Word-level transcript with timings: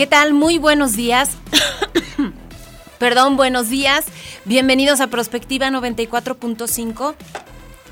¿Qué 0.00 0.06
tal? 0.06 0.32
Muy 0.32 0.56
buenos 0.56 0.96
días. 0.96 1.28
Perdón, 2.98 3.36
buenos 3.36 3.68
días. 3.68 4.06
Bienvenidos 4.46 5.02
a 5.02 5.08
Prospectiva 5.08 5.68
94.5. 5.68 7.14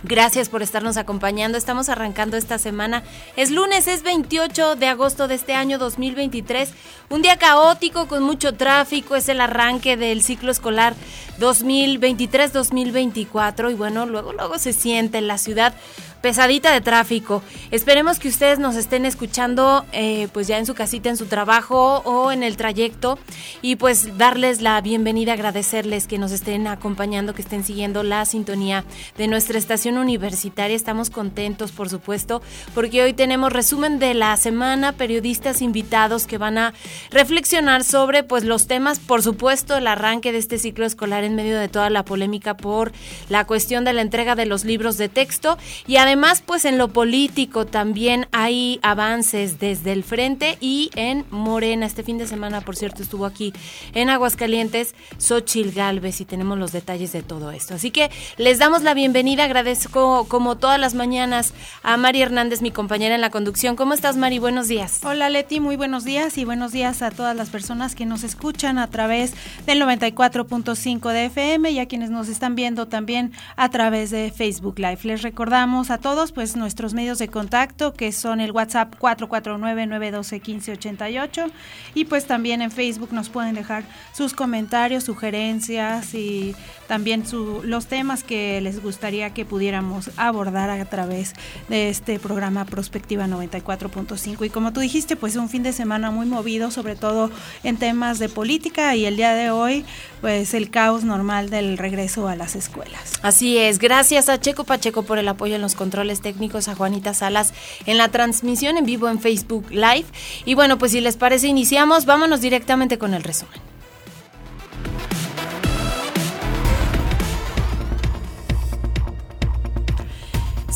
Gracias 0.05 0.49
por 0.49 0.63
estarnos 0.63 0.97
acompañando. 0.97 1.59
Estamos 1.59 1.91
arrancando 1.91 2.39
esta 2.39 2.57
semana. 2.57 3.03
Es 3.37 3.51
lunes, 3.51 3.87
es 3.89 4.05
28 4.05 4.77
de 4.77 4.87
agosto 4.87 5.29
de 5.29 5.35
este 5.35 5.53
año 5.53 5.79
2023. 5.79 6.71
Un 7.11 7.21
día 7.21 7.37
caótico 7.37 8.09
con 8.09 8.23
mucho 8.23 8.55
tráfico. 8.55 9.15
Es 9.15 9.29
el 9.29 9.43
arranque 9.43 9.99
del 9.99 10.23
ciclo 10.23 10.51
escolar 10.51 10.95
2023-2024. 11.41 13.71
Y 13.71 13.75
bueno, 13.75 14.07
luego, 14.07 14.33
luego 14.33 14.59
se 14.59 14.73
siente 14.73 15.19
en 15.19 15.27
la 15.27 15.37
ciudad 15.37 15.75
pesadita 16.21 16.73
de 16.73 16.81
tráfico. 16.81 17.43
Esperemos 17.71 18.19
que 18.19 18.29
ustedes 18.29 18.59
nos 18.59 18.77
estén 18.77 19.05
escuchando 19.05 19.85
eh, 19.93 20.29
pues 20.33 20.47
ya 20.47 20.59
en 20.59 20.67
su 20.67 20.75
casita, 20.75 21.09
en 21.09 21.17
su 21.17 21.27
trabajo 21.27 22.03
o 22.05 22.33
en 22.33 22.43
el 22.43 22.57
trayecto 22.57 23.19
y 23.63 23.77
pues 23.77 24.19
darles 24.19 24.61
la 24.61 24.81
bienvenida, 24.81 25.35
agradecerles 25.35 26.07
que 26.07 26.19
nos 26.19 26.33
estén 26.33 26.67
acompañando, 26.67 27.35
que 27.35 27.43
estén 27.43 27.65
siguiendo 27.65 28.03
la 28.03 28.25
sintonía 28.25 28.85
de 29.17 29.29
nuestra 29.29 29.59
estación 29.59 29.99
universitaria. 29.99 30.77
Estamos 30.77 31.11
contentos, 31.11 31.73
por 31.73 31.89
supuesto, 31.89 32.43
porque 32.75 33.03
hoy 33.03 33.13
tenemos 33.13 33.53
resumen 33.53 33.99
de 33.99 34.15
la 34.15 34.37
semana, 34.37 34.93
periodistas 34.93 35.63
invitados 35.63 36.27
que 36.27 36.39
van 36.39 36.59
a 36.59 36.75
reflexionar 37.11 37.85
sobre 37.85 38.23
pues 38.25 38.45
los 38.45 38.67
temas, 38.67 38.99
por 38.99 39.23
supuesto, 39.23 39.77
el 39.77 39.87
arranque 39.87 40.33
de 40.33 40.39
este 40.39 40.59
ciclo 40.59 40.85
escolar 40.85 41.25
en 41.25 41.37
medio 41.37 41.59
de 41.59 41.69
toda 41.69 41.91
la 41.91 42.05
polémica 42.05 42.57
por 42.57 42.93
la 43.29 43.45
cuestión 43.45 43.85
de 43.85 43.93
la 43.93 44.03
entrega 44.03 44.35
de 44.35 44.47
los 44.47 44.65
libros 44.65 44.97
de 44.99 45.09
texto 45.09 45.59
y 45.87 45.97
además, 45.97 46.08
pues 46.47 46.65
en 46.65 46.79
lo 46.79 46.89
político 46.89 47.67
también 47.67 48.29
hay 48.33 48.81
avances 48.83 49.59
desde 49.59 49.93
el 49.93 50.03
frente 50.03 50.57
y 50.59 50.91
en 50.95 51.27
Morena. 51.31 51.85
Este 51.85 52.03
fin 52.03 52.17
de 52.17 52.27
semana, 52.27 52.63
por 52.63 52.77
cierto, 52.77 53.03
estuvo 53.03 53.27
aquí 53.27 53.53
en 53.93 54.09
Aguascalientes 54.09 54.95
Xochil 55.19 55.73
Galvez 55.73 56.23
y 56.23 56.25
tenemos 56.25 56.59
los 56.59 56.73
detalles 56.73 57.13
de 57.13 57.23
todo 57.23 57.51
esto. 57.51 57.75
Así 57.75 57.91
que 57.91 58.11
les 58.39 58.59
damos 58.59 58.83
la 58.83 58.95
bienvenida. 58.95 59.45
Agradezco, 59.45 60.27
como 60.29 60.57
todas 60.57 60.81
las 60.81 60.95
mañanas, 60.95 61.53
a 61.83 61.99
Mari 61.99 62.23
Hernández, 62.23 62.63
mi 62.63 62.71
compañera 62.71 63.15
en 63.15 63.21
la 63.21 63.29
conducción. 63.29 63.77
¿Cómo 63.77 63.93
estás, 63.93 64.17
Mari? 64.17 64.39
Buenos 64.39 64.67
días. 64.67 65.01
Hola, 65.05 65.29
Leti. 65.29 65.61
Muy 65.61 65.77
buenos 65.77 66.05
días 66.05 66.39
y 66.39 66.47
buenos 66.47 66.73
días 66.73 67.03
a 67.03 67.11
todas 67.11 67.37
las 67.37 67.51
personas 67.51 67.95
que 67.95 68.07
nos 68.07 68.25
escuchan 68.25 68.79
a 68.79 68.89
través 68.89 69.35
del 69.67 69.83
94.5 69.83 71.13
de 71.13 71.27
FM 71.27 71.71
y 71.71 71.81
a 71.81 71.87
quienes 71.87 72.09
nos 72.09 72.29
están 72.29 72.55
viendo 72.55 72.89
también 72.89 73.33
a 73.57 73.69
través 73.69 74.11
de 74.11 74.33
Facebook 74.35 74.79
Live. 74.79 75.01
Les 75.03 75.21
recordamos 75.21 75.91
a 75.91 75.98
todos 75.99 76.33
pues 76.33 76.57
nuestros 76.57 76.95
medios 76.95 77.19
de 77.19 77.29
contacto 77.29 77.93
que 77.93 78.13
son 78.13 78.41
el 78.41 78.53
WhatsApp 78.53 78.95
449-912-1588 78.99 81.51
y 81.95 82.07
pues 82.07 82.27
también 82.27 82.63
en 82.63 82.71
Facebook 82.71 83.13
nos 83.13 83.29
pueden 83.29 83.55
dejar 83.55 83.85
sus 84.13 84.33
comentarios, 84.35 85.05
sugerencias 85.05 86.15
y 86.15 86.57
también 86.89 87.27
su, 87.27 87.61
los 87.63 87.87
temas 87.87 88.25
que 88.25 88.61
les 88.61 88.83
gustaría 88.83 89.33
que 89.33 89.45
pudiéramos 89.45 90.11
abordar 90.17 90.71
a 90.71 90.85
través 90.87 91.35
de 91.69 91.91
este 91.91 92.19
programa 92.19 92.65
Prospectiva 92.65 93.27
94.5 93.27 94.47
y 94.47 94.51
como 94.51 94.73
tú 94.73 94.81
dijiste 94.81 95.15
pues 95.15 95.37
un 95.37 95.49
fin 95.49 95.63
de 95.63 95.73
semana 95.73 96.11
muy 96.11 96.27
movido 96.27 96.71
sobre 96.71 96.97
todo 96.97 97.31
en 97.63 97.77
temas 97.77 98.19
de 98.19 98.29
política 98.29 98.97
y 98.97 99.05
el 99.05 99.17
día 99.17 99.35
de 99.35 99.51
hoy 99.51 99.85
pues 100.21 100.55
el 100.55 100.71
caos 100.71 101.05
normal 101.05 101.51
del 101.51 101.79
regreso 101.79 102.27
a 102.27 102.35
las 102.35 102.57
escuelas. 102.57 103.21
Así 103.23 103.59
es, 103.59 103.79
gracias 103.79 104.29
a 104.29 104.41
Checo 104.41 104.65
Pacheco 104.65 105.03
por 105.05 105.19
el 105.19 105.29
apoyo 105.29 105.55
en 105.57 105.63
los 105.63 105.75
controles 105.75 106.23
técnicos, 106.23 106.69
a 106.69 106.75
Juanita 106.75 107.15
Salas 107.15 107.53
en 107.87 107.99
la 107.99 108.09
transmisión 108.09 108.77
en 108.79 108.87
vivo 108.87 109.09
en 109.09 109.21
Facebook 109.21 109.71
Live. 109.71 110.07
Y 110.45 110.55
bueno, 110.55 110.79
pues 110.79 110.93
si 110.93 111.01
les 111.01 111.17
parece, 111.17 111.49
iniciamos, 111.49 112.07
vámonos 112.07 112.41
directamente 112.41 112.99
con 112.99 113.15
el 113.15 113.23
resumen. 113.23 113.78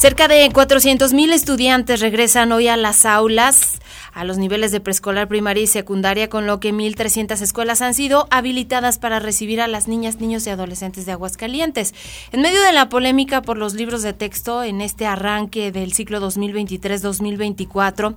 Cerca 0.03 0.27
de 0.27 0.51
400.000 0.51 1.33
estudiantes 1.33 2.01
regresan 2.01 2.51
hoy 2.51 2.67
a 2.67 2.77
las 2.77 3.07
aulas 3.07 3.79
a 4.13 4.25
los 4.25 4.39
niveles 4.39 4.73
de 4.73 4.81
preescolar, 4.81 5.29
primaria 5.29 5.63
y 5.63 5.67
secundaria, 5.67 6.29
con 6.29 6.47
lo 6.47 6.61
que 6.61 6.73
1.300 6.73 7.41
escuelas 7.41 7.83
han 7.83 7.95
sido 7.95 8.27
habilitadas 8.31 8.99
para 8.99 9.19
recibir 9.19 9.61
a 9.61 9.69
las 9.69 9.89
niñas, 9.89 10.21
niños 10.21 10.47
y 10.47 10.51
adolescentes 10.51 11.07
de 11.07 11.13
Aguascalientes. 11.13 11.95
En 12.33 12.43
medio 12.43 12.61
de 12.63 12.73
la 12.73 12.89
polémica 12.89 13.43
por 13.43 13.57
los 13.57 13.75
libros 13.75 14.03
de 14.03 14.13
texto 14.13 14.63
en 14.63 14.81
este 14.81 15.07
arranque 15.07 15.73
del 15.73 15.93
ciclo 15.93 16.21
2023-2024, 16.21 18.15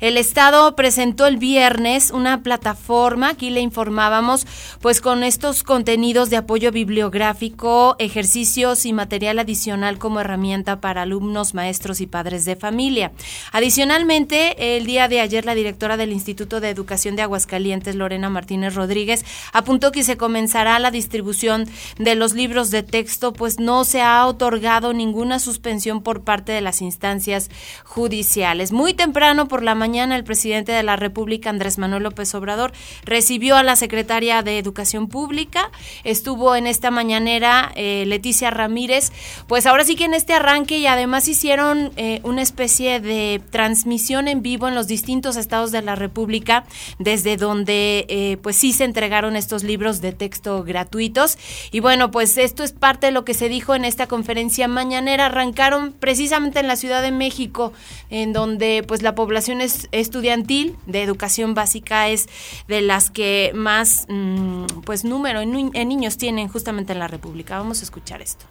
el 0.00 0.16
Estado 0.16 0.74
presentó 0.74 1.26
el 1.26 1.36
viernes 1.36 2.10
una 2.10 2.42
plataforma, 2.42 3.30
aquí 3.30 3.50
le 3.50 3.60
informábamos, 3.60 4.46
pues 4.80 5.00
con 5.00 5.22
estos 5.22 5.62
contenidos 5.62 6.30
de 6.30 6.36
apoyo 6.36 6.72
bibliográfico, 6.72 7.96
ejercicios 7.98 8.86
y 8.86 8.92
material 8.92 9.38
adicional 9.38 9.98
como 9.98 10.20
herramienta 10.20 10.80
para 10.80 11.02
alumnos, 11.02 11.54
maestros 11.54 12.00
y 12.00 12.06
padres 12.06 12.44
de 12.44 12.56
familia. 12.56 13.12
Adicionalmente, 13.52 14.76
el 14.76 14.86
día 14.86 15.08
de 15.08 15.20
ayer 15.20 15.35
la 15.44 15.54
directora 15.54 15.96
del 15.96 16.12
Instituto 16.12 16.60
de 16.60 16.70
Educación 16.70 17.16
de 17.16 17.22
Aguascalientes, 17.22 17.94
Lorena 17.94 18.30
Martínez 18.30 18.74
Rodríguez, 18.74 19.24
apuntó 19.52 19.92
que 19.92 20.02
se 20.02 20.16
comenzará 20.16 20.78
la 20.78 20.90
distribución 20.90 21.68
de 21.98 22.14
los 22.14 22.34
libros 22.34 22.70
de 22.70 22.82
texto, 22.82 23.32
pues 23.32 23.58
no 23.58 23.84
se 23.84 24.00
ha 24.00 24.26
otorgado 24.26 24.92
ninguna 24.92 25.38
suspensión 25.38 26.02
por 26.02 26.22
parte 26.22 26.52
de 26.52 26.60
las 26.60 26.80
instancias 26.80 27.50
judiciales. 27.84 28.72
Muy 28.72 28.94
temprano 28.94 29.48
por 29.48 29.62
la 29.62 29.74
mañana, 29.74 30.16
el 30.16 30.24
presidente 30.24 30.72
de 30.72 30.82
la 30.82 30.96
República, 30.96 31.50
Andrés 31.50 31.78
Manuel 31.78 32.04
López 32.04 32.34
Obrador, 32.34 32.72
recibió 33.04 33.56
a 33.56 33.62
la 33.62 33.76
secretaria 33.76 34.42
de 34.42 34.58
Educación 34.58 35.08
Pública, 35.08 35.70
estuvo 36.04 36.54
en 36.54 36.66
esta 36.66 36.90
mañanera 36.90 37.72
eh, 37.74 38.04
Leticia 38.06 38.50
Ramírez, 38.50 39.12
pues 39.48 39.66
ahora 39.66 39.84
sí 39.84 39.96
que 39.96 40.04
en 40.04 40.14
este 40.14 40.34
arranque 40.34 40.78
y 40.78 40.86
además 40.86 41.26
hicieron 41.28 41.92
eh, 41.96 42.20
una 42.22 42.42
especie 42.42 43.00
de 43.00 43.40
transmisión 43.50 44.28
en 44.28 44.42
vivo 44.42 44.68
en 44.68 44.74
los 44.74 44.86
distintos 44.86 45.25
estados 45.34 45.72
de 45.72 45.82
la 45.82 45.96
República, 45.96 46.64
desde 47.00 47.36
donde 47.36 48.06
eh, 48.08 48.36
pues 48.40 48.54
sí 48.54 48.72
se 48.72 48.84
entregaron 48.84 49.34
estos 49.34 49.64
libros 49.64 50.00
de 50.00 50.12
texto 50.12 50.62
gratuitos. 50.62 51.36
Y 51.72 51.80
bueno, 51.80 52.12
pues 52.12 52.38
esto 52.38 52.62
es 52.62 52.70
parte 52.70 53.06
de 53.06 53.12
lo 53.12 53.24
que 53.24 53.34
se 53.34 53.48
dijo 53.48 53.74
en 53.74 53.84
esta 53.84 54.06
conferencia 54.06 54.68
mañanera. 54.68 55.26
Arrancaron 55.26 55.92
precisamente 55.92 56.60
en 56.60 56.68
la 56.68 56.76
Ciudad 56.76 57.02
de 57.02 57.10
México, 57.10 57.72
en 58.10 58.32
donde 58.32 58.84
pues 58.86 59.02
la 59.02 59.16
población 59.16 59.60
es 59.60 59.88
estudiantil 59.90 60.76
de 60.86 61.02
educación 61.02 61.54
básica 61.54 62.08
es 62.08 62.28
de 62.68 62.82
las 62.82 63.10
que 63.10 63.50
más 63.54 64.06
mm, 64.08 64.66
pues 64.84 65.04
número 65.04 65.40
en 65.40 65.88
niños 65.88 66.18
tienen 66.18 66.48
justamente 66.48 66.92
en 66.92 66.98
la 66.98 67.08
República. 67.08 67.58
Vamos 67.58 67.80
a 67.80 67.84
escuchar 67.84 68.22
esto. 68.22 68.46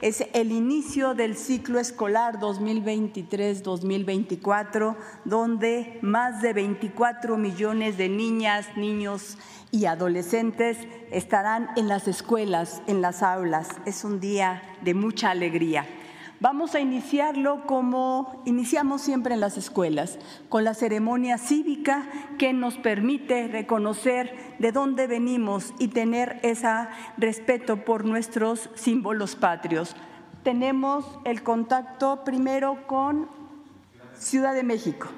Es 0.00 0.24
el 0.32 0.50
inicio 0.50 1.12
del 1.12 1.36
ciclo 1.36 1.78
escolar 1.78 2.40
2023-2024, 2.40 4.96
donde 5.26 5.98
más 6.00 6.40
de 6.40 6.54
24 6.54 7.36
millones 7.36 7.98
de 7.98 8.08
niñas, 8.08 8.66
niños 8.76 9.36
y 9.70 9.84
adolescentes 9.84 10.78
estarán 11.10 11.68
en 11.76 11.88
las 11.88 12.08
escuelas, 12.08 12.80
en 12.86 13.02
las 13.02 13.22
aulas. 13.22 13.68
Es 13.84 14.04
un 14.04 14.20
día 14.20 14.62
de 14.80 14.94
mucha 14.94 15.32
alegría. 15.32 15.84
Vamos 16.42 16.74
a 16.74 16.80
iniciarlo 16.80 17.66
como 17.66 18.42
iniciamos 18.46 19.02
siempre 19.02 19.34
en 19.34 19.40
las 19.40 19.58
escuelas, 19.58 20.18
con 20.48 20.64
la 20.64 20.72
ceremonia 20.72 21.36
cívica 21.36 22.08
que 22.38 22.54
nos 22.54 22.78
permite 22.78 23.46
reconocer 23.46 24.56
de 24.58 24.72
dónde 24.72 25.06
venimos 25.06 25.74
y 25.78 25.88
tener 25.88 26.40
ese 26.42 26.66
respeto 27.18 27.84
por 27.84 28.06
nuestros 28.06 28.70
símbolos 28.74 29.36
patrios. 29.36 29.94
Tenemos 30.42 31.04
el 31.26 31.42
contacto 31.42 32.24
primero 32.24 32.86
con 32.86 33.28
Ciudad 34.14 34.54
de 34.54 34.62
México. 34.62 35.08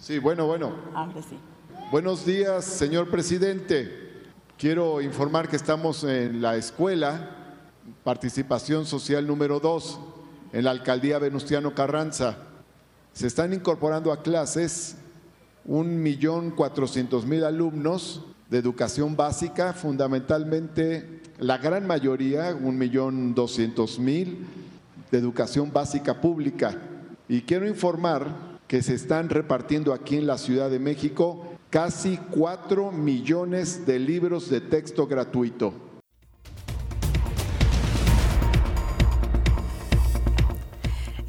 Sí, 0.00 0.18
bueno, 0.18 0.46
bueno. 0.46 0.72
sí. 1.28 1.38
Buenos 1.90 2.24
días, 2.24 2.64
señor 2.64 3.10
presidente. 3.10 4.22
Quiero 4.56 5.02
informar 5.02 5.50
que 5.50 5.56
estamos 5.56 6.02
en 6.04 6.40
la 6.40 6.56
escuela 6.56 7.41
Participación 8.04 8.84
Social 8.84 9.28
número 9.28 9.60
2, 9.60 10.00
en 10.52 10.64
la 10.64 10.72
alcaldía 10.72 11.20
Venustiano 11.20 11.72
Carranza. 11.72 12.36
Se 13.12 13.28
están 13.28 13.52
incorporando 13.52 14.10
a 14.10 14.22
clases 14.22 14.96
un 15.64 16.02
millón 16.02 16.50
cuatrocientos 16.50 17.26
mil 17.26 17.44
alumnos 17.44 18.22
de 18.50 18.58
educación 18.58 19.14
básica, 19.14 19.72
fundamentalmente 19.72 21.22
la 21.38 21.58
gran 21.58 21.86
mayoría, 21.86 22.58
un 22.60 22.76
millón 22.76 23.36
doscientos 23.36 24.00
mil, 24.00 24.46
de 25.12 25.18
educación 25.18 25.72
básica 25.72 26.20
pública. 26.20 26.76
Y 27.28 27.42
quiero 27.42 27.68
informar 27.68 28.26
que 28.66 28.82
se 28.82 28.94
están 28.94 29.28
repartiendo 29.28 29.92
aquí 29.92 30.16
en 30.16 30.26
la 30.26 30.38
Ciudad 30.38 30.70
de 30.70 30.80
México 30.80 31.54
casi 31.70 32.16
cuatro 32.16 32.90
millones 32.90 33.86
de 33.86 34.00
libros 34.00 34.50
de 34.50 34.60
texto 34.60 35.06
gratuito. 35.06 35.91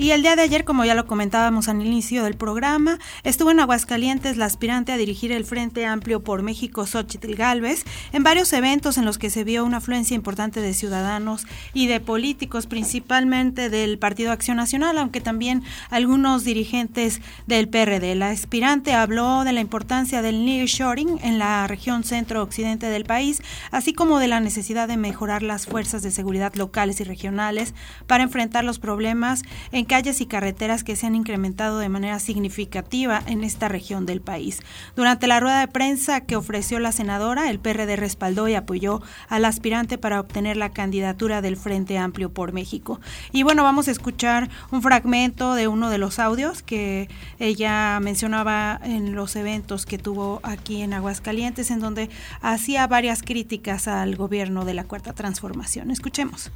Y 0.03 0.11
el 0.11 0.21
día 0.21 0.35
de 0.35 0.41
ayer, 0.41 0.65
como 0.65 0.83
ya 0.83 0.95
lo 0.95 1.07
comentábamos 1.07 1.69
al 1.69 1.81
inicio 1.81 2.25
del 2.25 2.35
programa, 2.35 2.99
estuvo 3.23 3.51
en 3.51 3.61
Aguascalientes 3.61 4.35
la 4.35 4.43
aspirante 4.43 4.91
a 4.91 4.97
dirigir 4.97 5.31
el 5.31 5.45
Frente 5.45 5.85
Amplio 5.85 6.21
por 6.21 6.41
México, 6.41 6.85
Xochitl 6.85 7.35
Galvez, 7.35 7.85
en 8.11 8.21
varios 8.21 8.51
eventos 8.51 8.97
en 8.97 9.05
los 9.05 9.17
que 9.17 9.29
se 9.29 9.45
vio 9.45 9.63
una 9.63 9.77
afluencia 9.77 10.13
importante 10.13 10.59
de 10.59 10.73
ciudadanos 10.73 11.47
y 11.73 11.87
de 11.87 12.01
políticos, 12.01 12.67
principalmente 12.67 13.69
del 13.69 13.97
Partido 13.97 14.33
Acción 14.33 14.57
Nacional, 14.57 14.97
aunque 14.97 15.21
también 15.21 15.63
algunos 15.89 16.43
dirigentes 16.43 17.21
del 17.47 17.69
PRD. 17.69 18.15
La 18.15 18.31
aspirante 18.31 18.93
habló 18.93 19.45
de 19.45 19.53
la 19.53 19.61
importancia 19.61 20.21
del 20.21 20.43
nearshoring 20.43 21.19
en 21.23 21.39
la 21.39 21.65
región 21.65 22.03
centro-occidente 22.03 22.87
del 22.87 23.05
país, 23.05 23.41
así 23.71 23.93
como 23.93 24.19
de 24.19 24.27
la 24.27 24.41
necesidad 24.41 24.89
de 24.89 24.97
mejorar 24.97 25.43
las 25.43 25.65
fuerzas 25.65 26.03
de 26.03 26.11
seguridad 26.11 26.55
locales 26.55 26.99
y 26.99 27.05
regionales 27.05 27.73
para 28.05 28.23
enfrentar 28.23 28.65
los 28.65 28.79
problemas 28.79 29.43
en 29.71 29.85
calles 29.93 30.21
y 30.21 30.25
carreteras 30.25 30.83
que 30.83 30.95
se 30.95 31.05
han 31.05 31.13
incrementado 31.13 31.77
de 31.77 31.87
manera 31.87 32.17
significativa 32.17 33.21
en 33.27 33.43
esta 33.43 33.67
región 33.67 34.07
del 34.07 34.21
país. 34.21 34.59
Durante 34.95 35.27
la 35.27 35.39
rueda 35.39 35.59
de 35.59 35.67
prensa 35.67 36.21
que 36.21 36.35
ofreció 36.35 36.79
la 36.79 36.91
senadora, 36.91 37.51
el 37.51 37.59
PRD 37.59 37.95
respaldó 37.95 38.47
y 38.47 38.55
apoyó 38.55 39.03
al 39.29 39.45
aspirante 39.45 39.99
para 39.99 40.19
obtener 40.19 40.57
la 40.57 40.71
candidatura 40.71 41.43
del 41.43 41.57
Frente 41.57 41.99
Amplio 41.99 42.33
por 42.33 42.53
México. 42.53 42.99
Y 43.31 43.43
bueno, 43.43 43.61
vamos 43.61 43.87
a 43.87 43.91
escuchar 43.91 44.49
un 44.71 44.81
fragmento 44.81 45.53
de 45.53 45.67
uno 45.67 45.91
de 45.91 45.99
los 45.99 46.17
audios 46.17 46.63
que 46.63 47.07
ella 47.37 47.99
mencionaba 47.99 48.79
en 48.83 49.13
los 49.13 49.35
eventos 49.35 49.85
que 49.85 49.99
tuvo 49.99 50.39
aquí 50.41 50.81
en 50.81 50.93
Aguascalientes, 50.93 51.69
en 51.69 51.79
donde 51.79 52.09
hacía 52.41 52.87
varias 52.87 53.21
críticas 53.21 53.87
al 53.87 54.15
gobierno 54.15 54.65
de 54.65 54.73
la 54.73 54.85
Cuarta 54.85 55.13
Transformación. 55.13 55.91
Escuchemos. 55.91 56.51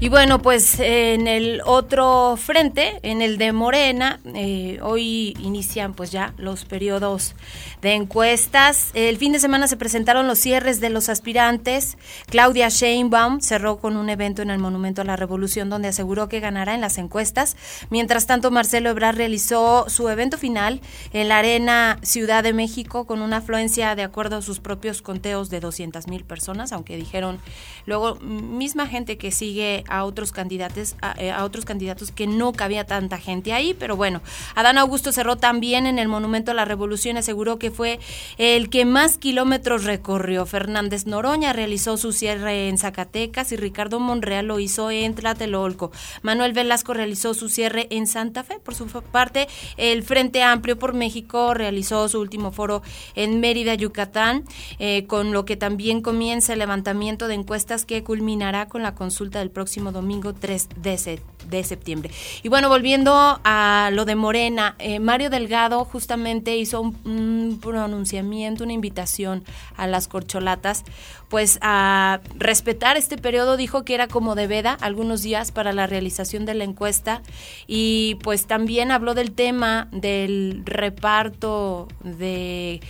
Y 0.00 0.10
bueno, 0.10 0.40
pues 0.40 0.78
en 0.78 1.26
el 1.26 1.60
otro 1.64 2.36
frente, 2.36 3.00
en 3.02 3.20
el 3.20 3.36
de 3.36 3.50
Morena, 3.50 4.20
eh, 4.26 4.78
hoy 4.80 5.36
inician 5.40 5.92
pues 5.92 6.12
ya 6.12 6.34
los 6.38 6.64
periodos 6.64 7.34
de 7.82 7.94
encuestas. 7.94 8.92
El 8.94 9.16
fin 9.16 9.32
de 9.32 9.40
semana 9.40 9.66
se 9.66 9.76
presentaron 9.76 10.28
los 10.28 10.38
cierres 10.38 10.78
de 10.78 10.90
los 10.90 11.08
aspirantes. 11.08 11.98
Claudia 12.26 12.68
Sheinbaum 12.68 13.40
cerró 13.40 13.78
con 13.78 13.96
un 13.96 14.08
evento 14.08 14.40
en 14.40 14.50
el 14.50 14.60
Monumento 14.60 15.02
a 15.02 15.04
la 15.04 15.16
Revolución 15.16 15.68
donde 15.68 15.88
aseguró 15.88 16.28
que 16.28 16.38
ganará 16.38 16.76
en 16.76 16.80
las 16.80 16.96
encuestas. 16.96 17.56
Mientras 17.90 18.28
tanto, 18.28 18.52
Marcelo 18.52 18.90
Ebrard 18.90 19.16
realizó 19.16 19.86
su 19.88 20.08
evento 20.08 20.38
final 20.38 20.80
en 21.12 21.26
la 21.26 21.38
Arena 21.38 21.98
Ciudad 22.02 22.44
de 22.44 22.52
México 22.52 23.04
con 23.04 23.20
una 23.20 23.38
afluencia, 23.38 23.96
de 23.96 24.04
acuerdo 24.04 24.36
a 24.36 24.42
sus 24.42 24.60
propios 24.60 25.02
conteos, 25.02 25.50
de 25.50 25.58
200 25.58 26.06
mil 26.06 26.24
personas, 26.24 26.70
aunque 26.70 26.96
dijeron 26.96 27.40
luego 27.84 28.14
misma 28.20 28.86
gente 28.86 29.18
que 29.18 29.32
sigue 29.32 29.82
a 29.88 30.04
otros 30.04 30.32
candidatos, 30.32 30.96
eh, 31.16 31.30
a, 31.30 31.44
otros 31.44 31.64
candidatos 31.64 32.10
que 32.10 32.26
no 32.26 32.52
cabía 32.52 32.84
tanta 32.84 33.18
gente 33.18 33.52
ahí, 33.52 33.74
pero 33.74 33.96
bueno, 33.96 34.20
Adán 34.54 34.78
Augusto 34.78 35.12
cerró 35.12 35.36
también 35.36 35.86
en 35.86 35.98
el 35.98 36.08
Monumento 36.08 36.50
a 36.50 36.54
la 36.54 36.64
Revolución, 36.64 37.16
aseguró 37.16 37.58
que 37.58 37.70
fue 37.70 38.00
el 38.38 38.70
que 38.70 38.84
más 38.84 39.18
kilómetros 39.18 39.84
recorrió. 39.84 40.46
Fernández 40.46 41.06
Noroña 41.06 41.52
realizó 41.52 41.96
su 41.96 42.12
cierre 42.12 42.68
en 42.68 42.78
Zacatecas 42.78 43.52
y 43.52 43.56
Ricardo 43.56 44.00
Monreal 44.00 44.46
lo 44.46 44.60
hizo 44.60 44.90
en 44.90 45.14
Tlatelolco. 45.14 45.92
Manuel 46.22 46.52
Velasco 46.52 46.94
realizó 46.94 47.34
su 47.34 47.48
cierre 47.48 47.86
en 47.90 48.06
Santa 48.06 48.44
Fe. 48.44 48.58
Por 48.58 48.74
su 48.74 48.86
parte, 48.86 49.48
el 49.76 50.02
Frente 50.02 50.42
Amplio 50.42 50.78
por 50.78 50.94
México 50.94 51.54
realizó 51.54 52.08
su 52.08 52.20
último 52.20 52.52
foro 52.52 52.82
en 53.14 53.40
Mérida, 53.40 53.74
Yucatán, 53.74 54.44
eh, 54.78 55.06
con 55.06 55.32
lo 55.32 55.44
que 55.44 55.56
también 55.56 56.00
comienza 56.00 56.52
el 56.52 56.58
levantamiento 56.58 57.28
de 57.28 57.34
encuestas 57.34 57.84
que 57.84 58.02
culminará 58.02 58.68
con 58.68 58.82
la 58.82 58.94
consulta 58.94 59.38
del 59.38 59.50
próximo 59.50 59.77
domingo 59.84 60.34
3 60.34 60.68
de, 60.76 61.20
de 61.48 61.64
septiembre. 61.64 62.10
Y 62.42 62.48
bueno, 62.48 62.68
volviendo 62.68 63.40
a 63.44 63.90
lo 63.92 64.04
de 64.04 64.14
Morena, 64.14 64.76
eh, 64.78 65.00
Mario 65.00 65.30
Delgado 65.30 65.84
justamente 65.84 66.56
hizo 66.56 66.80
un, 66.80 67.58
pronunciamiento, 67.62 68.64
una 68.64 68.72
invitación 68.72 69.44
a 69.76 69.86
las 69.86 70.08
corcholatas, 70.08 70.84
pues 71.28 71.58
a 71.62 72.20
respetar 72.36 72.96
este 72.96 73.16
periodo, 73.16 73.56
dijo 73.56 73.84
que 73.84 73.94
era 73.94 74.08
como 74.08 74.34
de 74.34 74.46
veda 74.46 74.76
algunos 74.80 75.22
días 75.22 75.52
para 75.52 75.72
la 75.72 75.86
realización 75.86 76.46
de 76.46 76.54
la 76.54 76.64
encuesta 76.64 77.22
y 77.66 78.16
pues 78.22 78.46
también 78.46 78.90
habló 78.90 79.14
del 79.14 79.32
tema 79.32 79.88
del 79.92 80.62
reparto 80.64 81.88
de 82.02 82.80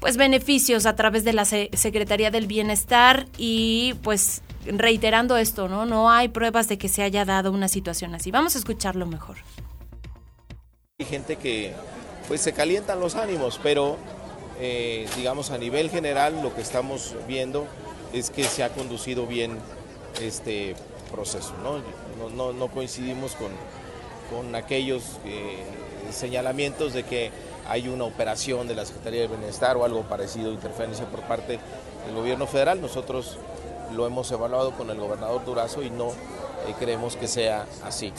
pues 0.00 0.16
beneficios 0.16 0.86
a 0.86 0.96
través 0.96 1.24
de 1.24 1.32
la 1.32 1.44
Secretaría 1.44 2.30
del 2.30 2.46
Bienestar 2.46 3.26
y 3.36 3.94
pues 4.02 4.42
reiterando 4.72 5.36
esto, 5.36 5.68
¿no? 5.68 5.86
No 5.86 6.10
hay 6.10 6.28
pruebas 6.28 6.68
de 6.68 6.78
que 6.78 6.88
se 6.88 7.02
haya 7.02 7.24
dado 7.24 7.52
una 7.52 7.68
situación 7.68 8.14
así. 8.14 8.30
Vamos 8.30 8.54
a 8.54 8.58
escucharlo 8.58 9.06
mejor. 9.06 9.36
Hay 10.98 11.06
gente 11.06 11.36
que 11.36 11.72
pues 12.26 12.40
se 12.40 12.52
calientan 12.52 13.00
los 13.00 13.14
ánimos, 13.14 13.58
pero 13.62 13.96
eh, 14.60 15.08
digamos 15.16 15.50
a 15.50 15.58
nivel 15.58 15.88
general 15.90 16.42
lo 16.42 16.54
que 16.54 16.60
estamos 16.60 17.14
viendo 17.26 17.66
es 18.12 18.30
que 18.30 18.44
se 18.44 18.64
ha 18.64 18.70
conducido 18.70 19.26
bien 19.26 19.58
este 20.20 20.74
proceso, 21.10 21.54
¿no? 21.62 22.52
No, 22.52 22.68
coincidimos 22.68 23.34
con, 23.36 23.52
con 24.30 24.54
aquellos 24.54 25.18
eh, 25.24 25.64
señalamientos 26.10 26.92
de 26.92 27.04
que 27.04 27.30
hay 27.68 27.88
una 27.88 28.04
operación 28.04 28.66
de 28.66 28.74
la 28.74 28.84
Secretaría 28.84 29.22
de 29.22 29.28
Bienestar 29.28 29.76
o 29.76 29.84
algo 29.84 30.02
parecido, 30.02 30.52
interferencia 30.52 31.06
por 31.06 31.20
parte 31.22 31.58
del 32.06 32.14
gobierno 32.14 32.46
federal. 32.46 32.80
Nosotros 32.80 33.38
lo 33.94 34.06
hemos 34.06 34.30
evaluado 34.30 34.72
con 34.72 34.90
el 34.90 34.98
gobernador 34.98 35.44
Durazo 35.44 35.82
y 35.82 35.90
no 35.90 36.08
eh, 36.08 36.74
creemos 36.78 37.16
que 37.16 37.28
sea 37.28 37.66
así. 37.84 38.12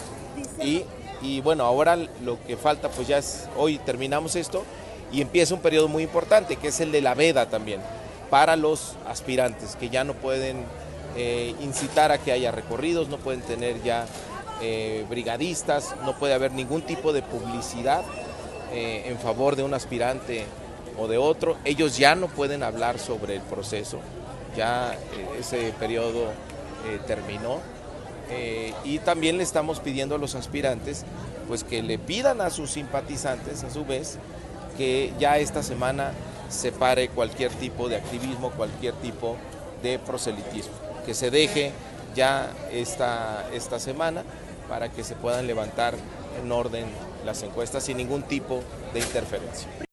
Y, 0.62 0.84
y, 1.22 1.42
bueno, 1.42 1.64
ahora 1.66 1.98
lo 2.24 2.42
que 2.46 2.58
falta 2.58 2.90
pues 2.90 3.08
ya 3.08 3.18
es, 3.18 3.48
hoy 3.58 3.78
terminamos 3.80 4.36
esto 4.36 4.64
y 5.12 5.22
empieza 5.22 5.54
un 5.54 5.62
periodo 5.62 5.88
muy 5.88 6.04
importante 6.04 6.56
que 6.56 6.70
es 6.70 6.80
el 6.80 6.92
de 6.92 7.02
la 7.02 7.14
veda 7.14 7.50
también 7.50 7.82
para 8.30 8.56
los 8.56 8.96
aspirantes 9.08 9.76
que 9.76 9.90
ya 9.90 10.04
no 10.04 10.14
pueden 10.14 10.64
eh, 11.18 11.56
incitar 11.62 12.12
a 12.12 12.20
que 12.20 12.32
haya 12.32 12.52
recorridos, 12.52 13.10
no 13.10 13.18
pueden 13.18 13.42
tener 13.42 13.82
ya 13.82 14.06
eh, 14.62 15.06
brigadistas, 15.10 15.96
no 16.06 16.18
puede 16.18 16.34
haber 16.34 16.52
ningún 16.52 16.84
tipo 16.84 17.12
de 17.14 17.22
publicidad 17.22 18.04
en 18.72 19.18
favor 19.18 19.56
de 19.56 19.64
un 19.64 19.74
aspirante 19.74 20.46
o 21.00 21.08
de 21.08 21.18
otro. 21.18 21.58
Ellos 21.66 21.98
ya 21.98 22.14
no 22.14 22.28
pueden 22.28 22.62
hablar 22.62 23.00
sobre 23.00 23.38
el 23.38 23.42
proceso 23.42 24.00
ya 24.56 24.94
eh, 24.94 25.40
ese 25.40 25.74
periodo 25.80 26.26
eh, 26.88 27.00
terminó. 27.08 27.60
Eh, 28.32 28.74
y 28.84 29.00
también 29.00 29.38
le 29.38 29.44
estamos 29.44 29.80
pidiendo 29.80 30.16
a 30.16 30.18
los 30.20 30.36
aspirantes 30.36 31.04
pues 31.48 31.64
que 31.64 31.82
le 31.82 31.98
pidan 31.98 32.42
a 32.42 32.52
sus 32.52 32.70
simpatizantes 32.70 33.64
a 33.64 33.72
su 33.72 33.86
vez 33.86 34.20
que 34.78 35.12
ya 35.18 35.40
esta 35.40 35.64
semana 35.64 36.12
se 36.48 36.72
pare 36.72 37.10
cualquier 37.10 37.52
tipo 37.54 37.90
de 37.90 37.96
activismo, 37.96 38.52
cualquier 38.52 38.94
tipo 38.96 39.36
de 39.82 39.98
proselitismo. 39.98 40.74
que 41.06 41.16
se 41.16 41.32
deje 41.32 41.72
ya 42.16 42.52
esta, 42.72 43.48
esta 43.52 43.80
semana 43.80 44.24
para 44.68 44.90
que 44.90 45.04
se 45.04 45.16
puedan 45.16 45.48
levantar 45.48 45.96
en 46.42 46.52
orden 46.52 46.86
las 47.26 47.42
encuestas 47.44 47.84
sin 47.84 47.98
ningún 47.98 48.24
tipo 48.24 48.62
de 48.94 49.00
interferencia. 49.00 49.89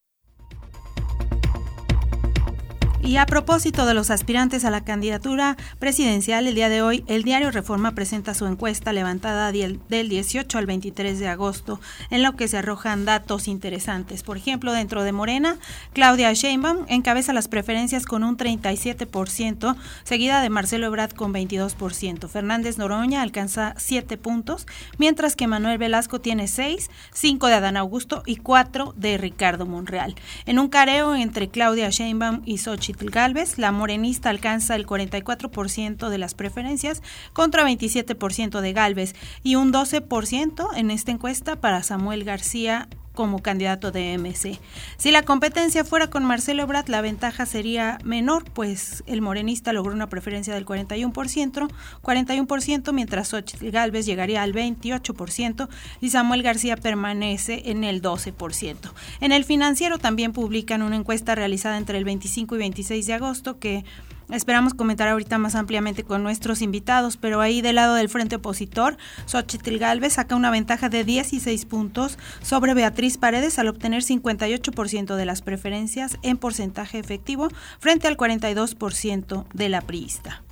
Y 3.07 3.19
a 3.19 3.27
propósito 3.27 3.87
de 3.87 3.95
los 3.95 4.11
aspirantes 4.11 4.65
a 4.65 4.71
la 4.71 4.83
candidatura 4.83 5.57
presidencial, 5.79 6.49
el 6.49 6.57
día 6.57 6.69
de 6.69 6.83
hoy 6.83 7.05
el 7.07 7.23
diario 7.23 7.53
Reforma 7.53 7.93
presenta 7.93 8.35
su 8.35 8.47
encuesta 8.47 8.93
levantada 8.93 9.53
del 9.53 9.79
18 9.89 10.59
al 10.59 10.67
23 10.67 11.21
de 11.21 11.29
agosto, 11.29 11.81
en 12.11 12.25
lo 12.25 12.35
que 12.35 12.49
se 12.49 12.59
arrojan 12.59 13.05
datos 13.05 13.47
interesantes. 13.47 14.25
Por 14.25 14.37
ejemplo, 14.37 14.73
dentro 14.73 15.05
de 15.05 15.13
Morena, 15.13 15.57
Claudia 15.93 16.33
Sheinbaum 16.33 16.85
encabeza 16.89 17.33
las 17.33 17.47
preferencias 17.47 18.07
con 18.07 18.25
un 18.25 18.37
37%, 18.37 19.77
seguida 20.03 20.41
de 20.41 20.51
Marcelo 20.51 20.87
Ebrard 20.87 21.13
con 21.13 21.33
22%. 21.33 22.29
Fernández 22.29 22.77
Noroña 22.77 23.23
alcanza 23.23 23.75
7 23.77 24.19
puntos, 24.19 24.67
mientras 24.99 25.37
que 25.37 25.47
Manuel 25.47 25.79
Velasco 25.79 26.21
tiene 26.21 26.49
6, 26.49 26.91
5 27.15 27.47
de 27.47 27.55
Adán 27.55 27.77
Augusto 27.77 28.25
y 28.27 28.35
4 28.35 28.95
de 28.97 29.17
Ricardo 29.17 29.65
Monreal. 29.65 30.17
En 30.45 30.59
un 30.59 30.69
careo 30.69 31.15
entre 31.15 31.49
Claudia 31.49 31.89
Sheinbaum 31.91 32.43
y 32.45 32.59
Xochitl 32.59 32.96
Galvez, 33.00 33.59
la 33.59 33.73
morenista 33.73 34.31
alcanza 34.31 34.75
el 34.75 34.87
44% 34.87 36.09
de 36.09 36.19
las 36.19 36.35
preferencias 36.35 37.03
contra 37.33 37.65
27% 37.65 38.61
de 38.61 38.73
Galvez 38.73 39.15
y 39.43 39.57
un 39.57 39.73
12% 39.73 40.69
en 40.76 40.91
esta 40.91 41.12
encuesta 41.12 41.61
para 41.61 41.83
Samuel 41.83 42.25
García 42.25 42.88
como 43.17 43.43
candidato 43.43 43.91
de 43.91 44.17
MC. 44.17 44.61
Si 44.97 45.11
la 45.11 45.25
competencia 45.25 45.85
fuera 45.85 46.09
con 46.09 46.25
Marcelo 46.25 46.63
Ebrard, 46.63 46.89
la 46.89 47.01
ventaja 47.01 47.47
sería 47.47 47.99
menor, 48.05 48.45
pues 48.53 49.03
el 49.09 49.23
morenista 49.23 49.73
logró 49.73 49.93
una 49.93 50.09
preferencia 50.09 50.55
del 50.55 50.65
41%, 50.65 51.69
41% 52.03 52.93
mientras 52.93 53.29
Xochitl 53.29 53.71
Galvez 53.71 54.07
llegaría 54.07 54.43
al 54.43 54.53
28% 54.53 55.69
y 56.01 56.11
Samuel 56.11 56.45
García 56.45 56.77
permanece 56.77 57.71
en 57.71 57.83
el 57.83 58.01
12%. 58.01 58.93
En 59.21 59.33
el 59.33 59.45
financiero 59.45 59.99
también 59.99 60.33
publican 60.33 60.83
una 60.83 60.95
encuesta 60.95 61.35
realizada 61.35 61.79
entre 61.79 61.99
el 61.99 62.05
25 62.05 62.55
y 62.55 62.59
26 62.59 63.07
de 63.07 63.13
agosto 63.15 63.59
que 63.59 63.85
Esperamos 64.30 64.75
comentar 64.75 65.06
ahorita 65.09 65.38
más 65.38 65.54
ampliamente 65.54 66.02
con 66.02 66.25
nuestros 66.25 66.61
invitados, 66.61 67.16
pero 67.16 67.40
ahí 67.40 67.62
del 67.62 67.76
lado 67.76 67.95
del 67.95 68.09
frente 68.09 68.37
opositor, 68.37 68.97
Xochitl 69.26 69.78
Galvez 69.78 70.14
saca 70.14 70.35
una 70.35 70.50
ventaja 70.50 70.88
de 70.88 71.04
16 71.04 71.64
puntos 71.66 72.18
sobre 72.42 72.75
Beatriz 72.75 73.18
Paredes 73.18 73.59
al 73.61 73.68
obtener 73.68 74.02
58% 74.02 75.14
de 75.14 75.26
las 75.26 75.42
preferencias 75.42 76.18
en 76.23 76.38
porcentaje 76.38 76.99
efectivo 76.99 77.49
frente 77.78 78.09
al 78.09 78.16
42% 78.16 79.47
de 79.52 79.68
la 79.68 79.80
priista. 79.80 80.42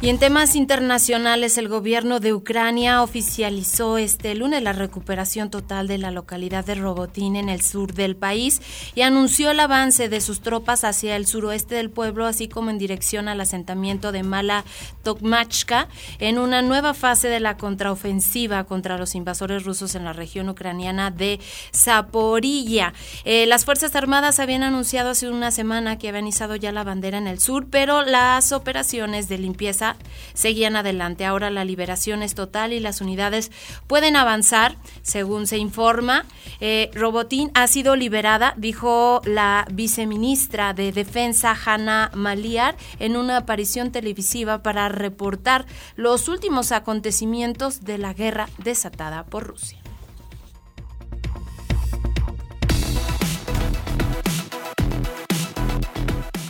Y 0.00 0.10
en 0.10 0.18
temas 0.20 0.54
internacionales, 0.54 1.58
el 1.58 1.66
gobierno 1.66 2.20
de 2.20 2.32
Ucrania 2.32 3.02
oficializó 3.02 3.98
este 3.98 4.36
lunes 4.36 4.62
la 4.62 4.72
recuperación 4.72 5.50
total 5.50 5.88
de 5.88 5.98
la 5.98 6.12
localidad 6.12 6.64
de 6.64 6.76
Robotín 6.76 7.34
en 7.34 7.48
el 7.48 7.62
sur 7.62 7.92
del 7.92 8.14
país 8.14 8.62
y 8.94 9.00
anunció 9.00 9.50
el 9.50 9.58
avance 9.58 10.08
de 10.08 10.20
sus 10.20 10.40
tropas 10.40 10.84
hacia 10.84 11.16
el 11.16 11.26
suroeste 11.26 11.74
del 11.74 11.90
pueblo, 11.90 12.26
así 12.26 12.46
como 12.46 12.70
en 12.70 12.78
dirección 12.78 13.26
al 13.26 13.40
asentamiento 13.40 14.12
de 14.12 14.22
Mala 14.22 14.64
Tokmachka, 15.02 15.88
en 16.20 16.38
una 16.38 16.62
nueva 16.62 16.94
fase 16.94 17.28
de 17.28 17.40
la 17.40 17.56
contraofensiva 17.56 18.62
contra 18.66 18.98
los 18.98 19.16
invasores 19.16 19.64
rusos 19.64 19.96
en 19.96 20.04
la 20.04 20.12
región 20.12 20.48
ucraniana 20.48 21.10
de 21.10 21.40
Zaporilla. 21.74 22.94
Eh, 23.24 23.46
las 23.46 23.64
Fuerzas 23.64 23.96
Armadas 23.96 24.38
habían 24.38 24.62
anunciado 24.62 25.10
hace 25.10 25.28
una 25.28 25.50
semana 25.50 25.98
que 25.98 26.08
habían 26.08 26.28
izado 26.28 26.54
ya 26.54 26.70
la 26.70 26.84
bandera 26.84 27.18
en 27.18 27.26
el 27.26 27.40
sur, 27.40 27.66
pero 27.68 28.02
las 28.02 28.52
operaciones 28.52 29.28
de 29.28 29.38
limpieza 29.38 29.87
seguían 30.34 30.76
adelante. 30.76 31.24
Ahora 31.24 31.50
la 31.50 31.64
liberación 31.64 32.22
es 32.22 32.34
total 32.34 32.72
y 32.72 32.80
las 32.80 33.00
unidades 33.00 33.50
pueden 33.86 34.16
avanzar, 34.16 34.76
según 35.02 35.46
se 35.46 35.58
informa. 35.58 36.24
Eh, 36.60 36.90
Robotín 36.94 37.50
ha 37.54 37.66
sido 37.66 37.96
liberada, 37.96 38.54
dijo 38.56 39.20
la 39.24 39.66
viceministra 39.70 40.74
de 40.74 40.92
Defensa, 40.92 41.56
Hanna 41.64 42.10
Maliar, 42.14 42.76
en 42.98 43.16
una 43.16 43.38
aparición 43.38 43.92
televisiva 43.92 44.62
para 44.62 44.88
reportar 44.88 45.66
los 45.96 46.28
últimos 46.28 46.72
acontecimientos 46.72 47.84
de 47.84 47.98
la 47.98 48.12
guerra 48.12 48.48
desatada 48.58 49.24
por 49.24 49.46
Rusia. 49.46 49.78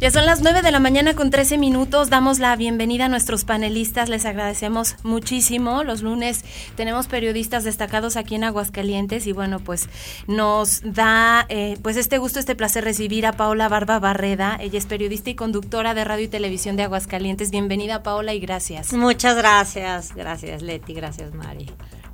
Ya 0.00 0.12
son 0.12 0.26
las 0.26 0.42
9 0.42 0.62
de 0.62 0.70
la 0.70 0.78
mañana 0.78 1.14
con 1.14 1.30
13 1.30 1.58
minutos. 1.58 2.08
Damos 2.08 2.38
la 2.38 2.54
bienvenida 2.54 3.06
a 3.06 3.08
nuestros 3.08 3.44
panelistas. 3.44 4.08
Les 4.08 4.26
agradecemos 4.26 4.94
muchísimo. 5.02 5.82
Los 5.82 6.02
lunes 6.02 6.44
tenemos 6.76 7.08
periodistas 7.08 7.64
destacados 7.64 8.16
aquí 8.16 8.36
en 8.36 8.44
Aguascalientes 8.44 9.26
y 9.26 9.32
bueno, 9.32 9.58
pues 9.58 9.88
nos 10.28 10.82
da 10.84 11.46
eh, 11.48 11.78
pues 11.82 11.96
este 11.96 12.18
gusto, 12.18 12.38
este 12.38 12.54
placer 12.54 12.84
recibir 12.84 13.26
a 13.26 13.32
Paola 13.32 13.68
Barba 13.68 13.98
Barreda. 13.98 14.56
Ella 14.60 14.78
es 14.78 14.86
periodista 14.86 15.30
y 15.30 15.34
conductora 15.34 15.94
de 15.94 16.04
radio 16.04 16.26
y 16.26 16.28
televisión 16.28 16.76
de 16.76 16.84
Aguascalientes. 16.84 17.50
Bienvenida 17.50 18.04
Paola 18.04 18.34
y 18.34 18.38
gracias. 18.38 18.92
Muchas 18.92 19.36
gracias. 19.36 20.14
Gracias 20.14 20.62
Leti, 20.62 20.94
gracias 20.94 21.34
Mari. 21.34 21.66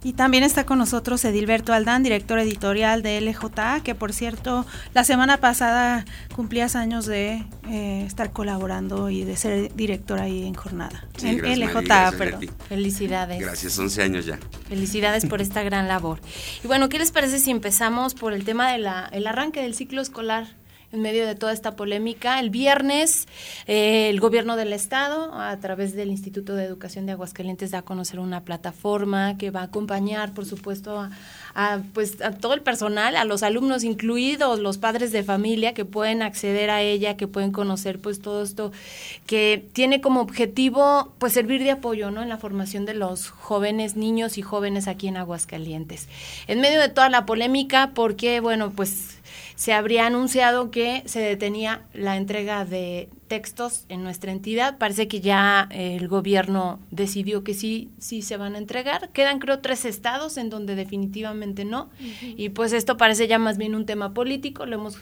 Y 0.05 0.13
también 0.13 0.45
está 0.45 0.67
con 0.67 0.79
nosotros 0.79 1.25
Edilberto 1.25 1.73
Aldán, 1.73 2.03
director 2.03 2.39
editorial 2.39 3.03
de 3.03 3.21
LJA, 3.23 3.81
que 3.83 3.95
por 3.95 4.13
cierto, 4.13 4.67
la 4.93 5.03
semana 5.03 5.39
pasada 5.39 6.05
cumplías 6.37 6.77
años 6.77 7.07
de 7.07 7.43
eh, 7.69 8.05
estar 8.07 8.31
colaborando 8.31 9.09
y 9.09 9.25
de 9.25 9.37
ser 9.37 9.75
director 9.75 10.21
ahí 10.21 10.47
en 10.47 10.53
jornada. 10.53 11.07
en 11.23 11.59
LJA, 11.59 12.13
perdón. 12.19 12.51
Felicidades. 12.69 13.41
Gracias, 13.41 13.79
11 13.79 14.03
años 14.03 14.27
ya. 14.27 14.39
Felicidades 14.69 15.25
por 15.25 15.41
esta 15.41 15.63
gran 15.63 15.89
labor. 15.89 16.21
Y 16.63 16.67
bueno, 16.67 16.91
¿qué 16.91 16.99
les 16.99 17.11
parece 17.11 17.39
si 17.39 17.51
empezamos 17.51 18.13
por 18.15 18.35
el 18.35 18.45
tema 18.45 18.71
del 18.71 18.87
el 19.13 19.27
arranque 19.27 19.63
del 19.63 19.75
ciclo 19.75 20.03
escolar? 20.03 20.49
En 20.95 21.03
medio 21.03 21.27
de 21.27 21.35
toda 21.35 21.53
esta 21.53 21.77
polémica. 21.77 22.41
El 22.41 22.51
viernes, 22.51 23.27
eh, 23.67 24.09
el 24.09 24.21
gobierno 24.21 24.57
del 24.57 24.73
estado, 24.73 25.35
a 25.35 25.57
través 25.59 25.95
del 25.95 26.11
Instituto 26.11 26.55
de 26.55 26.65
Educación 26.65 27.07
de 27.07 27.13
Aguascalientes, 27.13 27.71
da 27.71 27.79
a 27.79 27.83
conocer 27.83 28.21
una 28.21 28.45
plataforma 28.45 29.37
que 29.37 29.51
va 29.51 29.61
a 29.61 29.65
acompañar, 29.65 30.33
por 30.33 30.47
supuesto, 30.47 31.09
a, 31.55 31.81
pues, 31.93 32.21
a 32.23 32.33
todo 32.33 32.55
el 32.55 32.63
personal, 32.63 33.17
a 33.17 33.25
los 33.25 33.43
alumnos 33.43 33.85
incluidos, 33.85 34.61
los 34.61 34.79
padres 34.79 35.13
de 35.13 35.23
familia 35.23 35.75
que 35.75 35.85
pueden 35.85 36.23
acceder 36.23 36.71
a 36.71 36.83
ella, 36.83 37.17
que 37.17 37.27
pueden 37.29 37.53
conocer 37.53 38.01
pues 38.01 38.21
todo 38.21 38.43
esto, 38.43 38.73
que 39.27 39.69
tiene 39.73 40.01
como 40.01 40.21
objetivo 40.21 41.13
pues 41.19 41.33
servir 41.33 41.63
de 41.63 41.73
apoyo, 41.73 42.11
¿no? 42.11 42.23
En 42.23 42.29
la 42.29 42.39
formación 42.39 42.87
de 42.87 42.95
los 42.95 43.29
jóvenes, 43.29 43.97
niños 43.97 44.39
y 44.39 44.43
jóvenes 44.43 44.89
aquí 44.89 45.09
en 45.09 45.17
Aguascalientes. 45.17 46.09
En 46.47 46.61
medio 46.61 46.81
de 46.81 46.89
toda 46.89 47.09
la 47.09 47.27
polémica, 47.27 47.93
porque, 47.95 48.41
bueno, 48.41 48.71
pues 48.71 49.19
se 49.55 49.73
habría 49.73 50.07
anunciado 50.07 50.71
que 50.71 51.03
se 51.07 51.21
detenía 51.21 51.83
la 51.93 52.17
entrega 52.17 52.65
de 52.65 53.09
textos 53.29 53.85
en 53.89 54.03
nuestra 54.03 54.33
entidad. 54.33 54.79
Parece 54.79 55.09
que 55.09 55.21
ya 55.21 55.69
el 55.71 56.09
gobierno 56.09 56.81
decidió 56.91 57.45
que 57.45 57.55
sí, 57.55 57.91
sí 57.99 58.23
se 58.23 58.37
van 58.37 58.55
a 58.55 58.59
entregar. 58.59 59.11
Quedan 59.11 59.39
creo 59.39 59.61
tres 59.61 59.85
estados 59.85 60.37
en 60.37 60.51
donde 60.51 60.75
definitivamente 60.75 61.65
no. 61.65 61.91
Y 62.23 62.51
pues 62.51 62.73
esto 62.73 62.97
parece 62.97 63.27
ya 63.27 63.39
más 63.39 63.59
bien 63.59 63.75
un 63.75 63.87
tema 63.87 64.15
político. 64.15 64.67
Lo 64.67 64.77
hemos 64.77 64.99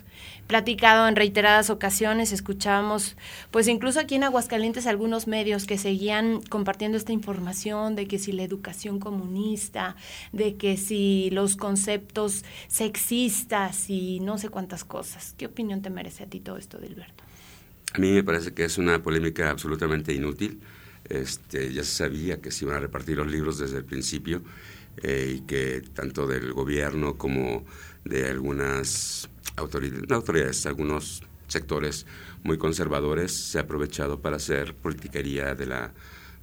platicado 0.47 1.09
en 1.09 1.17
reiteradas 1.17 1.71
ocasiones. 1.71 2.33
Escuchábamos, 2.33 3.17
pues 3.50 3.69
incluso 3.69 4.00
aquí 4.00 4.14
en 4.14 4.25
Aguascalientes, 4.25 4.87
algunos 4.87 5.26
medios 5.26 5.67
que 5.67 5.79
seguían 5.79 6.41
compartiendo 6.43 6.97
esta 6.97 7.12
información 7.12 7.97
de 7.97 8.07
que 8.07 8.19
si 8.19 8.33
la 8.33 8.43
educación 8.43 8.99
comunista, 8.99 9.97
de 10.33 10.57
que 10.57 10.76
si 10.76 11.31
los 11.31 11.57
conceptos 11.57 12.45
sexistas 12.69 13.91
y 13.91 14.21
no 14.21 14.38
sé 14.38 14.49
cuántas 14.49 14.85
cosas. 14.85 15.35
¿Qué 15.37 15.47
opinión 15.47 15.83
te 15.83 15.91
merece 15.91 16.25
a 16.25 16.26
ti 16.26 16.41
todo 16.41 16.57
esto, 16.57 16.79
Dilberto? 16.79 17.25
A 17.95 17.99
mí 17.99 18.13
me 18.13 18.23
parece 18.23 18.53
que 18.53 18.65
es 18.65 18.79
una 18.79 19.03
polémica 19.03 19.51
absolutamente 19.51 20.13
inútil. 20.13 20.61
Este, 21.09 21.73
ya 21.73 21.85
se 21.85 21.95
sabía 21.95 22.41
que 22.41 22.51
se 22.51 22.65
iban 22.65 22.77
a 22.77 22.81
repartir 22.81 23.19
los 23.19 23.31
libros 23.31 23.59
desde 23.59 23.79
el 23.79 23.85
principio 23.85 24.43
eh, 25.03 25.37
y 25.37 25.41
que 25.43 25.83
tanto 25.95 26.27
del 26.27 26.53
gobierno 26.53 27.19
como 27.19 27.65
de 28.05 28.31
algunas 28.31 29.29
autoridades, 29.57 30.11
autoridades, 30.11 30.67
algunos 30.67 31.23
sectores 31.49 32.07
muy 32.45 32.57
conservadores 32.57 33.33
se 33.33 33.59
ha 33.59 33.63
aprovechado 33.63 34.21
para 34.23 34.37
hacer 34.37 34.75
politiquería 34.75 35.55
de 35.55 35.67
la, 35.67 35.93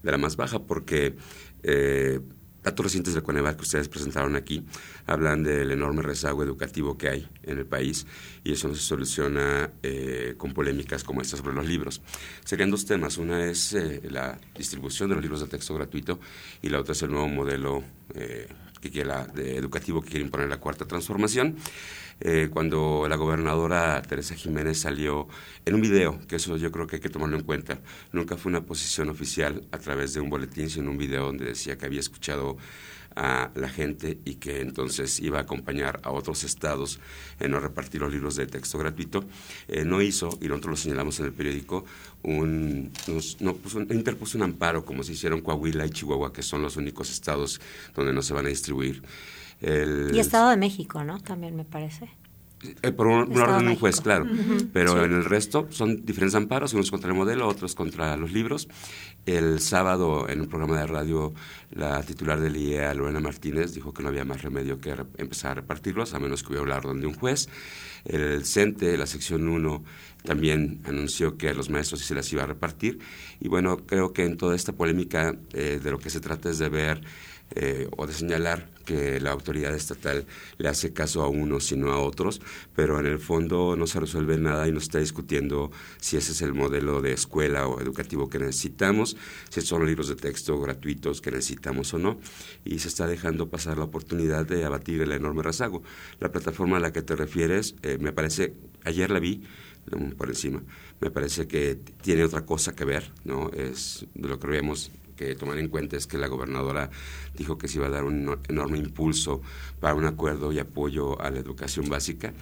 de 0.03 0.11
la 0.11 0.17
más 0.17 0.35
baja, 0.35 0.59
porque 0.59 1.15
Eh, 1.61 2.21
datos 2.69 2.85
recientes 2.85 3.13
del 3.13 3.23
Coneval 3.23 3.55
que 3.55 3.63
ustedes 3.63 3.89
presentaron 3.89 4.35
aquí 4.35 4.63
hablan 5.07 5.43
del 5.43 5.71
enorme 5.71 6.03
rezago 6.03 6.43
educativo 6.43 6.97
que 6.97 7.09
hay 7.09 7.27
en 7.43 7.57
el 7.57 7.65
país 7.65 8.05
y 8.43 8.51
eso 8.51 8.67
no 8.67 8.75
se 8.75 8.81
soluciona 8.81 9.71
eh, 9.81 10.35
con 10.37 10.53
polémicas 10.53 11.03
como 11.03 11.21
esta 11.21 11.35
sobre 11.35 11.53
los 11.53 11.65
libros. 11.65 12.01
Serían 12.45 12.69
dos 12.69 12.85
temas. 12.85 13.17
Una 13.17 13.45
es 13.45 13.73
eh, 13.73 14.01
la 14.09 14.39
distribución 14.55 15.09
de 15.09 15.15
los 15.15 15.23
libros 15.23 15.41
de 15.41 15.47
texto 15.47 15.73
gratuito 15.73 16.19
y 16.61 16.69
la 16.69 16.79
otra 16.79 16.93
es 16.93 17.01
el 17.01 17.11
nuevo 17.11 17.27
modelo 17.27 17.83
eh, 18.13 18.47
que 18.81 18.89
quiere 18.89 19.09
de 19.33 19.57
educativo 19.57 20.01
que 20.01 20.09
quiere 20.09 20.25
imponer 20.25 20.49
la 20.49 20.57
cuarta 20.57 20.85
transformación. 20.85 21.57
cuando 22.51 23.07
la 23.07 23.15
gobernadora 23.15 24.01
Teresa 24.01 24.35
Jiménez 24.35 24.79
salió 24.79 25.27
en 25.65 25.75
un 25.75 25.81
video, 25.81 26.19
que 26.27 26.35
eso 26.35 26.57
yo 26.57 26.71
creo 26.71 26.85
que 26.85 26.97
hay 26.97 27.01
que 27.01 27.09
tomarlo 27.09 27.37
en 27.37 27.43
cuenta, 27.43 27.79
nunca 28.11 28.35
fue 28.35 28.49
una 28.49 28.61
posición 28.61 29.09
oficial 29.09 29.65
a 29.71 29.77
través 29.77 30.13
de 30.13 30.19
un 30.19 30.29
boletín, 30.29 30.69
sino 30.69 30.91
un 30.91 30.97
video 30.97 31.25
donde 31.25 31.45
decía 31.45 31.77
que 31.77 31.85
había 31.85 32.01
escuchado 32.01 32.57
a 33.19 33.51
la 33.53 33.67
gente 33.67 34.17
y 34.23 34.35
que 34.35 34.61
entonces 34.61 35.19
iba 35.19 35.39
a 35.39 35.41
acompañar 35.41 35.99
a 36.03 36.11
otros 36.11 36.45
estados 36.45 37.01
en 37.41 37.51
no 37.51 37.59
repartir 37.59 37.99
los 37.99 38.13
libros 38.13 38.37
de 38.37 38.47
texto 38.47 38.77
gratuito, 38.77 39.25
eh, 39.67 39.83
no 39.83 40.01
hizo, 40.01 40.29
y 40.41 40.47
nosotros 40.47 40.71
lo 40.71 40.77
señalamos 40.77 41.19
en 41.19 41.25
el 41.25 41.33
periódico, 41.33 41.83
un, 42.23 42.93
no, 43.41 43.57
interpuso 43.93 44.37
un 44.37 44.43
amparo 44.43 44.85
como 44.85 45.03
se 45.03 45.11
hicieron 45.11 45.41
Coahuila 45.41 45.85
y 45.85 45.89
Chihuahua, 45.89 46.31
que 46.31 46.41
son 46.41 46.61
los 46.61 46.77
únicos 46.77 47.11
estados 47.11 47.59
donde 47.93 48.13
no 48.13 48.21
se 48.21 48.33
van 48.33 48.45
a 48.45 48.49
distribuir. 48.49 49.03
El, 49.59 50.11
y 50.13 50.19
Estado 50.19 50.49
de 50.49 50.57
México, 50.57 51.03
¿no? 51.03 51.19
También 51.19 51.57
me 51.57 51.65
parece. 51.65 52.09
Eh, 52.81 52.91
por 52.91 53.07
un, 53.07 53.37
orden 53.37 53.65
de 53.65 53.71
un 53.71 53.75
juez, 53.77 54.01
claro. 54.01 54.25
Pero 54.73 55.03
en 55.03 55.13
el 55.13 55.23
resto 55.23 55.67
son 55.69 56.05
diferentes 56.05 56.35
amparos, 56.35 56.73
unos 56.73 56.91
contra 56.91 57.09
el 57.09 57.15
modelo, 57.15 57.47
otros 57.47 57.73
contra 57.73 58.17
los 58.17 58.33
libros. 58.33 58.67
El 59.25 59.61
sábado, 59.61 60.27
en 60.27 60.41
un 60.41 60.47
programa 60.47 60.79
de 60.79 60.87
radio, 60.87 61.33
la 61.71 62.01
titular 62.03 62.39
del 62.39 62.57
IEA, 62.57 62.93
Lorena 62.93 63.21
Martínez, 63.21 63.73
dijo 63.73 63.93
que 63.93 64.03
no 64.03 64.09
había 64.09 64.25
más 64.25 64.41
remedio 64.41 64.81
que 64.81 64.93
empezar 65.17 65.51
a 65.51 65.55
repartirlos, 65.55 66.13
a 66.13 66.19
menos 66.19 66.43
que 66.43 66.49
hubiera 66.49 66.61
hablar 66.61 66.83
de 66.83 67.07
un 67.07 67.13
juez. 67.13 67.47
El 68.03 68.45
CENTE, 68.45 68.97
la 68.97 69.05
sección 69.05 69.47
1, 69.47 69.83
también 70.23 70.81
anunció 70.83 71.37
que 71.37 71.49
a 71.49 71.53
los 71.53 71.69
maestros 71.69 72.01
sí 72.01 72.07
se 72.07 72.15
las 72.15 72.31
iba 72.33 72.43
a 72.43 72.47
repartir. 72.47 72.99
Y 73.39 73.47
bueno, 73.47 73.77
creo 73.85 74.11
que 74.11 74.25
en 74.25 74.35
toda 74.35 74.55
esta 74.55 74.73
polémica 74.73 75.35
eh, 75.53 75.79
de 75.81 75.91
lo 75.91 75.99
que 75.99 76.09
se 76.09 76.19
trata 76.19 76.49
es 76.49 76.57
de 76.59 76.67
ver 76.67 77.01
eh, 77.55 77.87
o 77.97 78.07
de 78.07 78.13
señalar 78.13 78.69
que 78.85 79.19
la 79.19 79.31
autoridad 79.31 79.75
estatal 79.75 80.25
le 80.57 80.67
hace 80.67 80.93
caso 80.93 81.21
a 81.21 81.27
unos 81.27 81.65
sino 81.65 81.91
a 81.91 81.99
otros, 81.99 82.41
pero 82.75 82.99
en 82.99 83.05
el 83.05 83.19
fondo 83.19 83.75
no 83.75 83.85
se 83.85 83.99
resuelve 83.99 84.37
nada 84.39 84.67
y 84.67 84.71
no 84.71 84.79
está 84.79 84.97
discutiendo 84.97 85.71
si 85.99 86.17
ese 86.17 86.31
es 86.31 86.41
el 86.41 86.55
modelo 86.55 86.99
de 87.01 87.13
escuela 87.13 87.67
o 87.67 87.79
educativo 87.81 88.29
que 88.29 88.39
necesitamos, 88.39 89.15
si 89.49 89.61
son 89.61 89.85
libros 89.85 90.07
de 90.07 90.15
texto 90.15 90.59
gratuitos 90.59 91.21
que 91.21 91.29
necesitamos 91.29 91.93
o 91.93 91.99
no, 91.99 92.19
y 92.65 92.79
se 92.79 92.87
está 92.87 93.05
dejando 93.05 93.49
pasar 93.49 93.77
la 93.77 93.83
oportunidad 93.83 94.47
de 94.47 94.65
abatir 94.65 95.01
el 95.01 95.11
enorme 95.11 95.43
rezago. 95.43 95.83
La 96.19 96.31
plataforma 96.31 96.77
a 96.77 96.79
la 96.79 96.91
que 96.91 97.03
te 97.03 97.15
refieres, 97.15 97.75
eh, 97.83 97.99
me 97.99 98.11
parece, 98.11 98.55
ayer 98.85 99.11
la 99.11 99.19
vi, 99.19 99.43
por 100.17 100.29
encima. 100.29 100.63
Me 100.99 101.11
parece 101.11 101.47
que 101.47 101.75
tiene 102.01 102.23
otra 102.23 102.45
cosa 102.45 102.75
que 102.75 102.85
ver, 102.85 103.11
¿no? 103.23 103.49
Es 103.51 104.05
de 104.13 104.27
lo 104.27 104.39
que 104.39 104.47
vemos 104.47 104.91
que 105.19 105.35
tomar 105.35 105.57
en 105.57 105.67
cuenta 105.67 105.97
es 105.97 106.07
que 106.07 106.17
la 106.17 106.27
gobernadora 106.27 106.89
dijo 107.37 107.57
que 107.57 107.67
se 107.67 107.77
iba 107.77 107.87
a 107.87 107.89
dar 107.89 108.05
un 108.05 108.39
enorme 108.47 108.77
impulso 108.77 109.41
para 109.81 109.93
un 109.93 110.05
acuerdo 110.05 110.53
y 110.53 110.59
apoyo 110.59 111.19
a 111.21 111.29
la 111.29 111.39
educación 111.39 111.89
básica. 111.89 112.33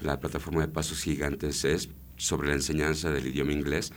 La 0.00 0.20
plataforma 0.20 0.60
de 0.60 0.68
Pasos 0.68 1.02
Gigantes 1.02 1.64
es 1.64 1.88
sobre 2.20 2.48
la 2.48 2.54
enseñanza 2.54 3.10
del 3.10 3.26
idioma 3.26 3.52
inglés. 3.52 3.92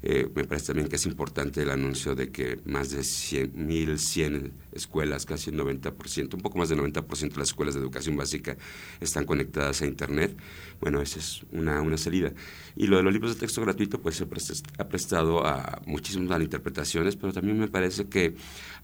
Eh, 0.00 0.28
me 0.32 0.44
parece 0.44 0.68
también 0.68 0.88
que 0.88 0.94
es 0.94 1.06
importante 1.06 1.62
el 1.62 1.70
anuncio 1.70 2.14
de 2.14 2.30
que 2.30 2.60
más 2.64 2.90
de 2.90 3.00
1.100 3.00 4.52
escuelas, 4.70 5.26
casi 5.26 5.50
el 5.50 5.58
90%, 5.58 6.34
un 6.34 6.40
poco 6.40 6.58
más 6.58 6.68
del 6.68 6.78
90% 6.78 7.32
de 7.32 7.38
las 7.38 7.48
escuelas 7.48 7.74
de 7.74 7.80
educación 7.80 8.16
básica 8.16 8.56
están 9.00 9.24
conectadas 9.24 9.82
a 9.82 9.86
Internet. 9.86 10.36
Bueno, 10.80 11.02
esa 11.02 11.18
es 11.18 11.42
una, 11.50 11.82
una 11.82 11.98
salida. 11.98 12.32
Y 12.76 12.86
lo 12.86 12.98
de 12.98 13.02
los 13.02 13.12
libros 13.12 13.34
de 13.34 13.40
texto 13.40 13.60
gratuito, 13.60 14.00
pues 14.00 14.16
se 14.16 14.24
ha 14.78 14.88
prestado 14.88 15.44
a 15.44 15.82
muchísimas 15.84 16.28
malinterpretaciones, 16.28 17.16
pero 17.16 17.32
también 17.32 17.58
me 17.58 17.68
parece 17.68 18.08
que 18.08 18.36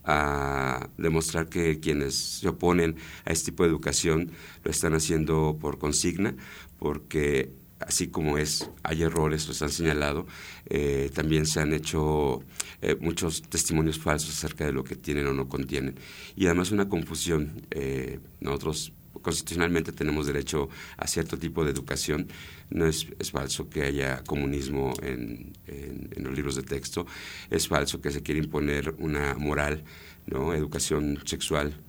a 0.02 0.88
demostrar 0.98 1.48
que 1.48 1.78
quienes 1.78 2.14
se 2.14 2.48
oponen 2.48 2.96
a 3.24 3.33
este 3.33 3.52
tipo 3.52 3.62
de 3.62 3.70
educación 3.70 4.33
lo 4.64 4.70
están 4.70 4.94
haciendo 4.94 5.57
por 5.61 5.78
consigna, 5.78 6.35
porque 6.78 7.52
así 7.86 8.08
como 8.08 8.38
es, 8.38 8.70
hay 8.82 9.02
errores, 9.02 9.46
los 9.46 9.60
han 9.62 9.70
señalado, 9.70 10.26
eh, 10.66 11.10
también 11.14 11.46
se 11.46 11.60
han 11.60 11.72
hecho 11.72 12.42
eh, 12.80 12.96
muchos 13.00 13.42
testimonios 13.42 13.98
falsos 13.98 14.30
acerca 14.30 14.64
de 14.64 14.72
lo 14.72 14.84
que 14.84 14.96
tienen 14.96 15.26
o 15.26 15.32
no 15.32 15.48
contienen. 15.48 15.96
Y 16.36 16.46
además 16.46 16.70
una 16.70 16.88
confusión. 16.88 17.62
Eh, 17.70 18.20
nosotros 18.40 18.92
constitucionalmente 19.22 19.92
tenemos 19.92 20.26
derecho 20.26 20.68
a 20.96 21.06
cierto 21.06 21.38
tipo 21.38 21.64
de 21.64 21.70
educación. 21.70 22.28
No 22.70 22.86
es, 22.86 23.06
falso 23.30 23.68
que 23.68 23.82
haya 23.82 24.22
comunismo 24.24 24.92
en, 25.02 25.52
en, 25.66 26.24
los 26.24 26.34
libros 26.34 26.56
de 26.56 26.62
texto. 26.62 27.06
Es 27.50 27.68
falso 27.68 28.00
que 28.00 28.10
se 28.10 28.22
quiera 28.22 28.40
imponer 28.40 28.94
una 28.98 29.34
moral, 29.34 29.84
¿no? 30.26 30.52
educación 30.52 31.20
sexual, 31.24 31.80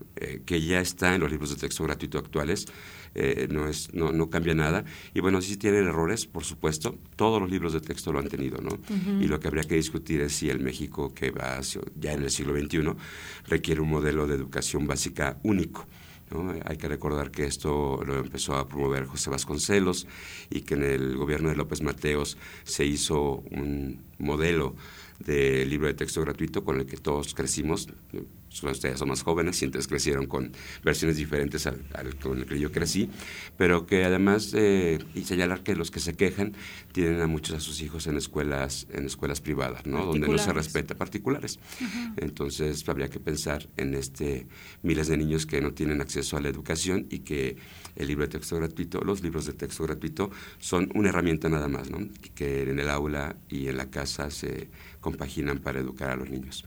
que 0.45 0.61
ya 0.61 0.79
está 0.79 1.15
en 1.15 1.21
los 1.21 1.31
libros 1.31 1.49
de 1.49 1.55
texto 1.57 1.83
gratuito 1.83 2.19
actuales. 2.19 2.67
Eh, 3.17 3.47
no, 3.49 3.67
es, 3.69 3.93
no, 3.93 4.11
no, 4.11 4.29
cambia 4.29 4.53
nada. 4.53 4.83
Y 5.13 5.21
bueno, 5.21 5.41
si 5.41 5.55
tienen 5.55 5.87
errores, 5.87 6.25
por 6.25 6.43
supuesto, 6.43 6.97
todos 7.15 7.41
los 7.41 7.49
libros 7.49 7.71
de 7.71 7.79
texto 7.79 8.11
lo 8.11 8.19
han 8.19 8.27
tenido, 8.27 8.59
¿no? 8.61 8.77
Y 9.21 9.27
lo 9.27 9.39
que 9.39 9.47
habría 9.47 9.63
que 9.63 9.75
discutir 9.75 10.19
es 10.21 10.33
si 10.33 10.49
el 10.49 10.59
México 10.59 11.13
que 11.13 11.31
va 11.31 11.59
ya 11.97 12.11
en 12.11 12.23
el 12.23 12.29
siglo 12.29 12.53
XXI 12.59 12.93
requiere 13.47 13.79
un 13.79 13.89
modelo 13.89 14.27
de 14.27 14.35
educación 14.35 14.85
básica 14.85 15.39
único. 15.43 15.87
¿no? 16.31 16.53
Hay 16.65 16.77
que 16.77 16.87
recordar 16.87 17.31
que 17.31 17.45
esto 17.45 18.01
lo 18.05 18.19
empezó 18.19 18.55
a 18.55 18.67
promover 18.67 19.05
José 19.05 19.29
Vasconcelos 19.29 20.07
y 20.49 20.61
que 20.61 20.73
en 20.73 20.83
el 20.83 21.15
gobierno 21.15 21.49
de 21.49 21.55
López 21.55 21.81
Mateos 21.81 22.37
se 22.63 22.85
hizo 22.85 23.43
un 23.51 24.01
modelo 24.17 24.75
de 25.19 25.65
libro 25.65 25.87
de 25.87 25.93
texto 25.93 26.21
gratuito 26.21 26.63
con 26.63 26.79
el 26.79 26.85
que 26.85 26.97
todos 26.97 27.33
crecimos 27.33 27.87
ustedes 28.63 28.99
son 28.99 29.09
más 29.09 29.23
jóvenes 29.23 29.61
y 29.61 29.65
entonces 29.65 29.87
crecieron 29.87 30.27
con 30.27 30.51
versiones 30.83 31.17
diferentes 31.17 31.67
al, 31.67 31.83
con 32.21 32.39
el 32.39 32.45
que 32.45 32.59
yo 32.59 32.71
crecí, 32.71 33.09
pero 33.57 33.85
que 33.85 34.05
además, 34.05 34.51
eh, 34.53 34.99
y 35.13 35.23
señalar 35.23 35.63
que 35.63 35.75
los 35.75 35.91
que 35.91 35.99
se 35.99 36.13
quejan 36.13 36.53
tienen 36.91 37.21
a 37.21 37.27
muchos 37.27 37.55
a 37.55 37.59
sus 37.59 37.81
hijos 37.81 38.07
en 38.07 38.17
escuelas, 38.17 38.87
en 38.91 39.05
escuelas 39.05 39.41
privadas, 39.41 39.85
¿no? 39.85 40.05
Donde 40.05 40.27
no 40.27 40.37
se 40.37 40.53
respeta 40.53 40.95
particulares. 40.95 41.59
Entonces 42.17 42.87
habría 42.87 43.09
que 43.09 43.19
pensar 43.19 43.67
en 43.77 43.93
este 43.93 44.47
miles 44.83 45.07
de 45.07 45.17
niños 45.17 45.45
que 45.45 45.61
no 45.61 45.73
tienen 45.73 46.01
acceso 46.01 46.37
a 46.37 46.41
la 46.41 46.49
educación 46.49 47.07
y 47.09 47.19
que 47.19 47.57
el 47.95 48.07
libro 48.07 48.25
de 48.25 48.31
texto 48.31 48.57
gratuito, 48.57 49.01
los 49.01 49.21
libros 49.21 49.45
de 49.45 49.53
texto 49.53 49.83
gratuito 49.83 50.31
son 50.59 50.89
una 50.95 51.09
herramienta 51.09 51.49
nada 51.49 51.67
más, 51.67 51.89
¿no? 51.89 51.99
Que 52.33 52.63
en 52.63 52.79
el 52.79 52.89
aula 52.89 53.35
y 53.49 53.67
en 53.67 53.77
la 53.77 53.89
casa 53.89 54.29
se 54.31 54.69
compaginan 54.99 55.59
para 55.59 55.79
educar 55.79 56.09
a 56.09 56.15
los 56.15 56.29
niños. 56.29 56.65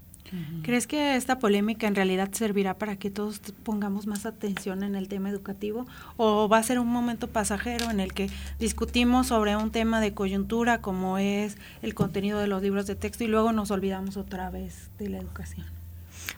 ¿Crees 0.62 0.86
que 0.86 1.16
esta 1.16 1.38
polémica 1.38 1.86
en 1.86 1.94
realidad 1.94 2.30
servirá 2.32 2.78
para 2.78 2.96
que 2.96 3.10
todos 3.10 3.40
pongamos 3.62 4.06
más 4.06 4.26
atención 4.26 4.82
en 4.82 4.94
el 4.94 5.08
tema 5.08 5.30
educativo? 5.30 5.86
¿O 6.16 6.48
va 6.48 6.58
a 6.58 6.62
ser 6.62 6.78
un 6.78 6.88
momento 6.88 7.28
pasajero 7.28 7.90
en 7.90 8.00
el 8.00 8.12
que 8.12 8.30
discutimos 8.58 9.28
sobre 9.28 9.56
un 9.56 9.70
tema 9.70 10.00
de 10.00 10.14
coyuntura 10.14 10.80
como 10.80 11.18
es 11.18 11.56
el 11.82 11.94
contenido 11.94 12.38
de 12.38 12.48
los 12.48 12.62
libros 12.62 12.86
de 12.86 12.94
texto 12.94 13.24
y 13.24 13.28
luego 13.28 13.52
nos 13.52 13.70
olvidamos 13.70 14.16
otra 14.16 14.50
vez 14.50 14.90
de 14.98 15.08
la 15.08 15.18
educación? 15.18 15.66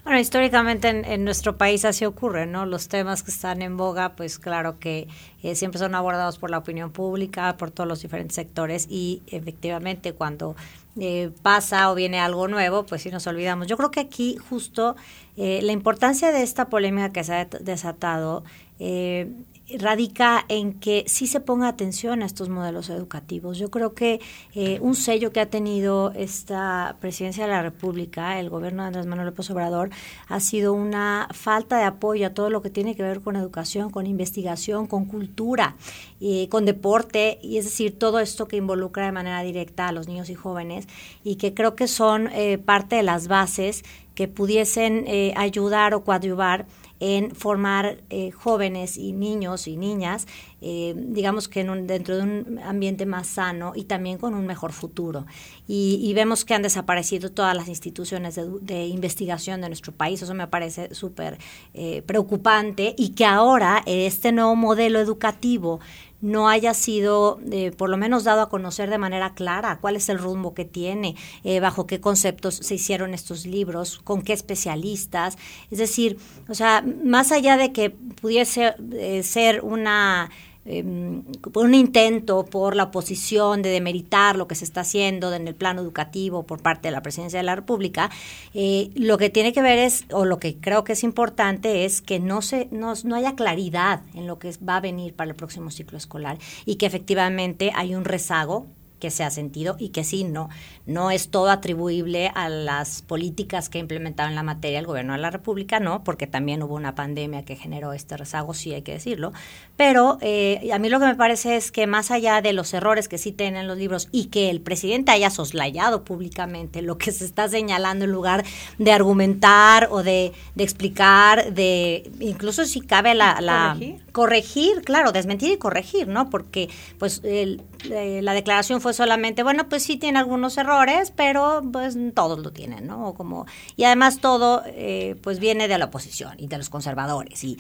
Bueno, 0.04 0.18
históricamente 0.18 0.88
en, 0.88 1.24
nuestro 1.24 1.58
país 1.58 1.84
así 1.84 2.04
ocurre, 2.04 2.46
¿no? 2.46 2.64
Los 2.64 2.88
temas 2.88 3.22
que 3.22 3.30
están 3.30 3.60
en 3.60 3.76
boga, 3.76 4.14
pues 4.16 4.38
claro 4.38 4.78
que 4.78 5.08
eh, 5.42 5.54
siempre 5.54 5.78
son 5.78 5.94
abordados 5.94 6.38
por 6.38 6.50
la 6.50 6.58
opinión 6.58 6.90
pública, 6.90 7.56
por 7.56 7.70
todos 7.70 7.86
los 7.86 8.00
diferentes 8.00 8.34
sectores 8.34 8.86
y 8.88 9.22
efectivamente 9.26 10.14
cuando 10.14 10.56
eh, 10.98 11.30
pasa 11.42 11.90
o 11.90 11.94
viene 11.94 12.18
algo 12.18 12.48
nuevo, 12.48 12.84
pues 12.84 13.02
sí 13.02 13.10
nos 13.10 13.26
olvidamos. 13.26 13.66
Yo 13.66 13.76
creo 13.76 13.90
que 13.90 14.00
aquí 14.00 14.36
justo 14.48 14.96
eh, 15.36 15.60
la 15.62 15.72
importancia 15.72 16.32
de 16.32 16.42
esta 16.42 16.68
polémica 16.68 17.12
que 17.12 17.24
se 17.24 17.34
ha 17.34 17.44
desatado 17.44 18.44
eh, 18.78 19.30
radica 19.78 20.44
en 20.48 20.72
que 20.72 21.04
sí 21.06 21.26
se 21.26 21.40
ponga 21.40 21.68
atención 21.68 22.22
a 22.22 22.26
estos 22.26 22.48
modelos 22.48 22.90
educativos. 22.90 23.58
Yo 23.58 23.70
creo 23.70 23.94
que 23.94 24.20
eh, 24.54 24.78
un 24.80 24.94
sello 24.94 25.32
que 25.32 25.40
ha 25.40 25.50
tenido 25.50 26.12
esta 26.12 26.96
presidencia 27.00 27.44
de 27.44 27.50
la 27.50 27.62
República, 27.62 28.40
el 28.40 28.50
gobierno 28.50 28.82
de 28.82 28.88
Andrés 28.88 29.06
Manuel 29.06 29.28
López 29.28 29.50
Obrador, 29.50 29.90
ha 30.28 30.40
sido 30.40 30.72
una 30.72 31.28
falta 31.32 31.78
de 31.78 31.84
apoyo 31.84 32.26
a 32.26 32.30
todo 32.30 32.50
lo 32.50 32.62
que 32.62 32.70
tiene 32.70 32.96
que 32.96 33.02
ver 33.02 33.20
con 33.20 33.36
educación, 33.36 33.90
con 33.90 34.06
investigación, 34.06 34.86
con 34.86 35.04
cultura, 35.04 35.76
eh, 36.20 36.48
con 36.48 36.64
deporte, 36.64 37.38
y 37.42 37.58
es 37.58 37.64
decir, 37.64 37.98
todo 37.98 38.20
esto 38.20 38.46
que 38.48 38.56
involucra 38.56 39.06
de 39.06 39.12
manera 39.12 39.42
directa 39.42 39.88
a 39.88 39.92
los 39.92 40.08
niños 40.08 40.30
y 40.30 40.34
jóvenes 40.34 40.88
y 41.24 41.36
que 41.36 41.54
creo 41.54 41.76
que 41.76 41.88
son 41.88 42.28
eh, 42.32 42.58
parte 42.58 42.96
de 42.96 43.02
las 43.02 43.28
bases 43.28 43.84
que 44.14 44.28
pudiesen 44.28 45.06
ayudar 45.34 45.94
o 45.94 46.04
coadyuvar 46.04 46.66
en 47.00 47.34
formar 47.34 48.02
eh, 48.10 48.30
jóvenes 48.30 48.96
y 48.96 49.12
niños 49.12 49.66
y 49.66 49.76
niñas 49.76 50.26
eh, 50.62 50.94
digamos 50.94 51.48
que 51.48 51.60
en 51.60 51.86
dentro 51.86 52.16
de 52.16 52.22
un 52.22 52.58
ambiente 52.62 53.06
más 53.06 53.26
sano 53.28 53.72
y 53.74 53.84
también 53.84 54.18
con 54.18 54.34
un 54.34 54.46
mejor 54.46 54.72
futuro. 54.72 55.26
Y, 55.66 56.12
vemos 56.14 56.44
que 56.44 56.52
han 56.52 56.62
desaparecido 56.62 57.30
todas 57.30 57.56
las 57.56 57.68
instituciones 57.68 58.34
de, 58.34 58.86
investigación 58.86 59.60
de 59.60 59.68
nuestro 59.68 59.92
país, 59.92 60.20
eso 60.20 60.34
me 60.34 60.48
parece 60.48 60.94
súper 60.94 61.38
eh, 61.72 62.02
preocupante 62.02 62.94
y 62.98 63.10
que 63.10 63.24
ahora 63.24 63.82
este 63.86 64.32
nuevo 64.32 64.56
modelo 64.56 64.98
educativo 64.98 65.80
no 66.20 66.48
haya 66.48 66.74
sido 66.74 67.40
eh, 67.50 67.72
por 67.72 67.88
lo 67.88 67.96
menos 67.96 68.24
dado 68.24 68.42
a 68.42 68.48
conocer 68.48 68.90
de 68.90 68.98
manera 68.98 69.34
clara 69.34 69.78
cuál 69.80 69.96
es 69.96 70.08
el 70.08 70.18
rumbo 70.18 70.54
que 70.54 70.64
tiene, 70.64 71.16
eh, 71.44 71.60
bajo 71.60 71.86
qué 71.86 72.00
conceptos 72.00 72.56
se 72.56 72.74
hicieron 72.74 73.14
estos 73.14 73.46
libros, 73.46 74.00
con 74.04 74.22
qué 74.22 74.32
especialistas. 74.32 75.38
Es 75.70 75.78
decir, 75.78 76.18
o 76.48 76.54
sea, 76.54 76.84
más 77.04 77.32
allá 77.32 77.56
de 77.56 77.72
que 77.72 77.90
pudiese 77.90 78.74
eh, 78.92 79.22
ser 79.22 79.62
una 79.62 80.30
Em, 80.66 81.24
un 81.54 81.74
intento 81.74 82.44
por 82.44 82.76
la 82.76 82.84
oposición 82.84 83.62
de 83.62 83.70
demeritar 83.70 84.36
lo 84.36 84.46
que 84.46 84.54
se 84.54 84.64
está 84.64 84.82
haciendo 84.82 85.32
en 85.32 85.48
el 85.48 85.54
plano 85.54 85.80
educativo 85.80 86.42
por 86.42 86.60
parte 86.60 86.88
de 86.88 86.92
la 86.92 87.00
presidencia 87.00 87.38
de 87.38 87.44
la 87.44 87.56
República, 87.56 88.10
eh, 88.52 88.90
lo 88.94 89.16
que 89.16 89.30
tiene 89.30 89.54
que 89.54 89.62
ver 89.62 89.78
es, 89.78 90.04
o 90.12 90.26
lo 90.26 90.38
que 90.38 90.58
creo 90.58 90.84
que 90.84 90.92
es 90.92 91.02
importante 91.02 91.86
es 91.86 92.02
que 92.02 92.20
no, 92.20 92.42
se, 92.42 92.68
no, 92.72 92.92
no 93.04 93.16
haya 93.16 93.34
claridad 93.36 94.02
en 94.14 94.26
lo 94.26 94.38
que 94.38 94.52
va 94.66 94.76
a 94.76 94.80
venir 94.80 95.14
para 95.14 95.30
el 95.30 95.36
próximo 95.36 95.70
ciclo 95.70 95.96
escolar 95.96 96.38
y 96.66 96.76
que 96.76 96.84
efectivamente 96.84 97.72
hay 97.74 97.94
un 97.94 98.04
rezago 98.04 98.66
que 99.00 99.10
se 99.10 99.24
ha 99.24 99.30
sentido 99.30 99.76
y 99.78 99.88
que 99.88 100.04
sí, 100.04 100.24
no, 100.24 100.48
no 100.86 101.10
es 101.10 101.30
todo 101.30 101.50
atribuible 101.50 102.30
a 102.34 102.48
las 102.48 103.02
políticas 103.02 103.68
que 103.68 103.78
ha 103.78 103.80
implementado 103.80 104.28
en 104.28 104.34
la 104.34 104.42
materia 104.42 104.78
el 104.78 104.86
gobierno 104.86 105.14
de 105.14 105.18
la 105.18 105.30
República, 105.30 105.80
no, 105.80 106.04
porque 106.04 106.26
también 106.26 106.62
hubo 106.62 106.74
una 106.74 106.94
pandemia 106.94 107.44
que 107.44 107.56
generó 107.56 107.92
este 107.92 108.16
rezago, 108.16 108.54
sí 108.54 108.72
hay 108.74 108.82
que 108.82 108.92
decirlo, 108.92 109.32
pero 109.76 110.18
eh, 110.20 110.70
a 110.72 110.78
mí 110.78 110.88
lo 110.88 111.00
que 111.00 111.06
me 111.06 111.14
parece 111.14 111.56
es 111.56 111.72
que 111.72 111.86
más 111.86 112.10
allá 112.10 112.42
de 112.42 112.52
los 112.52 112.72
errores 112.74 113.08
que 113.08 113.18
sí 113.18 113.32
tienen 113.32 113.66
los 113.66 113.78
libros 113.78 114.08
y 114.12 114.26
que 114.26 114.50
el 114.50 114.60
presidente 114.60 115.10
haya 115.10 115.30
soslayado 115.30 116.04
públicamente 116.04 116.82
lo 116.82 116.98
que 116.98 117.12
se 117.12 117.24
está 117.24 117.48
señalando 117.48 118.04
en 118.04 118.12
lugar 118.12 118.44
de 118.78 118.92
argumentar 118.92 119.88
o 119.90 120.02
de, 120.02 120.32
explicar, 120.56 121.52
de 121.52 122.10
incluso 122.20 122.64
si 122.66 122.80
cabe 122.80 123.14
la... 123.14 123.40
la 123.40 123.76
corregir, 124.10 124.82
claro, 124.82 125.12
desmentir 125.12 125.52
y 125.52 125.56
corregir, 125.56 126.08
¿no? 126.08 126.30
Porque 126.30 126.68
pues 126.98 127.20
el, 127.24 127.62
eh, 127.90 128.20
la 128.22 128.34
declaración 128.34 128.80
fue 128.80 128.89
solamente, 128.92 129.42
bueno, 129.42 129.68
pues 129.68 129.82
sí 129.82 129.96
tiene 129.96 130.18
algunos 130.18 130.56
errores, 130.58 131.12
pero 131.14 131.62
pues 131.72 131.96
todos 132.14 132.38
lo 132.38 132.52
tienen, 132.52 132.86
¿no? 132.86 133.14
Como, 133.14 133.46
y 133.76 133.84
además 133.84 134.20
todo 134.20 134.62
eh, 134.66 135.16
pues 135.22 135.38
viene 135.38 135.68
de 135.68 135.78
la 135.78 135.86
oposición 135.86 136.34
y 136.38 136.46
de 136.46 136.58
los 136.58 136.70
conservadores. 136.70 137.42
Y, 137.44 137.58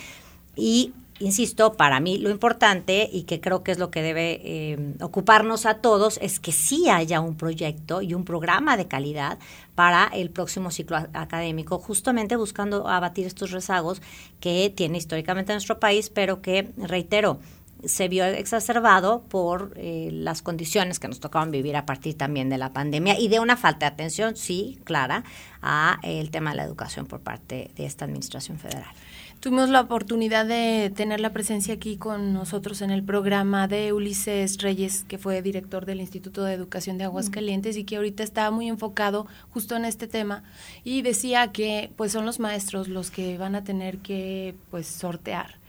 y 0.56 0.92
insisto, 1.20 1.74
para 1.74 2.00
mí 2.00 2.18
lo 2.18 2.30
importante 2.30 3.08
y 3.12 3.22
que 3.22 3.40
creo 3.40 3.62
que 3.62 3.72
es 3.72 3.78
lo 3.78 3.90
que 3.90 4.02
debe 4.02 4.40
eh, 4.42 4.94
ocuparnos 5.00 5.66
a 5.66 5.74
todos 5.74 6.18
es 6.22 6.40
que 6.40 6.50
sí 6.50 6.88
haya 6.88 7.20
un 7.20 7.36
proyecto 7.36 8.02
y 8.02 8.14
un 8.14 8.24
programa 8.24 8.76
de 8.76 8.88
calidad 8.88 9.38
para 9.74 10.06
el 10.12 10.30
próximo 10.30 10.70
ciclo 10.70 10.96
académico, 11.12 11.78
justamente 11.78 12.36
buscando 12.36 12.88
abatir 12.88 13.26
estos 13.26 13.50
rezagos 13.50 14.02
que 14.40 14.72
tiene 14.74 14.98
históricamente 14.98 15.52
nuestro 15.52 15.78
país, 15.78 16.10
pero 16.10 16.42
que, 16.42 16.72
reitero, 16.76 17.38
se 17.84 18.08
vio 18.08 18.24
exacerbado 18.24 19.22
por 19.28 19.72
eh, 19.76 20.10
las 20.12 20.42
condiciones 20.42 20.98
que 20.98 21.08
nos 21.08 21.20
tocaban 21.20 21.50
vivir 21.50 21.76
a 21.76 21.86
partir 21.86 22.16
también 22.16 22.48
de 22.48 22.58
la 22.58 22.72
pandemia 22.72 23.18
y 23.18 23.28
de 23.28 23.40
una 23.40 23.56
falta 23.56 23.86
de 23.86 23.92
atención, 23.92 24.36
sí, 24.36 24.78
clara, 24.84 25.24
a 25.62 25.98
el 26.02 26.30
tema 26.30 26.50
de 26.50 26.56
la 26.56 26.64
educación 26.64 27.06
por 27.06 27.20
parte 27.20 27.70
de 27.76 27.86
esta 27.86 28.04
administración 28.04 28.58
federal. 28.58 28.92
Tuvimos 29.40 29.70
la 29.70 29.80
oportunidad 29.80 30.44
de 30.44 30.92
tener 30.94 31.18
la 31.18 31.32
presencia 31.32 31.72
aquí 31.72 31.96
con 31.96 32.34
nosotros 32.34 32.82
en 32.82 32.90
el 32.90 33.02
programa 33.02 33.68
de 33.68 33.94
Ulises 33.94 34.58
Reyes, 34.58 35.02
que 35.04 35.16
fue 35.16 35.40
director 35.40 35.86
del 35.86 36.02
Instituto 36.02 36.44
de 36.44 36.52
Educación 36.52 36.98
de 36.98 37.04
Aguascalientes 37.04 37.78
y 37.78 37.84
que 37.84 37.96
ahorita 37.96 38.22
está 38.22 38.50
muy 38.50 38.68
enfocado 38.68 39.26
justo 39.48 39.76
en 39.76 39.86
este 39.86 40.06
tema 40.08 40.44
y 40.84 41.00
decía 41.00 41.52
que 41.52 41.90
pues 41.96 42.12
son 42.12 42.26
los 42.26 42.38
maestros 42.38 42.88
los 42.88 43.10
que 43.10 43.38
van 43.38 43.54
a 43.54 43.64
tener 43.64 43.98
que 43.98 44.56
pues 44.70 44.86
sortear. 44.86 45.59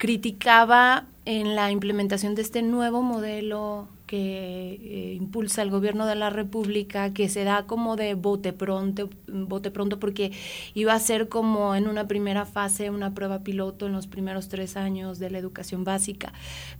Criticaba 0.00 1.04
en 1.26 1.54
la 1.54 1.70
implementación 1.70 2.34
de 2.34 2.40
este 2.40 2.62
nuevo 2.62 3.02
modelo 3.02 3.86
que 4.10 4.72
eh, 4.72 5.14
impulsa 5.14 5.62
el 5.62 5.70
gobierno 5.70 6.04
de 6.04 6.16
la 6.16 6.30
República, 6.30 7.14
que 7.14 7.28
se 7.28 7.44
da 7.44 7.68
como 7.68 7.94
de 7.94 8.14
bote 8.14 8.52
pronto, 8.52 9.08
bote 9.28 9.70
pronto, 9.70 10.00
porque 10.00 10.32
iba 10.74 10.94
a 10.94 10.98
ser 10.98 11.28
como 11.28 11.76
en 11.76 11.86
una 11.86 12.08
primera 12.08 12.44
fase 12.44 12.90
una 12.90 13.14
prueba 13.14 13.44
piloto 13.44 13.86
en 13.86 13.92
los 13.92 14.08
primeros 14.08 14.48
tres 14.48 14.76
años 14.76 15.20
de 15.20 15.30
la 15.30 15.38
educación 15.38 15.84
básica. 15.84 16.32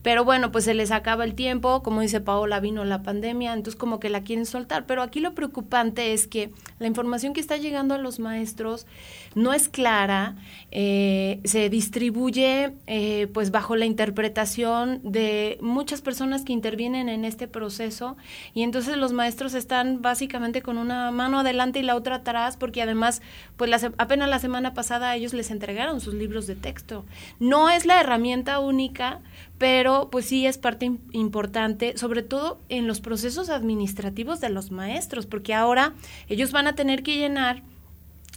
Pero 0.03 0.25
bueno, 0.25 0.51
pues 0.51 0.64
se 0.64 0.75
les 0.75 0.90
acaba 0.90 1.23
el 1.23 1.35
tiempo, 1.35 1.85
como 1.85 2.01
dice 2.01 2.21
Paola, 2.21 2.59
vino 2.59 2.85
la 2.85 3.05
pandemia, 3.05 3.53
entonces 3.53 3.79
como 3.79 4.01
que 4.01 4.11
la 4.11 4.23
quieren 4.23 4.45
soltar. 4.45 4.87
Pero 4.87 5.01
aquí 5.01 5.21
lo 5.21 5.33
preocupante 5.33 6.12
es 6.12 6.27
que 6.27 6.51
la 6.81 6.88
información 6.88 7.33
que 7.33 7.38
está 7.38 7.59
llegando 7.59 7.95
a 7.95 7.99
los 7.99 8.19
maestros 8.19 8.88
no 9.37 9.53
es 9.53 9.69
clara, 9.69 10.35
eh, 10.73 11.38
se 11.45 11.71
distribuye 11.71 12.73
eh, 12.88 13.29
pues 13.33 13.53
bajo 13.53 13.77
la 13.77 13.87
interpretación 13.87 15.01
de 15.05 15.59
muchas 15.61 16.01
personas 16.01 16.43
que 16.43 16.53
intervienen 16.53 17.09
en 17.09 17.19
en 17.20 17.26
este 17.26 17.46
proceso 17.46 18.16
y 18.54 18.62
entonces 18.62 18.96
los 18.96 19.12
maestros 19.12 19.54
están 19.54 20.02
básicamente 20.02 20.62
con 20.62 20.78
una 20.78 21.11
mano 21.11 21.40
adelante 21.40 21.78
y 21.78 21.83
la 21.83 21.94
otra 21.94 22.16
atrás 22.16 22.56
porque 22.56 22.83
además 22.83 23.20
pues 23.56 23.85
apenas 23.98 24.28
la 24.28 24.38
semana 24.38 24.74
pasada 24.74 25.14
ellos 25.14 25.35
les 25.35 25.50
entregaron 25.50 26.00
sus 26.00 26.14
libros 26.14 26.46
de 26.46 26.56
texto. 26.56 27.04
No 27.38 27.70
es 27.70 27.87
la 27.87 28.00
herramienta 28.00 28.59
única, 28.61 29.20
pero 29.59 30.09
pues 30.11 30.24
sí 30.24 30.46
es 30.46 30.59
parte 30.59 30.92
importante, 31.12 31.96
sobre 31.98 32.22
todo 32.22 32.61
en 32.68 32.87
los 32.87 33.00
procesos 33.00 33.50
administrativos 33.50 34.40
de 34.40 34.48
los 34.48 34.70
maestros, 34.70 35.26
porque 35.26 35.54
ahora 35.54 35.92
ellos 36.28 36.52
van 36.52 36.66
a 36.66 36.74
tener 36.74 37.02
que 37.02 37.16
llenar 37.16 37.62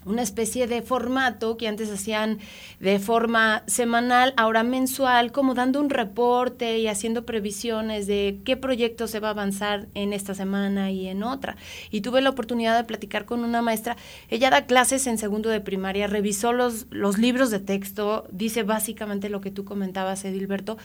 una 0.05 0.21
especie 0.21 0.67
de 0.67 0.81
formato 0.81 1.57
que 1.57 1.67
antes 1.67 1.91
hacían 1.91 2.39
de 2.79 2.99
forma 2.99 3.63
semanal, 3.67 4.33
ahora 4.37 4.63
mensual, 4.63 5.31
como 5.31 5.53
dando 5.53 5.79
un 5.79 5.89
reporte 5.89 6.79
y 6.79 6.87
haciendo 6.87 7.25
previsiones 7.25 8.07
de 8.07 8.39
qué 8.45 8.57
proyecto 8.57 9.07
se 9.07 9.19
va 9.19 9.29
a 9.29 9.31
avanzar 9.31 9.87
en 9.93 10.13
esta 10.13 10.33
semana 10.33 10.91
y 10.91 11.07
en 11.07 11.23
otra. 11.23 11.55
Y 11.91 12.01
tuve 12.01 12.21
la 12.21 12.29
oportunidad 12.29 12.77
de 12.77 12.83
platicar 12.83 13.25
con 13.25 13.43
una 13.43 13.61
maestra, 13.61 13.97
ella 14.29 14.49
da 14.49 14.65
clases 14.65 15.07
en 15.07 15.17
segundo 15.17 15.49
de 15.49 15.61
primaria, 15.61 16.07
revisó 16.07 16.53
los, 16.53 16.87
los 16.89 17.17
libros 17.17 17.49
de 17.51 17.59
texto, 17.59 18.27
dice 18.31 18.63
básicamente 18.63 19.29
lo 19.29 19.41
que 19.41 19.51
tú 19.51 19.65
comentabas, 19.65 20.25
Edilberto, 20.25 20.77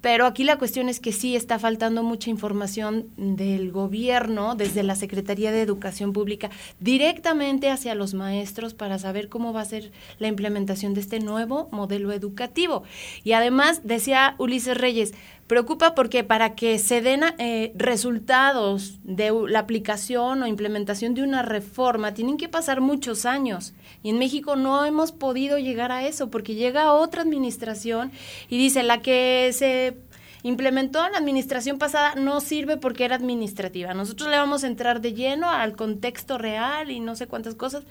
pero 0.00 0.26
aquí 0.26 0.44
la 0.44 0.58
cuestión 0.58 0.88
es 0.88 1.00
que 1.00 1.12
sí 1.12 1.36
está 1.36 1.58
faltando 1.58 2.02
mucha 2.02 2.30
información 2.30 3.06
del 3.16 3.70
gobierno, 3.70 4.54
desde 4.54 4.82
la 4.82 4.96
Secretaría 4.96 5.52
de 5.52 5.62
Educación 5.62 6.12
Pública, 6.12 6.50
directamente 6.80 7.70
hacia 7.70 7.94
los 7.94 8.14
maestros 8.14 8.65
para 8.74 8.98
saber 8.98 9.28
cómo 9.28 9.52
va 9.52 9.60
a 9.60 9.66
ser 9.66 9.92
la 10.18 10.28
implementación 10.28 10.94
de 10.94 11.00
este 11.00 11.20
nuevo 11.20 11.68
modelo 11.72 12.12
educativo. 12.12 12.82
Y 13.24 13.32
además, 13.32 13.82
decía 13.84 14.34
Ulises 14.38 14.76
Reyes, 14.76 15.14
preocupa 15.46 15.94
porque 15.94 16.24
para 16.24 16.54
que 16.54 16.78
se 16.78 17.00
den 17.00 17.22
eh, 17.38 17.72
resultados 17.76 18.98
de 19.04 19.32
la 19.48 19.60
aplicación 19.60 20.42
o 20.42 20.46
implementación 20.46 21.14
de 21.14 21.22
una 21.22 21.42
reforma 21.42 22.14
tienen 22.14 22.36
que 22.36 22.48
pasar 22.48 22.80
muchos 22.80 23.24
años 23.26 23.72
y 24.02 24.10
en 24.10 24.18
México 24.18 24.56
no 24.56 24.84
hemos 24.84 25.12
podido 25.12 25.58
llegar 25.58 25.92
a 25.92 26.06
eso 26.06 26.30
porque 26.30 26.54
llega 26.54 26.92
otra 26.92 27.22
administración 27.22 28.10
y 28.48 28.58
dice 28.58 28.82
la 28.82 29.02
que 29.02 29.50
se 29.52 29.96
implementó 30.42 31.04
en 31.04 31.12
la 31.12 31.18
administración 31.18 31.78
pasada 31.78 32.14
no 32.14 32.40
sirve 32.40 32.76
porque 32.76 33.04
era 33.04 33.16
administrativa. 33.16 33.94
Nosotros 33.94 34.28
le 34.28 34.36
vamos 34.36 34.62
a 34.62 34.68
entrar 34.68 35.00
de 35.00 35.12
lleno 35.12 35.50
al 35.50 35.74
contexto 35.74 36.38
real 36.38 36.90
y 36.90 37.00
no 37.00 37.16
sé 37.16 37.26
cuántas 37.26 37.54
cosas 37.54 37.84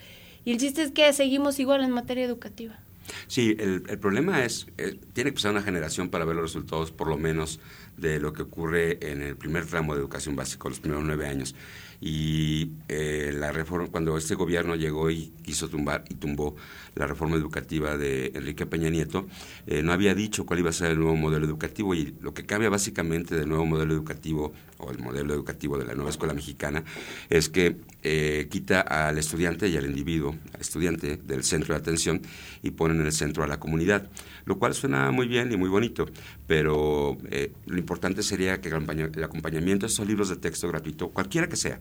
y 0.45 0.51
el 0.51 0.57
chiste 0.57 0.83
es 0.83 0.91
que 0.91 1.11
seguimos 1.11 1.59
igual 1.59 1.83
en 1.83 1.91
materia 1.91 2.23
educativa. 2.23 2.79
Sí, 3.27 3.55
el, 3.59 3.81
problema 3.99 4.45
es, 4.45 4.67
eh, 4.77 4.99
tiene 5.13 5.31
que 5.31 5.35
pasar 5.35 5.51
una 5.51 5.61
generación 5.61 6.09
para 6.09 6.25
ver 6.25 6.35
los 6.35 6.45
resultados, 6.45 6.91
por 6.91 7.07
lo 7.07 7.17
menos, 7.17 7.59
de 7.97 8.19
lo 8.19 8.33
que 8.33 8.43
ocurre 8.43 8.97
en 9.01 9.21
el 9.21 9.35
primer 9.35 9.65
tramo 9.65 9.93
de 9.93 10.01
educación 10.01 10.35
básica, 10.35 10.69
los 10.69 10.79
primeros 10.79 11.05
nueve 11.05 11.27
años. 11.27 11.55
Y 12.01 12.71
eh, 12.87 13.33
la 13.33 13.51
reforma, 13.51 13.87
cuando 13.87 14.17
este 14.17 14.35
gobierno 14.35 14.75
llegó 14.75 15.09
y 15.09 15.33
quiso 15.43 15.69
tumbar 15.69 16.03
y 16.09 16.15
tumbó 16.15 16.55
la 16.95 17.07
reforma 17.07 17.35
educativa 17.35 17.97
de 17.97 18.31
Enrique 18.35 18.65
Peña 18.65 18.89
Nieto, 18.89 19.27
eh, 19.67 19.81
no 19.81 19.93
había 19.93 20.13
dicho 20.13 20.45
cuál 20.45 20.59
iba 20.59 20.69
a 20.69 20.73
ser 20.73 20.91
el 20.91 20.99
nuevo 20.99 21.15
modelo 21.15 21.45
educativo 21.45 21.93
y 21.95 22.13
lo 22.21 22.33
que 22.33 22.45
cambia 22.45 22.69
básicamente 22.69 23.35
del 23.35 23.49
nuevo 23.49 23.65
modelo 23.65 23.93
educativo 23.93 24.53
o 24.77 24.91
el 24.91 24.99
modelo 24.99 25.33
educativo 25.33 25.77
de 25.77 25.85
la 25.85 25.95
nueva 25.95 26.09
escuela 26.09 26.33
mexicana 26.33 26.83
es 27.29 27.49
que 27.49 27.77
eh, 28.03 28.47
quita 28.51 28.81
al 28.81 29.17
estudiante 29.17 29.67
y 29.67 29.77
al 29.77 29.85
individuo, 29.85 30.35
al 30.53 30.61
estudiante 30.61 31.17
del 31.17 31.43
centro 31.43 31.73
de 31.73 31.79
atención 31.79 32.21
y 32.61 32.71
pone 32.71 32.93
en 32.93 33.05
el 33.05 33.13
centro 33.13 33.43
a 33.43 33.47
la 33.47 33.59
comunidad, 33.59 34.09
lo 34.45 34.59
cual 34.59 34.73
suena 34.73 35.09
muy 35.11 35.27
bien 35.27 35.51
y 35.51 35.57
muy 35.57 35.69
bonito, 35.69 36.07
pero 36.45 37.17
lo 37.65 37.77
importante 37.85 38.23
sería 38.23 38.59
que 38.61 38.69
el 38.69 39.23
acompañamiento 39.23 39.85
de 39.85 39.91
estos 39.91 40.07
libros 40.07 40.29
de 40.29 40.37
texto 40.37 40.67
gratuito, 40.67 41.09
cualquiera 41.09 41.47
que 41.47 41.55
sea, 41.55 41.79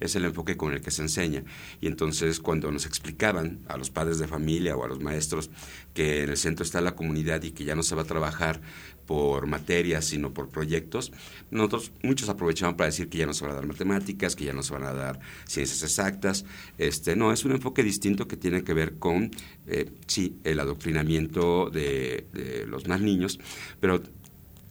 Es 0.00 0.16
el 0.16 0.24
enfoque 0.24 0.56
con 0.56 0.72
el 0.72 0.80
que 0.80 0.90
se 0.90 1.02
enseña. 1.02 1.44
Y 1.80 1.86
entonces 1.86 2.40
cuando 2.40 2.70
nos 2.72 2.86
explicaban 2.86 3.60
a 3.68 3.76
los 3.76 3.88
padres 3.88 4.18
de 4.18 4.26
familia 4.26 4.76
o 4.76 4.84
a 4.84 4.88
los 4.88 5.00
maestros 5.00 5.50
que 5.94 6.24
en 6.24 6.30
el 6.30 6.36
centro 6.36 6.64
está 6.64 6.80
la 6.80 6.96
comunidad 6.96 7.42
y 7.44 7.52
que 7.52 7.64
ya 7.64 7.76
no 7.76 7.82
se 7.82 7.94
va 7.94 8.02
a 8.02 8.04
trabajar 8.04 8.60
por 9.06 9.46
materias, 9.46 10.04
sino 10.04 10.34
por 10.34 10.50
proyectos, 10.50 11.12
nosotros 11.50 11.92
muchos 12.02 12.28
aprovechaban 12.28 12.76
para 12.76 12.90
decir 12.90 13.08
que 13.08 13.16
ya 13.16 13.26
no 13.26 13.32
se 13.32 13.42
van 13.42 13.52
a 13.52 13.54
dar 13.54 13.66
matemáticas, 13.66 14.36
que 14.36 14.44
ya 14.44 14.52
no 14.52 14.62
se 14.62 14.74
van 14.74 14.82
a 14.82 14.92
dar 14.92 15.18
ciencias 15.46 15.82
exactas. 15.82 16.44
Este, 16.76 17.16
no, 17.16 17.32
es 17.32 17.42
un 17.46 17.52
enfoque 17.52 17.82
distinto 17.82 18.28
que 18.28 18.36
tiene 18.36 18.64
que 18.64 18.74
ver 18.74 18.98
con, 18.98 19.30
eh, 19.66 19.90
sí, 20.06 20.36
el 20.44 20.60
adoctrinamiento 20.60 21.70
de, 21.70 22.26
de 22.34 22.66
los 22.66 22.86
más 22.86 23.00
niños, 23.00 23.40
pero 23.80 24.02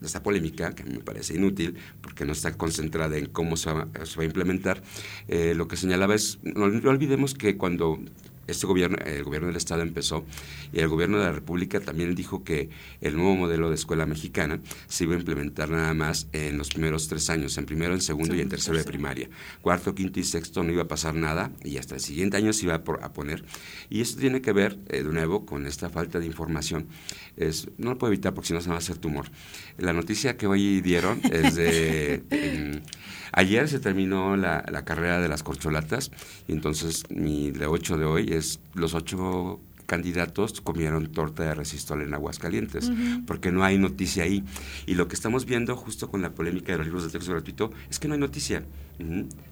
esta 0.02 0.24
polémica, 0.24 0.74
que 0.74 0.84
a 0.84 0.86
mí 0.86 0.94
me 0.94 1.04
parece 1.04 1.36
inútil, 1.36 1.76
porque 2.02 2.26
no 2.26 2.34
está 2.34 2.56
concentrada 2.58 3.18
en 3.18 3.28
cómo 3.28 3.58
se 3.58 3.72
va, 3.72 3.88
a 3.94 4.24
implementar, 4.24 4.84
eh, 5.28 5.54
lo 5.56 5.68
que 5.68 5.78
señalaba 5.78 6.16
es, 6.16 6.40
no, 6.44 6.66
olvidemos 6.66 7.34
que 7.34 7.58
cuando 7.58 8.00
este 8.48 8.66
gobierno, 8.66 8.98
el 9.06 9.24
gobierno 9.24 9.48
del 9.48 9.58
Estado 9.58 9.82
empezó 9.82 10.26
y 10.74 10.80
el 10.80 10.88
gobierno 10.88 11.20
de 11.20 11.26
la 11.26 11.32
República 11.32 11.80
también 11.80 12.16
dijo 12.16 12.44
que 12.44 12.70
el 13.02 13.16
nuevo 13.16 13.36
modelo 13.36 13.70
de 13.70 13.76
escuela 13.76 14.06
mexicana 14.06 14.60
se 14.88 15.04
iba 15.04 15.16
a 15.16 15.20
implementar 15.20 15.70
nada 15.70 15.94
más 15.94 16.28
en 16.32 16.58
los 16.58 16.70
primeros 16.70 17.08
tres 17.08 17.30
años, 17.30 17.58
en 17.58 17.66
primero, 17.66 17.94
en 17.94 18.02
segundo 18.02 18.36
y 18.36 18.42
en 18.42 18.50
tercero 18.50 18.78
de 18.78 18.84
primaria. 18.84 19.30
Cuarto, 19.62 19.94
quinto 19.94 20.20
y 20.20 20.24
sexto 20.24 20.64
no 20.64 20.72
iba 20.72 20.84
a 20.84 20.88
pasar 20.88 21.16
nada 21.16 21.52
y 21.64 21.78
hasta 21.78 21.96
el 21.96 22.02
siguiente 22.02 22.38
año 22.38 22.54
se 22.54 22.66
iba 22.66 22.76
a, 22.76 23.14
poner. 23.14 23.44
Y 23.90 24.02
esto 24.02 24.20
tiene 24.20 24.42
que 24.42 24.52
ver, 24.52 24.78
eh, 24.88 25.04
de 25.04 25.12
nuevo, 25.12 25.46
con 25.46 25.68
esta 25.68 25.90
falta 25.90 26.20
de 26.20 26.26
información. 26.26 26.88
Es, 27.36 27.70
no 27.78 27.92
lo 27.92 27.98
puedo 27.98 28.14
evitar 28.14 28.34
porque 28.34 28.48
si 28.48 28.54
no 28.54 28.62
se 28.62 28.70
va 28.70 28.76
a 28.76 28.80
hacer 28.80 28.98
tumor. 28.98 29.30
La 29.78 29.94
noticia 29.94 30.38
que 30.38 30.48
hoy 30.48 30.82
dieron 30.82 31.22
es 31.32 31.56
de... 31.56 32.82
Ayer 33.38 33.70
se 33.70 33.78
terminó 33.78 34.36
la, 34.36 34.64
carrera 34.84 35.22
de 35.22 35.30
las 35.30 35.44
corcholatas 35.44 36.10
y 36.48 36.54
entonces 36.54 37.04
mi 37.12 37.52
de 37.52 37.68
8 37.68 38.00
de 38.00 38.06
hoy 38.06 38.34
es 38.34 38.60
los 38.74 38.96
ocho 38.96 39.60
candidatos 39.88 40.62
comieron 40.62 41.08
torta 41.12 41.44
de 41.44 41.56
resistol 41.56 42.04
en 42.04 42.14
Aguascalientes, 42.14 42.92
porque 43.26 43.52
no 43.52 43.64
hay 43.64 43.80
noticia 43.80 44.24
ahí. 44.24 44.44
Y 44.86 44.94
lo 44.94 45.08
que 45.08 45.16
estamos 45.16 45.46
viendo 45.46 45.76
justo 45.76 46.12
con 46.12 46.22
la 46.22 46.36
polémica 46.36 46.74
de 46.74 46.78
los 46.78 46.88
libros 46.88 47.04
de 47.06 47.10
texto 47.10 47.32
gratuito 47.32 47.72
es 47.90 47.98
que 47.98 48.08
no 48.08 48.14
hay 48.14 48.20
noticia. 48.20 48.64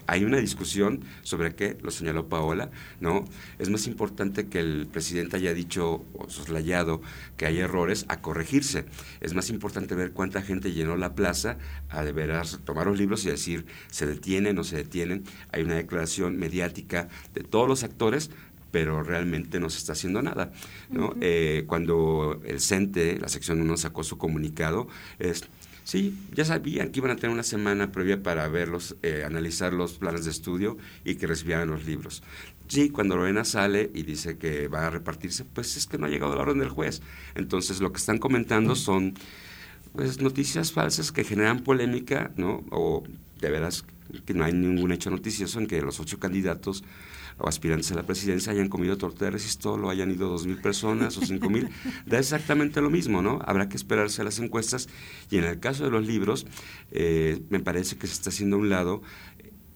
Hay 0.07 0.23
una 0.23 0.37
discusión 0.37 1.01
sobre 1.21 1.55
qué, 1.55 1.77
lo 1.81 1.91
señaló 1.91 2.27
Paola, 2.27 2.69
¿no? 2.99 3.25
Es 3.59 3.69
más 3.69 3.87
importante 3.87 4.47
que 4.47 4.59
el 4.59 4.87
presidente 4.91 5.37
haya 5.37 5.53
dicho 5.53 6.05
o 6.13 6.29
soslayado 6.29 7.01
que 7.37 7.45
hay 7.45 7.59
errores 7.59 8.05
a 8.07 8.21
corregirse. 8.21 8.85
Es 9.21 9.33
más 9.33 9.49
importante 9.49 9.95
ver 9.95 10.11
cuánta 10.11 10.41
gente 10.41 10.73
llenó 10.73 10.97
la 10.97 11.15
plaza 11.15 11.57
a 11.89 12.03
de 12.03 12.11
veras 12.11 12.59
tomar 12.65 12.87
los 12.87 12.97
libros 12.97 13.25
y 13.25 13.29
decir 13.29 13.65
se 13.89 14.05
detienen 14.05 14.57
o 14.59 14.63
se 14.63 14.77
detienen. 14.77 15.23
Hay 15.51 15.63
una 15.63 15.75
declaración 15.75 16.37
mediática 16.37 17.07
de 17.33 17.43
todos 17.43 17.67
los 17.67 17.83
actores 17.83 18.31
pero 18.75 19.03
realmente 19.03 19.57
no 19.61 19.69
se 19.69 19.77
está 19.77 19.93
haciendo 19.93 20.21
nada. 20.21 20.51
¿no? 20.89 21.15
Eh, 21.21 21.63
cuando 21.65 22.41
el 22.43 22.59
CENTE, 22.59 23.17
la 23.19 23.29
sección 23.29 23.61
1, 23.61 23.77
sacó 23.77 24.03
su 24.03 24.17
comunicado, 24.17 24.89
es, 25.17 25.45
sí, 25.85 26.13
ya 26.33 26.43
sabían 26.43 26.89
que 26.89 26.99
iban 26.99 27.11
a 27.11 27.15
tener 27.15 27.29
una 27.33 27.43
semana 27.43 27.93
previa 27.93 28.21
para 28.21 28.49
verlos, 28.49 28.97
eh, 29.01 29.23
analizar 29.25 29.71
los 29.71 29.93
planes 29.93 30.25
de 30.25 30.31
estudio 30.31 30.77
y 31.05 31.15
que 31.15 31.25
recibieran 31.25 31.69
los 31.69 31.85
libros. 31.85 32.21
Sí, 32.67 32.89
cuando 32.89 33.15
Lorena 33.15 33.45
sale 33.45 33.91
y 33.93 34.03
dice 34.03 34.37
que 34.37 34.67
va 34.67 34.87
a 34.87 34.89
repartirse, 34.89 35.45
pues 35.45 35.77
es 35.77 35.85
que 35.85 35.97
no 35.97 36.07
ha 36.07 36.09
llegado 36.09 36.35
la 36.35 36.41
orden 36.41 36.59
del 36.59 36.67
juez. 36.67 37.01
Entonces, 37.35 37.79
lo 37.79 37.93
que 37.93 37.99
están 37.99 38.17
comentando 38.17 38.75
son 38.75 39.13
pues 39.93 40.19
noticias 40.19 40.73
falsas 40.73 41.13
que 41.13 41.23
generan 41.23 41.63
polémica, 41.63 42.33
¿no? 42.35 42.65
O 42.71 43.03
de 43.39 43.49
veras 43.49 43.85
que 44.25 44.33
no 44.33 44.43
hay 44.43 44.51
ningún 44.51 44.91
hecho 44.91 45.09
noticioso 45.09 45.59
en 45.59 45.67
que 45.67 45.81
los 45.81 46.01
ocho 46.01 46.19
candidatos 46.19 46.83
o 47.37 47.47
aspirantes 47.47 47.91
a 47.91 47.95
la 47.95 48.03
presidencia 48.03 48.51
hayan 48.51 48.69
comido 48.69 48.97
torta 48.97 49.25
de 49.25 49.31
resistol 49.31 49.83
o 49.83 49.89
hayan 49.89 50.11
ido 50.11 50.29
dos 50.29 50.45
mil 50.45 50.57
personas 50.61 51.17
o 51.17 51.25
cinco 51.25 51.49
mil, 51.49 51.69
da 52.05 52.19
exactamente 52.19 52.81
lo 52.81 52.89
mismo, 52.89 53.21
¿no? 53.21 53.39
Habrá 53.45 53.69
que 53.69 53.77
esperarse 53.77 54.21
a 54.21 54.25
las 54.25 54.39
encuestas 54.39 54.87
y 55.29 55.37
en 55.37 55.43
el 55.43 55.59
caso 55.59 55.83
de 55.83 55.91
los 55.91 56.05
libros, 56.05 56.45
eh, 56.91 57.41
me 57.49 57.59
parece 57.59 57.97
que 57.97 58.07
se 58.07 58.13
está 58.13 58.29
haciendo 58.29 58.55
a 58.55 58.59
un 58.59 58.69
lado 58.69 59.01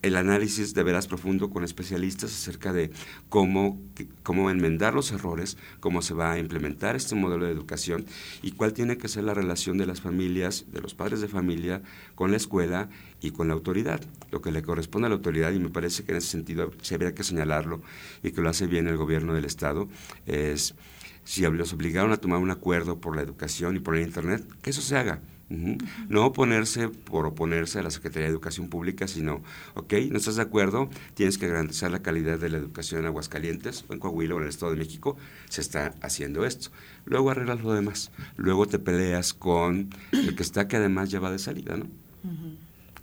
el 0.01 0.15
análisis 0.15 0.73
de 0.73 0.83
veras 0.83 1.07
profundo 1.07 1.49
con 1.49 1.63
especialistas 1.63 2.31
acerca 2.31 2.71
de 2.71 2.91
cómo, 3.27 3.79
cómo 4.23 4.49
enmendar 4.49 4.93
los 4.93 5.11
errores, 5.11 5.57
cómo 5.79 6.01
se 6.01 6.13
va 6.13 6.31
a 6.31 6.39
implementar 6.39 6.95
este 6.95 7.15
modelo 7.15 7.45
de 7.45 7.51
educación 7.51 8.05
y 8.41 8.51
cuál 8.51 8.73
tiene 8.73 8.97
que 8.97 9.09
ser 9.09 9.25
la 9.25 9.33
relación 9.33 9.77
de 9.77 9.85
las 9.85 10.01
familias, 10.01 10.65
de 10.71 10.81
los 10.81 10.93
padres 10.93 11.19
de 11.21 11.27
familia, 11.27 11.81
con 12.15 12.31
la 12.31 12.37
escuela 12.37 12.89
y 13.21 13.31
con 13.31 13.49
la 13.49 13.53
autoridad, 13.53 13.99
lo 14.31 14.41
que 14.41 14.51
le 14.51 14.61
corresponde 14.61 15.07
a 15.07 15.09
la 15.09 15.15
autoridad, 15.15 15.51
y 15.51 15.59
me 15.59 15.69
parece 15.69 16.03
que 16.03 16.13
en 16.13 16.17
ese 16.19 16.29
sentido 16.29 16.71
se 16.81 16.95
habría 16.95 17.13
que 17.13 17.23
señalarlo 17.23 17.81
y 18.23 18.31
que 18.31 18.41
lo 18.41 18.49
hace 18.49 18.67
bien 18.67 18.87
el 18.87 18.97
gobierno 18.97 19.33
del 19.33 19.45
Estado, 19.45 19.89
es 20.25 20.75
si 21.25 21.41
los 21.41 21.73
obligaron 21.73 22.11
a 22.11 22.17
tomar 22.17 22.39
un 22.39 22.51
acuerdo 22.51 22.99
por 22.99 23.15
la 23.15 23.21
educación 23.21 23.75
y 23.75 23.79
por 23.79 23.95
el 23.95 24.03
Internet, 24.03 24.45
que 24.61 24.69
eso 24.69 24.81
se 24.81 24.97
haga 24.97 25.21
no 25.49 26.25
oponerse 26.25 26.89
por 26.89 27.25
oponerse 27.25 27.79
a 27.79 27.83
la 27.83 27.89
Secretaría 27.89 28.27
de 28.27 28.31
Educación 28.31 28.69
Pública, 28.69 29.07
sino, 29.07 29.41
ok, 29.73 29.93
no 30.11 30.17
estás 30.17 30.35
de 30.35 30.43
acuerdo, 30.43 30.89
tienes 31.15 31.37
que 31.37 31.47
garantizar 31.47 31.91
la 31.91 32.01
calidad 32.01 32.37
de 32.37 32.49
la 32.49 32.57
educación 32.57 33.01
en 33.01 33.07
Aguascalientes 33.07 33.85
o 33.87 33.93
en 33.93 33.99
Coahuila 33.99 34.35
o 34.35 34.37
en 34.37 34.43
el 34.43 34.49
Estado 34.49 34.71
de 34.71 34.77
México, 34.77 35.17
se 35.49 35.61
está 35.61 35.93
haciendo 36.01 36.45
esto. 36.45 36.69
Luego 37.05 37.31
arreglas 37.31 37.61
lo 37.61 37.73
demás, 37.73 38.11
luego 38.37 38.67
te 38.67 38.79
peleas 38.79 39.33
con 39.33 39.89
el 40.11 40.35
que 40.35 40.43
está 40.43 40.67
que 40.67 40.77
además 40.77 41.09
ya 41.09 41.19
va 41.19 41.31
de 41.31 41.39
salida, 41.39 41.77
¿no? 41.77 41.87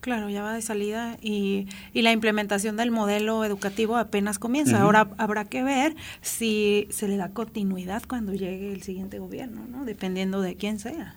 Claro, 0.00 0.28
ya 0.28 0.42
va 0.42 0.52
de 0.52 0.62
salida 0.62 1.16
y, 1.20 1.66
y, 1.92 2.02
la 2.02 2.12
implementación 2.12 2.76
del 2.76 2.92
modelo 2.92 3.44
educativo 3.44 3.96
apenas 3.96 4.38
comienza. 4.38 4.80
Ahora 4.80 5.08
habrá 5.18 5.46
que 5.46 5.64
ver 5.64 5.96
si 6.20 6.86
se 6.90 7.08
le 7.08 7.16
da 7.16 7.30
continuidad 7.30 8.04
cuando 8.06 8.32
llegue 8.32 8.72
el 8.72 8.82
siguiente 8.82 9.18
gobierno, 9.18 9.66
¿no? 9.68 9.84
Dependiendo 9.84 10.42
de 10.42 10.54
quién 10.54 10.78
sea. 10.78 11.16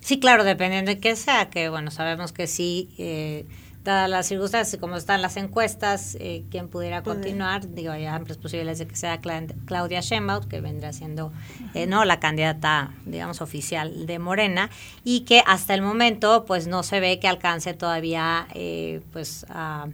Sí, 0.00 0.20
claro, 0.20 0.44
dependiendo 0.44 0.90
de 0.90 0.98
qué 0.98 1.16
sea, 1.16 1.50
que 1.50 1.68
bueno, 1.68 1.90
sabemos 1.90 2.32
que 2.32 2.46
sí, 2.46 2.88
eh, 2.98 3.46
dadas 3.84 4.10
las 4.10 4.26
circunstancias 4.26 4.74
y 4.74 4.78
como 4.78 4.96
están 4.96 5.22
las 5.22 5.36
encuestas, 5.36 6.16
eh, 6.20 6.44
quien 6.50 6.68
pudiera 6.68 7.02
continuar, 7.02 7.74
digo, 7.74 7.92
hay 7.92 8.06
amplias 8.06 8.38
posibilidades 8.38 8.78
de 8.78 8.86
que 8.86 8.96
sea 8.96 9.20
Claudia 9.20 10.00
Sheinbaum, 10.00 10.44
que 10.48 10.60
vendrá 10.60 10.92
siendo 10.92 11.32
eh, 11.74 11.86
no 11.86 12.04
la 12.04 12.20
candidata, 12.20 12.92
digamos, 13.06 13.40
oficial 13.40 14.06
de 14.06 14.18
Morena, 14.18 14.70
y 15.04 15.20
que 15.20 15.42
hasta 15.46 15.74
el 15.74 15.82
momento, 15.82 16.44
pues 16.44 16.66
no 16.66 16.82
se 16.82 17.00
ve 17.00 17.18
que 17.18 17.28
alcance 17.28 17.74
todavía, 17.74 18.46
eh, 18.54 19.00
pues, 19.12 19.46
a 19.48 19.86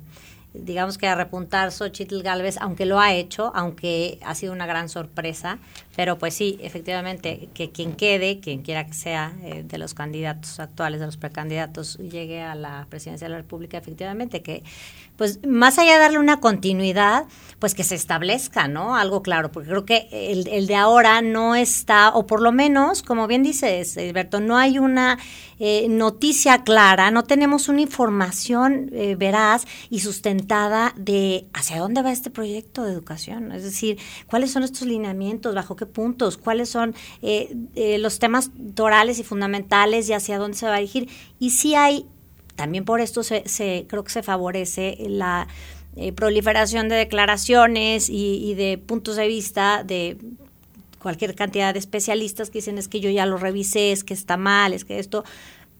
digamos 0.54 0.98
que 0.98 1.08
a 1.08 1.16
repuntar 1.16 1.72
Xochitl 1.72 2.22
Galvez, 2.22 2.56
aunque 2.60 2.86
lo 2.86 3.00
ha 3.00 3.12
hecho, 3.12 3.50
aunque 3.54 4.18
ha 4.24 4.34
sido 4.36 4.52
una 4.52 4.66
gran 4.66 4.88
sorpresa, 4.88 5.58
pero 5.96 6.16
pues 6.16 6.34
sí, 6.34 6.58
efectivamente, 6.62 7.48
que 7.54 7.70
quien 7.70 7.94
quede, 7.94 8.38
quien 8.38 8.62
quiera 8.62 8.86
que 8.86 8.94
sea 8.94 9.32
eh, 9.42 9.64
de 9.66 9.78
los 9.78 9.94
candidatos 9.94 10.60
actuales, 10.60 11.00
de 11.00 11.06
los 11.06 11.16
precandidatos, 11.16 11.98
llegue 11.98 12.40
a 12.40 12.54
la 12.54 12.86
presidencia 12.88 13.26
de 13.26 13.32
la 13.32 13.38
República, 13.38 13.76
efectivamente, 13.78 14.42
que 14.42 14.62
pues 15.16 15.46
más 15.46 15.78
allá 15.78 15.94
de 15.94 15.98
darle 16.00 16.18
una 16.18 16.40
continuidad, 16.40 17.24
pues 17.58 17.74
que 17.74 17.84
se 17.84 17.94
establezca, 17.94 18.66
¿no? 18.66 18.96
Algo 18.96 19.22
claro, 19.22 19.52
porque 19.52 19.68
creo 19.68 19.84
que 19.84 20.08
el, 20.10 20.48
el 20.48 20.66
de 20.66 20.74
ahora 20.74 21.22
no 21.22 21.54
está, 21.54 22.10
o 22.10 22.26
por 22.26 22.40
lo 22.42 22.52
menos, 22.52 23.02
como 23.02 23.26
bien 23.26 23.42
dices, 23.42 23.96
Alberto, 23.96 24.40
no 24.40 24.56
hay 24.56 24.78
una 24.78 25.18
eh, 25.58 25.86
noticia 25.88 26.64
clara, 26.64 27.10
no 27.10 27.24
tenemos 27.24 27.68
una 27.68 27.80
información 27.80 28.90
eh, 28.92 29.16
veraz 29.16 29.66
y 29.90 30.00
sustentada 30.00 30.94
de 30.96 31.46
hacia 31.52 31.78
dónde 31.78 32.02
va 32.02 32.12
este 32.12 32.30
proyecto 32.30 32.84
de 32.84 32.92
educación, 32.92 33.52
es 33.52 33.62
decir, 33.62 33.98
cuáles 34.26 34.50
son 34.50 34.62
estos 34.62 34.86
lineamientos, 34.86 35.54
bajo 35.54 35.76
qué 35.76 35.86
puntos, 35.86 36.36
cuáles 36.36 36.68
son 36.68 36.94
eh, 37.22 37.96
los 37.98 38.18
temas 38.18 38.50
torales 38.74 39.18
y 39.18 39.24
fundamentales 39.24 40.08
y 40.08 40.12
hacia 40.12 40.38
dónde 40.38 40.56
se 40.56 40.66
va 40.66 40.74
a 40.74 40.78
dirigir. 40.78 41.08
Y 41.38 41.50
si 41.50 41.74
hay 41.74 42.06
también 42.56 42.84
por 42.84 43.00
esto 43.00 43.22
se, 43.22 43.42
se 43.48 43.86
creo 43.88 44.04
que 44.04 44.12
se 44.12 44.22
favorece 44.22 44.96
la 45.08 45.48
eh, 45.96 46.12
proliferación 46.12 46.88
de 46.88 46.96
declaraciones 46.96 48.08
y, 48.10 48.54
de 48.54 48.78
puntos 48.78 49.14
de 49.14 49.28
vista 49.28 49.84
de 49.84 50.18
cualquier 51.04 51.34
cantidad 51.34 51.74
de 51.74 51.78
especialistas 51.78 52.48
que 52.48 52.60
dicen 52.60 52.78
es 52.78 52.88
que 52.88 52.98
yo 52.98 53.10
ya 53.10 53.26
lo 53.26 53.36
revisé, 53.36 53.92
es 53.92 54.04
que 54.04 54.14
está 54.14 54.38
mal, 54.38 54.72
es 54.72 54.86
que 54.86 54.98
esto, 54.98 55.22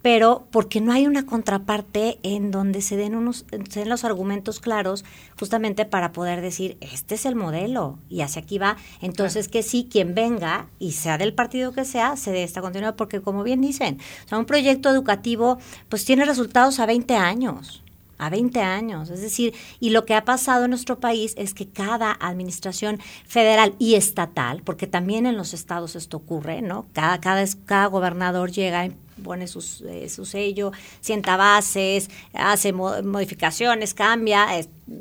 pero 0.02 0.46
porque 0.50 0.82
no 0.82 0.92
hay 0.92 1.06
una 1.06 1.24
contraparte 1.24 2.18
en 2.22 2.50
donde 2.50 2.82
se 2.82 2.98
den 2.98 3.14
unos 3.14 3.46
se 3.70 3.80
den 3.80 3.88
los 3.88 4.04
argumentos 4.04 4.60
claros 4.60 5.02
justamente 5.40 5.86
para 5.86 6.12
poder 6.12 6.42
decir 6.42 6.76
este 6.82 7.14
es 7.14 7.24
el 7.24 7.36
modelo 7.36 7.98
y 8.10 8.20
hacia 8.20 8.42
aquí 8.42 8.58
va 8.58 8.76
entonces 9.00 9.48
que 9.48 9.62
sí 9.62 9.88
quien 9.90 10.14
venga 10.14 10.68
y 10.78 10.92
sea 10.92 11.16
del 11.16 11.32
partido 11.32 11.72
que 11.72 11.86
sea 11.86 12.18
se 12.18 12.32
dé 12.32 12.42
esta 12.42 12.60
continuidad 12.60 12.96
porque 12.96 13.22
como 13.22 13.44
bien 13.44 13.62
dicen 13.62 13.98
o 14.26 14.28
sea 14.28 14.38
un 14.38 14.44
proyecto 14.44 14.90
educativo 14.90 15.56
pues 15.88 16.04
tiene 16.04 16.26
resultados 16.26 16.80
a 16.80 16.86
20 16.86 17.16
años 17.16 17.83
a 18.18 18.30
20 18.30 18.60
años. 18.60 19.10
Es 19.10 19.20
decir, 19.20 19.54
y 19.80 19.90
lo 19.90 20.04
que 20.04 20.14
ha 20.14 20.24
pasado 20.24 20.64
en 20.64 20.70
nuestro 20.70 21.00
país 21.00 21.34
es 21.36 21.54
que 21.54 21.68
cada 21.68 22.16
administración 22.20 23.00
federal 23.26 23.74
y 23.78 23.94
estatal, 23.94 24.62
porque 24.62 24.86
también 24.86 25.26
en 25.26 25.36
los 25.36 25.54
estados 25.54 25.96
esto 25.96 26.18
ocurre, 26.18 26.62
¿no? 26.62 26.86
Cada, 26.92 27.20
cada, 27.20 27.44
cada 27.64 27.86
gobernador 27.86 28.50
llega, 28.50 28.88
pone 29.22 29.46
sus, 29.46 29.82
eh, 29.82 30.08
su 30.08 30.24
sello, 30.24 30.72
sienta 31.00 31.36
bases, 31.36 32.10
hace 32.32 32.72
modificaciones, 32.72 33.94
cambia, 33.94 34.48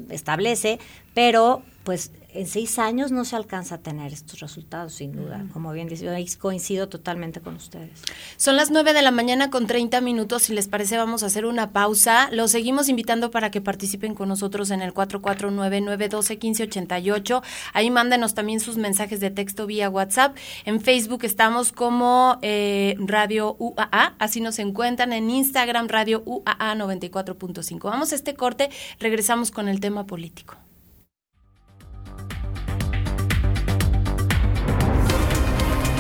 establece, 0.10 0.80
pero 1.14 1.64
pues 1.84 2.12
en 2.34 2.48
seis 2.48 2.80
años 2.80 3.12
no 3.12 3.26
se 3.26 3.36
alcanza 3.36 3.76
a 3.76 3.78
tener 3.80 4.14
estos 4.14 4.40
resultados, 4.40 4.94
sin 4.94 5.12
duda. 5.12 5.46
Como 5.54 5.72
bien 5.72 5.88
dice, 5.88 6.08
coincido 6.38 6.90
totalmente 6.90 7.42
con 7.42 7.56
ustedes. 7.56 8.02
Son 8.38 8.56
las 8.56 8.72
nueve 8.72 8.94
de 8.94 9.02
la 9.02 9.12
mañana 9.12 9.50
con 9.50 9.68
30 9.68 10.00
minutos. 10.02 10.44
Si 10.44 10.54
les 10.54 10.68
parece, 10.68 10.98
vamos 10.98 11.24
a 11.24 11.28
hacer 11.28 11.46
una 11.46 11.72
pausa. 11.72 12.30
Los 12.32 12.52
seguimos 12.52 12.90
invitando 12.90 13.32
para 13.32 13.52
que 13.52 13.62
participen 13.62 14.16
con 14.16 14.28
nosotros 14.30 14.72
en 14.72 14.82
el 14.82 14.94
449-912-1588. 14.94 17.42
Ahí 17.74 17.90
mándenos 17.90 18.34
también 18.34 18.60
sus 18.60 18.78
mensajes 18.78 19.20
de 19.20 19.32
texto 19.32 19.68
vía 19.68 19.90
WhatsApp. 19.90 20.36
En 20.66 20.82
Facebook 20.82 21.24
estamos 21.24 21.72
como 21.72 22.38
eh, 22.42 22.96
Radio 23.00 23.56
UAA. 23.60 24.16
Así 24.20 24.42
nos 24.42 24.60
encuentran. 24.60 25.14
En 25.14 25.30
Instagram, 25.30 25.88
Radio 25.88 26.24
UAA 26.26 26.76
94.5. 26.76 27.84
Vamos 27.84 28.12
a 28.12 28.16
este 28.16 28.36
corte. 28.36 28.70
Regresamos 29.00 29.52
con 29.52 29.68
el 29.68 29.80
tema 29.80 30.06
político. 30.06 30.56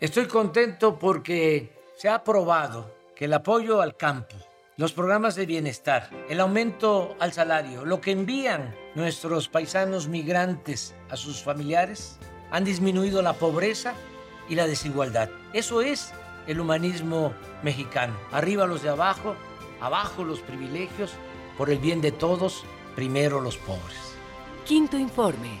Estoy 0.00 0.26
contento 0.26 0.98
porque 0.98 1.72
se 1.96 2.08
ha 2.08 2.16
aprobado 2.16 2.92
que 3.14 3.26
el 3.26 3.32
apoyo 3.32 3.80
al 3.80 3.96
campo, 3.96 4.34
los 4.76 4.92
programas 4.92 5.36
de 5.36 5.46
bienestar, 5.46 6.10
el 6.28 6.40
aumento 6.40 7.14
al 7.20 7.32
salario, 7.32 7.84
lo 7.84 8.00
que 8.00 8.10
envían 8.10 8.74
nuestros 8.96 9.48
paisanos 9.48 10.08
migrantes 10.08 10.96
a 11.10 11.16
sus 11.16 11.44
familiares, 11.44 12.18
han 12.50 12.64
disminuido 12.64 13.22
la 13.22 13.34
pobreza 13.34 13.94
y 14.48 14.56
la 14.56 14.66
desigualdad. 14.66 15.30
Eso 15.52 15.80
es 15.80 16.12
el 16.48 16.58
humanismo 16.58 17.32
mexicano. 17.62 18.14
Arriba 18.32 18.66
los 18.66 18.82
de 18.82 18.88
abajo, 18.88 19.36
abajo 19.80 20.24
los 20.24 20.40
privilegios, 20.40 21.12
por 21.56 21.70
el 21.70 21.78
bien 21.78 22.00
de 22.00 22.10
todos, 22.10 22.64
primero 22.96 23.40
los 23.40 23.56
pobres. 23.58 24.16
Quinto 24.64 24.98
informe. 24.98 25.60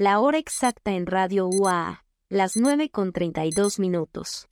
La 0.00 0.20
hora 0.20 0.38
exacta 0.38 0.92
en 0.92 1.06
Radio 1.06 1.48
UA, 1.48 2.04
las 2.28 2.56
9 2.56 2.88
con 2.88 3.10
32 3.10 3.80
minutos. 3.80 4.46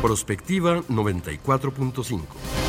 Prospectiva 0.00 0.78
94.5. 0.88 2.63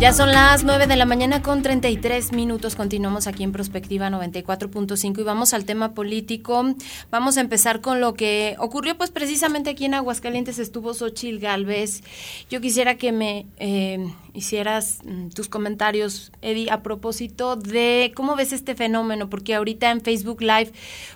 Ya 0.00 0.14
son 0.14 0.32
las 0.32 0.64
9 0.64 0.86
de 0.86 0.96
la 0.96 1.04
mañana 1.04 1.42
con 1.42 1.60
33 1.60 2.32
minutos. 2.32 2.74
Continuamos 2.74 3.26
aquí 3.26 3.42
en 3.42 3.52
Prospectiva 3.52 4.08
94.5 4.08 5.20
y 5.20 5.22
vamos 5.24 5.52
al 5.52 5.66
tema 5.66 5.92
político. 5.92 6.74
Vamos 7.10 7.36
a 7.36 7.42
empezar 7.42 7.82
con 7.82 8.00
lo 8.00 8.14
que 8.14 8.56
ocurrió 8.58 8.96
pues 8.96 9.10
precisamente 9.10 9.68
aquí 9.68 9.84
en 9.84 9.92
Aguascalientes 9.92 10.58
estuvo 10.58 10.94
Xochil 10.94 11.38
Galvez. 11.38 12.02
Yo 12.48 12.62
quisiera 12.62 12.96
que 12.96 13.12
me 13.12 13.44
eh, 13.58 14.10
hicieras 14.34 15.00
mm, 15.04 15.28
tus 15.28 15.48
comentarios, 15.48 16.32
Eddie, 16.42 16.70
a 16.70 16.82
propósito 16.82 17.56
de 17.56 18.12
cómo 18.14 18.36
ves 18.36 18.52
este 18.52 18.74
fenómeno, 18.74 19.28
porque 19.30 19.54
ahorita 19.54 19.90
en 19.90 20.00
Facebook 20.00 20.40
Live 20.40 20.72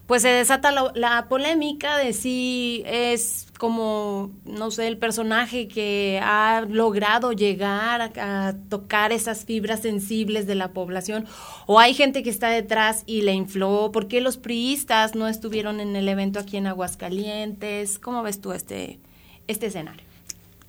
pues 0.07 0.23
se 0.23 0.29
desata 0.29 0.73
la, 0.73 0.93
la 0.95 1.29
polémica 1.29 1.97
de 1.97 2.13
si 2.13 2.83
es 2.87 3.47
como, 3.59 4.31
no 4.45 4.71
sé, 4.71 4.89
el 4.89 4.99
personaje 4.99 5.69
que 5.69 6.21
ha 6.23 6.67
logrado 6.69 7.33
llegar 7.33 8.13
a, 8.19 8.55
tocar 8.69 9.13
esas 9.13 9.45
fibras 9.45 9.81
sensibles 9.81 10.47
de 10.47 10.55
la 10.55 10.73
población, 10.73 11.27
o 11.67 11.79
hay 11.79 11.95
gente 11.95 12.23
que 12.23 12.31
está 12.31 12.51
detrás 12.51 13.05
y 13.07 13.23
le 13.23 13.33
infló, 13.33 13.91
¿por 13.93 14.09
qué 14.09 14.21
los 14.21 14.37
priistas 14.37 15.15
no 15.15 15.29
estuvieron 15.29 15.81
en 15.81 15.97
el 15.97 16.09
evento 16.09 16.41
aquí 16.41 16.57
en 16.57 16.67
Aguascalientes? 16.67 17.99
¿Cómo 17.99 18.23
ves 18.23 18.41
tú 18.41 18.53
este, 18.53 18.99
este 19.47 19.67
escenario? 19.67 20.03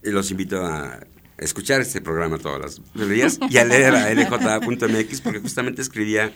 Los 0.01 0.31
invito 0.31 0.63
a 0.65 0.99
escuchar 1.38 1.82
este 1.82 2.02
programa 2.02 2.38
todas 2.38 2.80
las 2.93 3.10
días 3.10 3.39
y 3.50 3.58
a 3.58 3.65
leer 3.65 3.95
a 3.95 4.13
lj.mx 4.13 5.21
porque 5.21 5.39
justamente 5.39 5.82
escribía 5.82 6.32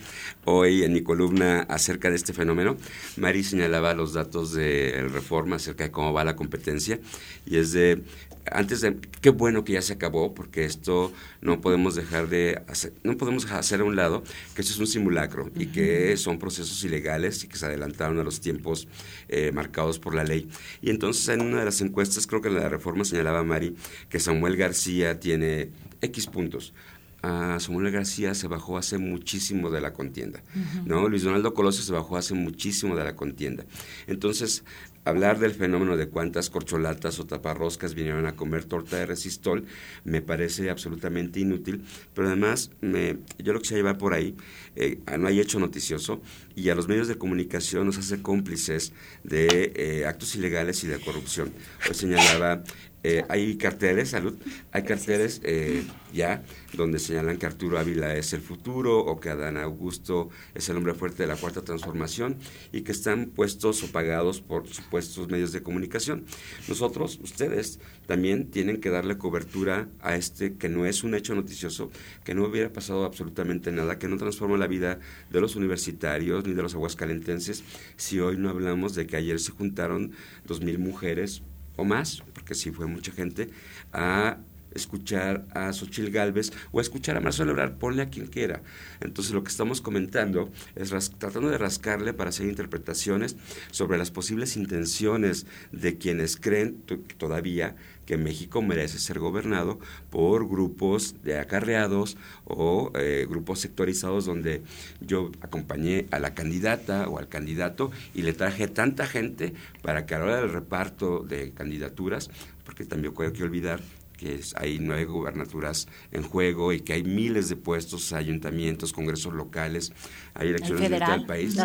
hoy 0.45 0.83
en 0.83 0.93
mi 0.93 1.01
columna 1.01 1.61
acerca 1.69 2.09
de 2.09 2.15
este 2.15 2.33
fenómeno. 2.33 2.77
Mari 3.17 3.43
señalaba 3.43 3.93
los 3.93 4.13
datos 4.13 4.53
de 4.53 5.07
Reforma 5.11 5.55
acerca 5.55 5.85
de 5.85 5.91
cómo 5.91 6.13
va 6.13 6.23
la 6.23 6.35
competencia 6.35 6.99
y 7.45 7.57
es 7.57 7.71
de 7.71 8.03
antes 8.51 8.81
de 8.81 8.97
qué 9.21 9.29
bueno 9.29 9.63
que 9.63 9.73
ya 9.73 9.81
se 9.81 9.93
acabó 9.93 10.33
porque 10.33 10.65
esto 10.65 11.11
no 11.41 11.61
podemos 11.61 11.95
dejar 11.95 12.29
de 12.29 12.61
hacer, 12.67 12.93
no 13.03 13.17
podemos 13.17 13.49
hacer 13.51 13.81
a 13.81 13.83
un 13.83 13.95
lado 13.95 14.23
que 14.55 14.61
esto 14.61 14.73
es 14.73 14.79
un 14.79 14.87
simulacro 14.87 15.51
y 15.55 15.67
que 15.67 16.15
son 16.17 16.39
procesos 16.39 16.83
ilegales 16.83 17.43
y 17.43 17.47
que 17.47 17.57
se 17.57 17.65
adelantaron 17.65 18.19
a 18.19 18.23
los 18.23 18.41
tiempos 18.41 18.87
eh, 19.27 19.51
marcados 19.51 19.99
por 19.99 20.15
la 20.15 20.23
ley 20.23 20.49
y 20.81 20.89
entonces 20.89 21.27
en 21.29 21.41
una 21.41 21.59
de 21.59 21.65
las 21.65 21.81
encuestas 21.81 22.27
creo 22.27 22.41
que 22.41 22.49
en 22.49 22.55
la 22.55 22.69
reforma 22.69 23.05
señalaba 23.05 23.43
Mari 23.43 23.75
que 24.09 24.19
Samuel 24.19 24.57
García 24.57 25.19
tiene 25.19 25.69
X 26.01 26.27
puntos 26.27 26.73
Samuel 27.21 27.91
García 27.91 28.33
se 28.33 28.47
bajó 28.47 28.77
hace 28.77 28.97
muchísimo 28.97 29.69
de 29.69 29.81
la 29.81 29.91
contienda, 29.91 30.41
¿no? 30.85 31.09
Luis 31.09 31.23
Donaldo 31.23 31.53
Colosio 31.53 31.83
se 31.83 31.91
bajó 31.91 32.15
hace 32.15 32.33
muchísimo 32.33 32.95
de 32.95 33.03
la 33.03 33.15
contienda. 33.15 33.65
Entonces, 34.07 34.63
hablar 35.05 35.39
del 35.39 35.53
fenómeno 35.53 35.97
de 35.97 36.07
cuántas 36.07 36.49
corcholatas 36.49 37.19
o 37.19 37.25
taparroscas 37.25 37.93
vinieron 37.93 38.25
a 38.25 38.35
comer 38.35 38.65
torta 38.65 38.97
de 38.97 39.05
resistol 39.05 39.65
me 40.03 40.21
parece 40.21 40.69
absolutamente 40.69 41.39
inútil, 41.39 41.83
pero 42.13 42.27
además 42.27 42.71
me, 42.81 43.17
yo 43.37 43.53
lo 43.53 43.59
que 43.59 43.67
se 43.67 43.75
lleva 43.75 43.97
por 43.97 44.13
ahí, 44.13 44.35
eh, 44.75 44.99
no 45.17 45.27
hay 45.27 45.39
hecho 45.39 45.59
noticioso 45.59 46.21
y 46.55 46.69
a 46.69 46.75
los 46.75 46.87
medios 46.87 47.07
de 47.07 47.17
comunicación 47.17 47.85
nos 47.85 47.97
hace 47.97 48.21
cómplices 48.21 48.93
de 49.23 49.71
eh, 49.75 50.05
actos 50.05 50.35
ilegales 50.35 50.83
y 50.83 50.87
de 50.87 50.99
corrupción. 50.99 51.51
Hoy 51.87 51.95
señalaba 51.95 52.63
eh, 53.03 53.23
hay 53.29 53.55
carteles, 53.55 54.09
salud, 54.09 54.37
hay 54.71 54.83
carteles 54.83 55.39
eh, 55.43 55.83
ya 56.13 56.43
donde 56.73 56.99
señalan 56.99 57.37
que 57.37 57.45
Arturo 57.45 57.79
Ávila 57.79 58.15
es 58.15 58.33
el 58.33 58.41
futuro 58.41 58.99
o 58.99 59.19
que 59.19 59.29
Adán 59.29 59.57
Augusto 59.57 60.29
es 60.53 60.67
el 60.67 60.77
hombre 60.77 60.93
fuerte 60.93 61.23
de 61.23 61.27
la 61.27 61.37
cuarta 61.37 61.61
transformación 61.61 62.37
y 62.73 62.81
que 62.81 62.91
están 62.91 63.27
puestos 63.27 63.83
o 63.83 63.91
pagados 63.91 64.41
por 64.41 64.67
supuestos 64.67 65.29
medios 65.29 65.53
de 65.53 65.63
comunicación. 65.63 66.25
Nosotros, 66.67 67.19
ustedes, 67.23 67.79
también 68.05 68.51
tienen 68.51 68.81
que 68.81 68.89
darle 68.89 69.17
cobertura 69.17 69.87
a 70.01 70.15
este 70.15 70.55
que 70.55 70.67
no 70.67 70.85
es 70.85 71.03
un 71.03 71.15
hecho 71.15 71.35
noticioso, 71.35 71.91
que 72.23 72.35
no 72.35 72.43
hubiera 72.45 72.73
pasado 72.73 73.05
absolutamente 73.05 73.71
nada, 73.71 73.97
que 73.97 74.07
no 74.07 74.17
transforma 74.17 74.57
la 74.57 74.67
vida 74.67 74.99
de 75.29 75.41
los 75.41 75.55
universitarios 75.55 76.45
ni 76.45 76.53
de 76.53 76.61
los 76.61 76.73
aguascalentenses 76.73 77.63
si 77.95 78.19
hoy 78.19 78.37
no 78.37 78.49
hablamos 78.49 78.93
de 78.95 79.07
que 79.07 79.15
ayer 79.15 79.39
se 79.39 79.51
juntaron 79.51 80.11
dos 80.45 80.61
mil 80.61 80.79
mujeres 80.79 81.43
o 81.79 81.85
más, 81.85 82.23
porque 82.33 82.55
sí 82.55 82.71
fue 82.71 82.87
mucha 82.87 83.11
gente, 83.11 83.49
a 83.93 84.37
escuchar 84.73 85.45
a 85.53 85.71
Xochil 85.73 86.11
Galvez 86.11 86.51
o 86.71 86.81
escuchar 86.81 87.17
a 87.17 87.21
Marcelo 87.21 87.51
Ebrard, 87.51 87.77
ponle 87.77 88.01
a 88.01 88.09
quien 88.09 88.27
quiera. 88.27 88.61
Entonces 89.01 89.33
lo 89.33 89.43
que 89.43 89.49
estamos 89.49 89.81
comentando 89.81 90.51
es 90.75 90.89
tratando 91.17 91.49
de 91.49 91.57
rascarle 91.57 92.13
para 92.13 92.29
hacer 92.29 92.47
interpretaciones 92.47 93.35
sobre 93.71 93.97
las 93.97 94.11
posibles 94.11 94.57
intenciones 94.57 95.45
de 95.71 95.97
quienes 95.97 96.37
creen 96.37 96.81
todavía 97.17 97.75
que 98.09 98.17
México 98.17 98.63
merece 98.63 98.97
ser 98.97 99.19
gobernado 99.19 99.77
por 100.09 100.49
grupos 100.49 101.15
de 101.23 101.37
acarreados 101.37 102.17
o 102.43 102.91
eh, 102.95 103.27
grupos 103.29 103.59
sectorizados 103.59 104.25
donde 104.25 104.63
yo 104.99 105.29
acompañé 105.41 106.07
a 106.09 106.17
la 106.17 106.33
candidata 106.33 107.07
o 107.07 107.19
al 107.19 107.27
candidato 107.27 107.91
y 108.15 108.23
le 108.23 108.33
traje 108.33 108.67
tanta 108.67 109.05
gente 109.05 109.53
para 109.83 110.07
que 110.07 110.15
a 110.15 110.19
la 110.19 110.25
hora 110.25 110.41
del 110.41 110.51
reparto 110.51 111.19
de 111.19 111.51
candidaturas, 111.51 112.31
porque 112.65 112.83
también 112.83 113.13
hay 113.15 113.31
que 113.31 113.43
olvidar 113.43 113.79
que 114.19 114.41
hay 114.55 114.79
nueve 114.79 115.05
gubernaturas 115.05 115.87
en 116.11 116.23
juego 116.23 116.73
y 116.73 116.81
que 116.81 116.93
hay 116.93 117.03
miles 117.03 117.47
de 117.47 117.55
puestos, 117.55 118.11
ayuntamientos, 118.11 118.91
congresos 118.91 119.33
locales, 119.33 119.93
hay 120.33 120.49
elecciones 120.49 120.91
en 120.91 120.99
todo 120.99 121.15
el 121.15 121.25
país. 121.25 121.57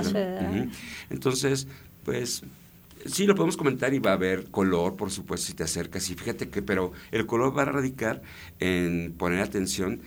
Entonces, 1.11 1.67
pues 2.05 2.45
sí 3.07 3.27
lo 3.27 3.35
podemos 3.35 3.57
comentar 3.57 3.93
y 3.93 3.99
va 3.99 4.11
a 4.11 4.15
haber 4.15 4.51
color, 4.51 4.97
por 4.97 5.11
supuesto, 5.11 5.49
si 5.49 5.55
te 5.55 5.65
acercas. 5.65 6.09
Y 6.11 6.15
fíjate 6.15 6.49
que, 6.49 6.63
pero 6.63 6.93
el 7.11 7.27
color 7.27 7.57
va 7.57 7.63
a 7.63 7.67
radicar 7.67 8.23
en 8.61 9.15
poner 9.19 9.41
atención 9.41 10.01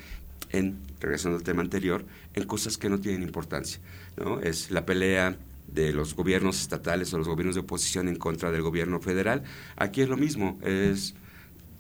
en, 0.52 0.78
regresando 1.02 1.38
al 1.38 1.43
tema 1.43 1.62
anterior, 1.62 2.06
en 2.34 2.45
cosas 2.45 2.78
que 2.78 2.89
no 2.89 3.00
tienen 3.00 3.24
importancia. 3.24 3.80
¿no? 4.16 4.39
Es 4.39 4.72
la 4.72 4.86
pelea 4.86 5.36
de 5.68 5.91
los 5.91 6.16
gobiernos 6.16 6.62
estatales 6.62 7.14
o 7.14 7.18
los 7.18 7.28
gobiernos 7.28 7.56
de 7.56 7.62
oposición 7.62 8.08
en 8.08 8.16
contra 8.16 8.52
del 8.52 8.62
gobierno 8.62 9.02
federal. 9.02 9.43
Aquí 9.76 10.02
es 10.02 10.08
lo 10.08 10.16
mismo, 10.16 10.58
es 10.64 11.14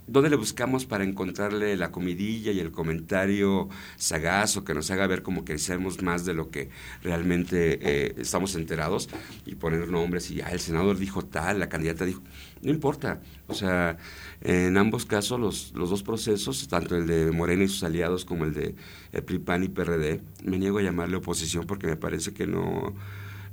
¿Dónde 0.07 0.29
le 0.29 0.37
buscamos 0.37 0.85
para 0.85 1.03
encontrarle 1.03 1.75
la 1.75 1.91
comidilla 1.91 2.53
y 2.53 2.59
el 2.61 2.71
comentario 2.71 3.67
sagaz 3.97 4.55
o 4.55 4.63
que 4.63 4.73
nos 4.73 4.89
haga 4.89 5.05
ver 5.05 5.21
como 5.21 5.43
que 5.43 5.57
seamos 5.57 6.01
más 6.01 6.23
de 6.23 6.33
lo 6.33 6.49
que 6.49 6.69
realmente 7.03 7.79
eh, 7.81 8.15
estamos 8.17 8.55
enterados 8.55 9.09
y 9.45 9.55
poner 9.55 9.89
nombres 9.89 10.31
y 10.31 10.39
ah, 10.39 10.51
el 10.51 10.61
senador 10.61 10.97
dijo 10.97 11.23
tal, 11.23 11.59
la 11.59 11.67
candidata 11.67 12.05
dijo, 12.05 12.21
no 12.61 12.71
importa, 12.71 13.21
o 13.47 13.53
sea, 13.53 13.97
en 14.41 14.77
ambos 14.77 15.05
casos 15.05 15.39
los, 15.39 15.73
los 15.75 15.89
dos 15.89 16.03
procesos, 16.03 16.69
tanto 16.69 16.95
el 16.95 17.05
de 17.05 17.31
Morena 17.31 17.65
y 17.65 17.67
sus 17.67 17.83
aliados 17.83 18.23
como 18.23 18.45
el 18.45 18.53
de 18.53 18.75
el 19.11 19.23
PRI, 19.23 19.39
PAN 19.39 19.63
y 19.65 19.67
PRD, 19.67 20.21
me 20.43 20.57
niego 20.57 20.79
a 20.79 20.83
llamarle 20.83 21.17
oposición 21.17 21.65
porque 21.65 21.87
me 21.87 21.97
parece 21.97 22.33
que 22.33 22.47
no, 22.47 22.95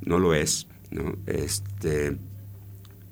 no 0.03 0.19
lo 0.21 0.35
es, 0.35 0.69
¿no? 0.91 1.17
Este, 1.27 2.17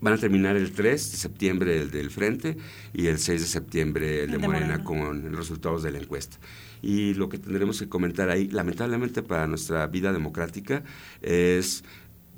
Van 0.02 0.14
a 0.14 0.18
terminar 0.18 0.56
el 0.56 0.72
3 0.72 1.12
de 1.12 1.16
septiembre 1.16 1.80
el 1.80 1.92
del 1.92 2.10
Frente 2.10 2.56
y 2.92 3.06
el 3.06 3.18
6 3.20 3.40
de 3.40 3.46
septiembre 3.46 4.24
el 4.24 4.32
de, 4.32 4.38
Morena, 4.38 4.82
con 4.82 5.30
los 5.30 5.38
resultados 5.38 5.84
de 5.84 5.92
la 5.92 5.98
encuesta. 5.98 6.38
Y 6.82 7.14
lo 7.14 7.28
que 7.28 7.38
tendremos 7.38 7.78
que 7.78 7.88
comentar 7.88 8.28
ahí, 8.28 8.48
lamentablemente 8.48 9.22
para 9.22 9.46
nuestra 9.46 9.86
vida 9.86 10.12
democrática, 10.12 10.82
es 11.20 11.84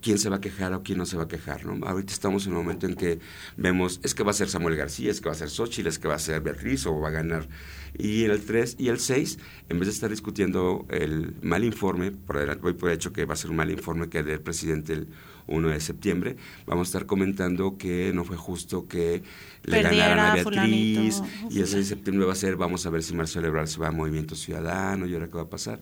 quién 0.03 0.19
se 0.19 0.29
va 0.29 0.37
a 0.37 0.41
quejar 0.43 0.75
o 0.75 0.83
quién 0.83 0.99
no 0.99 1.07
se 1.07 1.17
va 1.17 1.23
a 1.23 1.29
quejar. 1.29 1.65
¿no? 1.65 1.87
Ahorita 1.87 2.13
estamos 2.13 2.47
en 2.47 2.53
un 2.53 2.59
momento 2.59 2.87
en 2.87 2.97
que 2.97 3.19
vemos, 3.57 3.99
es 4.03 4.15
que 4.15 4.23
va 4.23 4.33
a 4.33 4.35
ser 4.35 4.51
Samuel 4.51 4.77
García, 4.77 5.11
es 5.11 5.23
que 5.23 5.31
va 5.31 5.33
a 5.33 5.39
ser 5.39 5.49
Xochitl, 5.49 5.89
es 5.89 5.99
que 5.99 6.07
va 6.07 6.17
a 6.17 6.19
ser 6.19 6.43
Beatriz 6.43 6.85
o 6.85 7.01
va 7.01 7.09
a 7.09 7.13
ganar. 7.13 7.49
Y 7.97 8.25
en 8.25 8.33
el 8.33 8.45
3 8.45 8.77
y 8.79 8.89
el 8.89 9.01
6, 9.01 9.39
en 9.71 9.79
vez 9.79 9.89
de 9.89 9.95
estar 9.95 10.11
discutiendo 10.11 10.85
el 10.91 11.35
mal 11.41 11.65
informe, 11.65 12.11
por, 12.13 12.59
voy 12.59 12.75
por 12.75 12.91
hecho 12.91 13.15
que 13.15 13.25
va 13.25 13.33
a 13.33 13.37
ser 13.39 13.51
un 13.51 13.57
mal 13.57 13.71
informe 13.71 14.11
que 14.11 14.23
dé 14.23 14.35
el 14.35 14.41
presidente 14.43 14.93
el 14.93 15.09
1 15.47 15.69
de 15.69 15.81
septiembre, 15.81 16.37
vamos 16.67 16.89
a 16.89 16.91
estar 16.91 17.07
comentando 17.07 17.77
que 17.77 18.13
no 18.15 18.25
fue 18.25 18.37
justo 18.37 18.87
que 18.89 19.23
le 19.65 19.83
ganaran 19.83 20.19
a 20.19 20.35
Beatriz 20.35 21.23
y 21.51 21.61
el 21.61 21.67
6 21.67 21.71
de 21.71 21.85
septiembre 21.85 22.27
va 22.27 22.33
a 22.33 22.37
ser, 22.37 22.57
vamos 22.57 22.87
a 22.87 22.91
ver 22.91 23.03
si 23.03 23.15
Marcelo 23.15 23.47
Ebrard 23.49 23.69
se 23.69 23.79
va 23.79 23.89
a 23.89 23.93
Movimiento 23.93 24.35
Ciudadano 24.35 25.07
y 25.07 25.15
ahora 25.15 25.29
qué 25.29 25.35
va 25.35 25.43
a 25.43 25.51
pasar. 25.51 25.81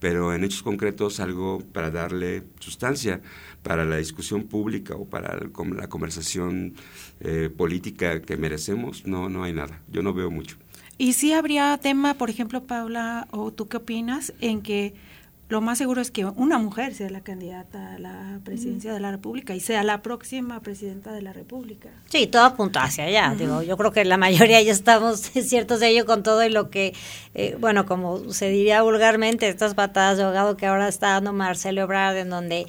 Pero 0.00 0.34
en 0.34 0.44
hechos 0.44 0.62
concretos 0.62 1.18
algo 1.20 1.62
para 1.72 1.90
darle 1.90 2.42
sustancia 2.58 3.22
para 3.62 3.84
la 3.86 3.96
discusión 3.96 4.44
pública 4.44 4.94
o 4.94 5.06
para 5.06 5.38
la 5.38 5.88
conversación 5.88 6.74
eh, 7.20 7.48
política 7.56 8.20
que 8.20 8.36
merecemos, 8.36 9.06
no, 9.06 9.28
no 9.30 9.44
hay 9.44 9.54
nada. 9.54 9.80
Yo 9.90 10.02
no 10.02 10.12
veo 10.12 10.30
mucho. 10.30 10.56
Y 10.98 11.14
sí 11.14 11.32
habría 11.32 11.76
tema, 11.78 12.14
por 12.14 12.30
ejemplo, 12.30 12.64
Paula, 12.64 13.26
o 13.30 13.52
tú 13.52 13.66
qué 13.66 13.78
opinas, 13.78 14.32
en 14.40 14.62
que 14.62 14.94
lo 15.48 15.60
más 15.60 15.76
seguro 15.76 16.00
es 16.00 16.10
que 16.10 16.24
una 16.24 16.58
mujer 16.58 16.94
sea 16.94 17.10
la 17.10 17.20
candidata 17.20 17.94
a 17.94 17.98
la 17.98 18.40
presidencia 18.44 18.94
de 18.94 19.00
la 19.00 19.10
República 19.10 19.54
y 19.54 19.60
sea 19.60 19.82
la 19.82 20.00
próxima 20.00 20.60
presidenta 20.60 21.12
de 21.12 21.20
la 21.20 21.34
República. 21.34 21.90
Sí, 22.08 22.26
todo 22.26 22.44
apunta 22.44 22.82
hacia 22.82 23.04
allá. 23.04 23.34
Digo, 23.36 23.62
yo 23.62 23.76
creo 23.76 23.92
que 23.92 24.04
la 24.06 24.16
mayoría 24.16 24.62
ya 24.62 24.72
estamos 24.72 25.20
ciertos 25.42 25.80
de 25.80 25.88
ello 25.88 26.06
con 26.06 26.22
todo 26.22 26.42
y 26.44 26.48
lo 26.48 26.70
que, 26.70 26.94
eh, 27.34 27.56
bueno, 27.60 27.84
como 27.84 28.32
se 28.32 28.48
diría 28.48 28.80
vulgarmente, 28.82 29.48
estas 29.48 29.74
patadas 29.74 30.16
de 30.16 30.24
ahogado 30.24 30.56
que 30.56 30.66
ahora 30.66 30.88
está 30.88 31.08
dando 31.08 31.34
Marcelo 31.34 31.82
Ebrard, 31.82 32.16
en 32.16 32.30
donde 32.30 32.66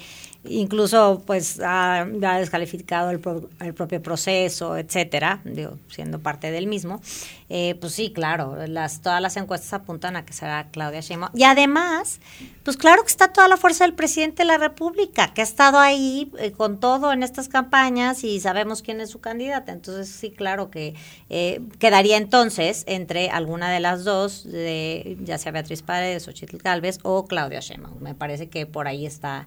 incluso 0.48 1.22
pues 1.26 1.60
ha, 1.64 2.06
descalificado 2.06 3.10
el, 3.10 3.20
el, 3.60 3.74
propio 3.74 4.02
proceso, 4.02 4.76
etcétera, 4.76 5.40
digo, 5.44 5.78
siendo 5.88 6.18
parte 6.18 6.50
del 6.50 6.66
mismo, 6.66 7.00
eh, 7.48 7.76
pues 7.80 7.92
sí, 7.92 8.12
claro, 8.12 8.56
las, 8.66 9.02
todas 9.02 9.22
las 9.22 9.36
encuestas 9.36 9.72
apuntan 9.72 10.16
a 10.16 10.24
que 10.24 10.32
será 10.32 10.68
Claudia 10.72 11.00
Sheinbaum. 11.00 11.30
Y 11.34 11.44
además, 11.44 12.20
pues 12.64 12.76
claro 12.76 13.02
que 13.02 13.08
está 13.08 13.32
toda 13.32 13.46
la 13.46 13.56
fuerza 13.56 13.84
del 13.84 13.94
presidente 13.94 14.42
de 14.42 14.46
la 14.46 14.58
República, 14.58 15.32
que 15.32 15.42
ha 15.42 15.44
estado 15.44 15.78
ahí 15.78 16.32
eh, 16.38 16.50
con 16.50 16.80
todo 16.80 17.12
en 17.12 17.22
estas 17.22 17.48
campañas 17.48 18.24
y 18.24 18.40
sabemos 18.40 18.82
quién 18.82 19.00
es 19.00 19.10
su 19.10 19.20
candidata. 19.20 19.72
Entonces 19.72 20.08
sí, 20.08 20.30
claro 20.30 20.70
que 20.70 20.94
eh, 21.30 21.60
quedaría 21.78 22.16
entonces 22.16 22.82
entre 22.88 23.30
alguna 23.30 23.70
de 23.70 23.80
las 23.80 24.02
dos, 24.02 24.44
de, 24.44 25.16
ya 25.22 25.38
sea 25.38 25.52
Beatriz 25.52 25.82
Paredes 25.82 26.26
o 26.26 26.32
Chitley 26.32 26.60
Galvez 26.62 26.98
o 27.02 27.26
Claudia 27.26 27.60
Sheinbaum. 27.60 28.00
Me 28.00 28.14
parece 28.16 28.48
que 28.48 28.66
por 28.66 28.88
ahí 28.88 29.06
está 29.06 29.46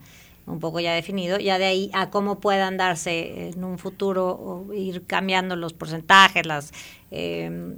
un 0.50 0.60
poco 0.60 0.80
ya 0.80 0.94
definido, 0.94 1.38
ya 1.38 1.58
de 1.58 1.66
ahí 1.66 1.92
a 1.94 2.10
cómo 2.10 2.40
puedan 2.40 2.78
darse 2.78 3.50
en 3.50 3.64
un 3.64 3.78
futuro 3.78 4.28
o 4.28 4.74
ir 4.74 5.06
cambiando 5.06 5.56
los 5.56 5.74
porcentajes, 5.74 6.46
las 6.46 6.74
eh, 7.12 7.76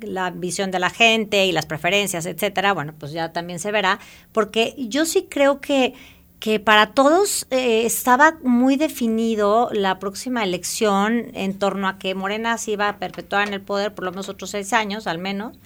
la 0.00 0.30
visión 0.30 0.70
de 0.70 0.78
la 0.78 0.90
gente 0.90 1.46
y 1.46 1.52
las 1.52 1.66
preferencias, 1.66 2.26
etcétera, 2.26 2.72
bueno, 2.72 2.94
pues 2.98 3.12
ya 3.12 3.32
también 3.32 3.58
se 3.58 3.70
verá, 3.70 3.98
porque 4.32 4.74
yo 4.76 5.06
sí 5.06 5.26
creo 5.30 5.60
que 5.60 5.94
que 6.38 6.60
para 6.60 6.92
todos 6.92 7.46
eh, 7.50 7.86
estaba 7.86 8.36
muy 8.42 8.76
definido 8.76 9.70
la 9.72 9.98
próxima 9.98 10.44
elección 10.44 11.30
en 11.32 11.58
torno 11.58 11.88
a 11.88 11.98
que 11.98 12.14
Morena 12.14 12.58
se 12.58 12.72
iba 12.72 12.90
a 12.90 12.98
perpetuar 12.98 13.48
en 13.48 13.54
el 13.54 13.62
poder 13.62 13.94
por 13.94 14.04
lo 14.04 14.10
menos 14.10 14.28
otros 14.28 14.50
seis 14.50 14.74
años, 14.74 15.06
al 15.06 15.18
menos, 15.18 15.58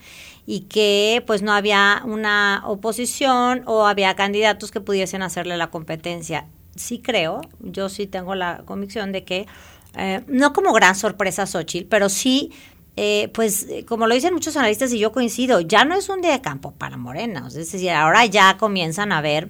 y 0.46 0.60
que 0.60 1.22
pues 1.26 1.42
no 1.42 1.52
había 1.52 2.02
una 2.04 2.62
oposición 2.66 3.62
o 3.66 3.86
había 3.86 4.14
candidatos 4.16 4.70
que 4.70 4.80
pudiesen 4.80 5.22
hacerle 5.22 5.56
la 5.56 5.70
competencia. 5.70 6.46
Sí 6.76 7.00
creo, 7.00 7.40
yo 7.60 7.88
sí 7.88 8.06
tengo 8.06 8.34
la 8.34 8.62
convicción 8.64 9.12
de 9.12 9.24
que, 9.24 9.46
eh, 9.96 10.22
no 10.26 10.52
como 10.52 10.72
gran 10.72 10.94
sorpresa 10.94 11.46
Xochitl, 11.46 11.88
pero 11.88 12.08
sí 12.08 12.52
eh, 12.96 13.30
pues 13.32 13.66
como 13.86 14.06
lo 14.06 14.14
dicen 14.14 14.34
muchos 14.34 14.56
analistas 14.56 14.92
y 14.92 14.98
yo 14.98 15.12
coincido, 15.12 15.60
ya 15.60 15.84
no 15.84 15.94
es 15.94 16.08
un 16.08 16.20
día 16.20 16.32
de 16.32 16.40
campo 16.40 16.72
para 16.72 16.96
Morena, 16.96 17.44
es 17.46 17.54
decir, 17.54 17.90
ahora 17.90 18.26
ya 18.26 18.56
comienzan 18.58 19.12
a 19.12 19.20
ver 19.20 19.48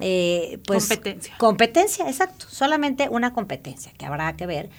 eh, 0.00 0.58
pues 0.66 0.88
competencia. 0.88 1.34
Competencia, 1.38 2.08
exacto, 2.08 2.46
solamente 2.48 3.08
una 3.08 3.32
competencia 3.32 3.92
que 3.96 4.06
habrá 4.06 4.36
que 4.36 4.46
ver 4.46 4.70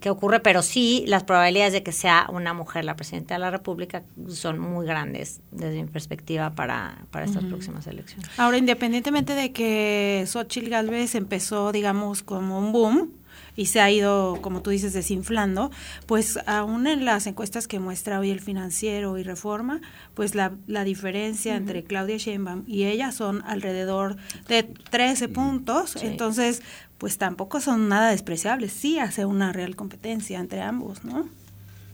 qué, 0.00 0.10
ocurre, 0.10 0.40
pero 0.40 0.62
sí 0.62 1.04
las 1.06 1.24
probabilidades 1.24 1.72
de 1.72 1.82
que 1.82 1.92
sea 1.92 2.26
una 2.32 2.54
mujer 2.54 2.84
la 2.84 2.96
presidenta 2.96 3.34
de 3.34 3.40
la 3.40 3.50
República 3.50 4.04
son 4.28 4.58
muy 4.58 4.86
grandes 4.86 5.40
desde 5.50 5.82
mi 5.82 5.88
perspectiva 5.88 6.54
para, 6.54 7.04
para 7.10 7.24
estas 7.24 7.44
próximas 7.44 7.86
elecciones. 7.86 8.28
Ahora, 8.38 8.58
independientemente 8.58 9.34
de 9.34 9.52
que 9.52 10.24
Xochitl 10.26 10.68
Galvez 10.68 11.14
empezó, 11.14 11.72
digamos, 11.72 12.22
como 12.22 12.58
un 12.58 12.72
boom, 12.72 13.12
y 13.58 13.66
se 13.66 13.80
ha 13.80 13.90
ido, 13.90 14.38
como 14.40 14.62
tú 14.62 14.70
dices, 14.70 14.92
desinflando, 14.92 15.72
pues 16.06 16.38
aún 16.46 16.86
en 16.86 17.04
las 17.04 17.26
encuestas 17.26 17.66
que 17.66 17.80
muestra 17.80 18.20
hoy 18.20 18.30
el 18.30 18.38
financiero 18.38 19.18
y 19.18 19.24
reforma, 19.24 19.80
pues 20.14 20.36
la, 20.36 20.52
la 20.68 20.84
diferencia 20.84 21.56
entre 21.56 21.82
Claudia 21.82 22.18
Sheinbaum 22.18 22.62
y 22.68 22.84
ella 22.84 23.10
son 23.10 23.42
alrededor 23.44 24.16
de 24.46 24.62
13 24.62 25.28
puntos, 25.28 25.96
entonces 25.96 26.62
pues 26.98 27.16
tampoco 27.16 27.60
son 27.60 27.88
nada 27.88 28.10
despreciables, 28.10 28.72
sí 28.72 28.98
hace 28.98 29.24
una 29.24 29.52
real 29.52 29.76
competencia 29.76 30.38
entre 30.38 30.60
ambos, 30.60 31.04
¿no? 31.04 31.28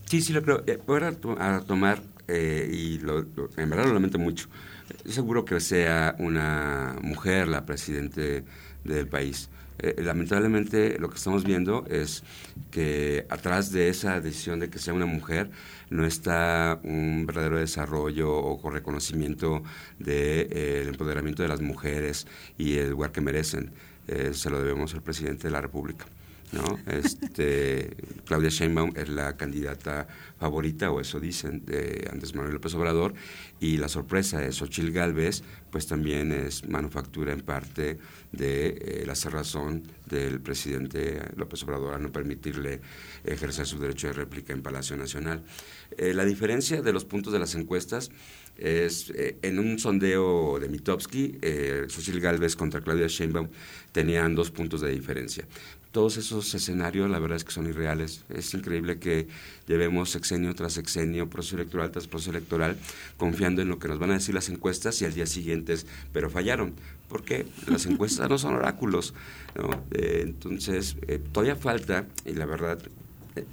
Sí, 0.05 0.21
sí 0.21 0.33
lo 0.33 0.43
creo. 0.43 0.63
Eh, 0.67 0.79
voy 0.85 1.01
a, 1.03 1.61
tomar, 1.61 2.01
eh, 2.27 2.69
y 2.71 2.99
lo, 2.99 3.19
en 3.19 3.69
verdad 3.69 3.85
lo 3.85 3.93
lamento 3.93 4.19
mucho, 4.19 4.47
seguro 5.07 5.45
que 5.45 5.59
sea 5.59 6.15
una 6.19 6.95
mujer 7.01 7.47
la 7.47 7.65
presidente 7.65 8.43
del 8.83 9.07
país. 9.07 9.49
Eh, 9.77 9.95
lamentablemente 10.01 10.97
lo 10.99 11.09
que 11.09 11.17
estamos 11.17 11.43
viendo 11.43 11.85
es 11.89 12.23
que 12.71 13.25
atrás 13.29 13.71
de 13.71 13.89
esa 13.89 14.21
decisión 14.21 14.59
de 14.59 14.69
que 14.69 14.79
sea 14.79 14.93
una 14.93 15.05
mujer 15.05 15.49
no 15.89 16.05
está 16.05 16.79
un 16.83 17.25
verdadero 17.25 17.57
desarrollo 17.57 18.31
o 18.33 18.69
reconocimiento 18.69 19.63
del 19.99 20.47
de, 20.49 20.83
empoderamiento 20.87 21.43
de 21.43 21.49
las 21.49 21.61
mujeres 21.61 22.25
y 22.57 22.77
el 22.77 22.91
lugar 22.91 23.11
que 23.11 23.21
merecen. 23.21 23.71
Se 24.07 24.49
lo 24.49 24.59
debemos 24.59 24.93
al 24.93 25.01
presidente 25.01 25.47
de 25.47 25.51
la 25.51 25.61
República. 25.61 26.05
¿no? 26.51 26.79
Este, 26.87 27.95
Claudia 28.25 28.49
Sheinbaum 28.49 28.93
es 28.95 29.09
la 29.09 29.35
candidata 29.37 30.07
favorita, 30.39 30.91
o 30.91 30.99
eso 30.99 31.19
dicen, 31.19 31.65
de 31.65 32.07
Andrés 32.11 32.35
Manuel 32.35 32.55
López 32.55 32.73
Obrador, 32.75 33.13
y 33.59 33.77
la 33.77 33.89
sorpresa 33.89 34.39
de 34.39 34.51
Xochil 34.51 34.91
Gálvez, 34.91 35.43
pues 35.71 35.87
también 35.87 36.31
es 36.31 36.67
manufactura 36.67 37.33
en 37.33 37.41
parte 37.41 37.97
de 38.31 38.67
eh, 38.67 39.03
la 39.05 39.15
cerrazón 39.15 39.83
del 40.05 40.39
presidente 40.39 41.21
López 41.35 41.63
Obrador 41.63 41.95
a 41.95 41.99
no 41.99 42.11
permitirle 42.11 42.81
ejercer 43.23 43.65
su 43.65 43.79
derecho 43.79 44.07
de 44.07 44.13
réplica 44.13 44.53
en 44.53 44.61
Palacio 44.61 44.95
Nacional. 44.95 45.43
Eh, 45.97 46.13
la 46.13 46.25
diferencia 46.25 46.81
de 46.81 46.93
los 46.93 47.05
puntos 47.05 47.33
de 47.33 47.39
las 47.39 47.55
encuestas 47.55 48.11
es 48.57 49.09
eh, 49.11 49.37
en 49.41 49.59
un 49.59 49.79
sondeo 49.79 50.59
de 50.59 50.69
Mitowski, 50.69 51.37
eh, 51.41 51.85
Xochitl 51.87 52.19
Galvez 52.19 52.55
contra 52.55 52.81
Claudia 52.81 53.07
Sheinbaum 53.07 53.49
tenían 53.95 54.35
dos 54.35 54.51
puntos 54.51 54.81
de 54.81 54.91
diferencia 54.91 55.47
todos 55.95 56.17
esos 56.17 56.53
escenarios 56.53 57.09
la 57.09 57.19
verdad 57.19 57.37
es 57.37 57.45
que 57.45 57.53
son 57.53 57.69
irreales. 57.69 58.25
Es 58.27 58.53
increíble 58.53 58.99
que 58.99 59.29
llevemos 59.65 60.09
sexenio 60.09 60.53
tras 60.53 60.73
sexenio, 60.73 61.29
proceso 61.29 61.55
electoral 61.55 61.89
tras 61.89 62.05
proceso 62.05 62.31
electoral, 62.31 62.75
confiando 63.15 63.61
en 63.61 63.69
lo 63.69 63.79
que 63.79 63.87
nos 63.87 63.97
van 63.97 64.11
a 64.11 64.15
decir 64.15 64.35
las 64.35 64.49
encuestas 64.49 65.01
y 65.01 65.05
al 65.05 65.13
día 65.13 65.25
siguiente 65.25 65.73
pero 66.11 66.29
fallaron. 66.29 66.73
Porque 67.07 67.45
las 67.67 67.85
encuestas 67.85 68.29
no 68.29 68.37
son 68.37 68.55
oráculos. 68.55 69.13
Eh, 69.91 70.23
entonces, 70.23 70.97
eh, 71.07 71.21
todavía 71.31 71.55
falta, 71.55 72.05
y 72.25 72.33
la 72.33 72.45
verdad, 72.45 72.77
eh, 73.37 73.45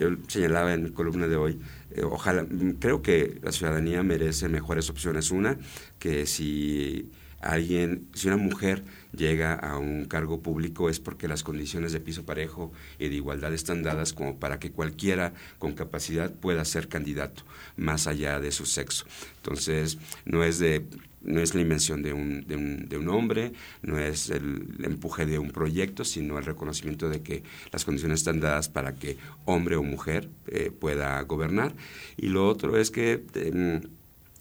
yo 0.00 0.08
señalaba 0.26 0.72
en 0.72 0.84
mi 0.84 0.90
columna 0.90 1.28
de 1.28 1.36
hoy, 1.36 1.60
ojalá, 2.02 2.46
creo 2.80 3.02
que 3.02 3.40
la 3.42 3.52
ciudadanía 3.52 4.02
merece 4.02 4.48
mejores 4.48 4.88
opciones. 4.88 5.30
Una, 5.30 5.58
que 5.98 6.24
si 6.24 7.10
alguien, 7.44 8.08
si 8.14 8.28
una 8.28 8.36
mujer 8.36 8.84
llega 9.16 9.54
a 9.54 9.78
un 9.78 10.06
cargo 10.06 10.40
público 10.40 10.88
es 10.88 10.98
porque 10.98 11.28
las 11.28 11.42
condiciones 11.42 11.92
de 11.92 12.00
piso 12.00 12.24
parejo 12.24 12.72
y 12.98 13.08
de 13.08 13.14
igualdad 13.14 13.52
están 13.52 13.82
dadas 13.82 14.12
como 14.12 14.38
para 14.38 14.58
que 14.58 14.70
cualquiera 14.70 15.34
con 15.58 15.74
capacidad 15.74 16.32
pueda 16.32 16.64
ser 16.64 16.88
candidato, 16.88 17.42
más 17.76 18.06
allá 18.06 18.40
de 18.40 18.50
su 18.50 18.66
sexo. 18.66 19.06
Entonces, 19.36 19.98
no 20.24 20.42
es 20.42 20.58
de 20.58 20.84
no 21.24 21.40
es 21.40 21.54
la 21.54 21.62
invención 21.62 22.02
de 22.02 22.12
un, 22.12 22.46
de 22.46 22.56
un, 22.56 22.86
de 22.86 22.98
un 22.98 23.08
hombre, 23.08 23.52
no 23.82 23.98
es 23.98 24.28
el, 24.28 24.76
empuje 24.82 25.24
de 25.26 25.38
un 25.38 25.50
proyecto, 25.50 26.04
sino 26.04 26.38
el 26.38 26.44
reconocimiento 26.44 27.08
de 27.08 27.22
que 27.22 27.42
las 27.72 27.84
condiciones 27.84 28.20
están 28.20 28.40
dadas 28.40 28.68
para 28.68 28.94
que 28.94 29.16
hombre 29.46 29.76
o 29.76 29.82
mujer 29.82 30.28
eh, 30.48 30.70
pueda 30.70 31.20
gobernar. 31.22 31.74
Y 32.16 32.28
lo 32.28 32.46
otro 32.46 32.76
es 32.76 32.90
que 32.90 33.24
em, 33.34 33.80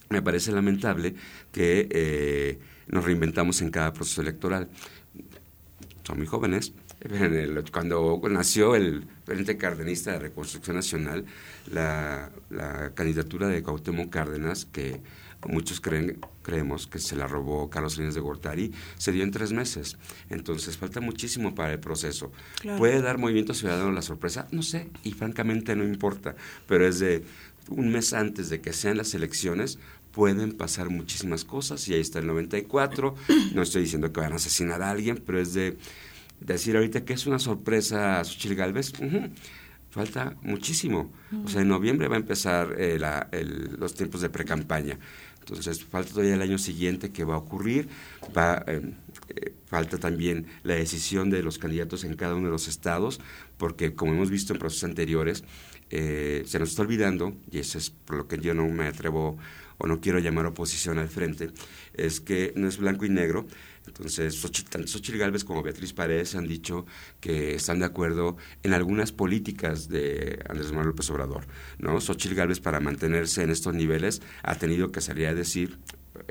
me 0.09 0.21
parece 0.21 0.51
lamentable 0.51 1.15
que 1.51 1.87
eh, 1.89 2.59
nos 2.87 3.03
reinventamos 3.03 3.61
en 3.61 3.71
cada 3.71 3.93
proceso 3.93 4.21
electoral. 4.21 4.69
Son 6.03 6.17
muy 6.17 6.27
jóvenes. 6.27 6.73
Cuando 7.71 8.21
nació 8.29 8.75
el 8.75 9.05
Frente 9.25 9.57
Cardenista 9.57 10.11
de 10.11 10.19
Reconstrucción 10.19 10.77
Nacional, 10.77 11.25
la, 11.71 12.29
candidatura 12.95 13.47
de 13.47 13.61
Cuauhtémoc 13.61 14.09
Cárdenas, 14.09 14.65
que 14.65 15.01
muchos 15.47 15.81
creen, 15.81 16.19
creemos 16.41 16.87
que 16.87 16.99
se 16.99 17.17
la 17.17 17.27
robó 17.27 17.69
Carlos 17.69 17.95
Salinas 17.95 18.15
de 18.15 18.21
Gortari, 18.21 18.71
se 18.97 19.11
dio 19.11 19.23
en 19.23 19.31
tres 19.31 19.51
meses. 19.51 19.97
Entonces 20.29 20.77
falta 20.77 21.01
muchísimo 21.01 21.53
para 21.53 21.73
el 21.73 21.79
proceso. 21.79 22.31
¿Puede 22.77 23.01
dar 23.01 23.17
Movimiento 23.17 23.53
Ciudadano 23.53 23.91
la 23.91 24.01
sorpresa? 24.01 24.47
No 24.51 24.61
sé, 24.61 24.89
y 25.03 25.11
francamente 25.11 25.75
no 25.75 25.83
importa, 25.83 26.35
pero 26.67 26.87
es 26.87 26.99
de 26.99 27.25
un 27.69 27.91
mes 27.91 28.13
antes 28.13 28.49
de 28.49 28.61
que 28.61 28.71
sean 28.71 28.97
las 28.97 29.13
elecciones, 29.13 29.79
pueden 30.13 30.53
pasar 30.53 30.89
muchísimas 30.89 31.43
cosas 31.43 31.85
y 31.89 31.93
ahí 31.95 31.99
está 31.99 32.19
el 32.19 32.27
94. 32.27 33.15
No 33.53 33.61
estoy 33.63 33.81
diciendo 33.81 34.13
que 34.13 34.21
van 34.21 34.31
a 34.31 34.35
asesinar 34.35 34.81
a 34.81 34.91
alguien, 34.91 35.21
pero 35.25 35.41
es 35.41 35.53
de 35.53 35.77
decir 36.39 36.75
ahorita 36.75 37.03
que 37.03 37.13
es 37.13 37.25
una 37.25 37.39
sorpresa 37.39 38.19
a 38.19 38.23
Xochitl 38.23 38.55
Galvez. 38.55 38.93
Falta 39.89 40.35
muchísimo. 40.43 41.11
O 41.43 41.49
sea, 41.49 41.61
en 41.61 41.67
noviembre 41.67 42.07
va 42.07 42.15
a 42.15 42.19
empezar 42.19 42.75
eh, 42.77 42.99
los 43.77 43.93
tiempos 43.95 44.21
de 44.21 44.29
pre-campaña. 44.29 44.97
Entonces, 45.39 45.83
falta 45.83 46.11
todavía 46.11 46.35
el 46.35 46.41
año 46.41 46.57
siguiente 46.57 47.11
que 47.11 47.23
va 47.25 47.35
a 47.35 47.37
ocurrir. 47.37 47.89
Va, 48.35 48.63
eh, 48.67 48.93
eh, 49.29 49.53
falta 49.65 49.97
también 49.97 50.47
la 50.63 50.75
decisión 50.75 51.29
de 51.31 51.43
los 51.43 51.57
candidatos 51.57 52.03
en 52.03 52.15
cada 52.15 52.35
uno 52.35 52.45
de 52.45 52.51
los 52.51 52.67
estados, 52.67 53.19
porque 53.57 53.93
como 53.93 54.13
hemos 54.13 54.29
visto 54.29 54.53
en 54.53 54.59
procesos 54.59 54.85
anteriores, 54.85 55.43
se 55.89 56.57
nos 56.57 56.69
está 56.69 56.81
olvidando, 56.81 57.35
y 57.51 57.59
eso 57.59 57.77
es 57.77 57.91
por 57.91 58.17
lo 58.17 58.27
que 58.27 58.39
yo 58.39 58.55
no 58.55 58.67
me 58.67 58.87
atrevo 58.87 59.37
o 59.83 59.87
no 59.87 59.99
quiero 59.99 60.19
llamar 60.19 60.45
oposición 60.45 60.97
al 60.97 61.09
frente, 61.09 61.51
es 61.93 62.21
que 62.21 62.53
no 62.55 62.69
es 62.69 62.77
blanco 62.77 63.05
y 63.05 63.09
negro. 63.09 63.45
Entonces, 63.85 64.41
tanto 64.69 64.87
Xochitl 64.87 65.17
Gálvez 65.17 65.43
como 65.43 65.61
Beatriz 65.61 65.91
Paredes 65.91 66.35
han 66.35 66.47
dicho 66.47 66.85
que 67.19 67.55
están 67.55 67.79
de 67.79 67.85
acuerdo 67.85 68.37
en 68.63 68.73
algunas 68.73 69.11
políticas 69.11 69.89
de 69.89 70.39
Andrés 70.47 70.69
Manuel 70.71 70.87
López 70.87 71.09
Obrador. 71.09 71.45
¿no? 71.79 71.99
Xochitl 71.99 72.33
Gálvez, 72.33 72.61
para 72.61 72.79
mantenerse 72.79 73.43
en 73.43 73.49
estos 73.49 73.73
niveles, 73.73 74.21
ha 74.41 74.55
tenido 74.55 74.93
que 74.93 75.01
salir 75.01 75.27
a 75.27 75.33
decir, 75.33 75.77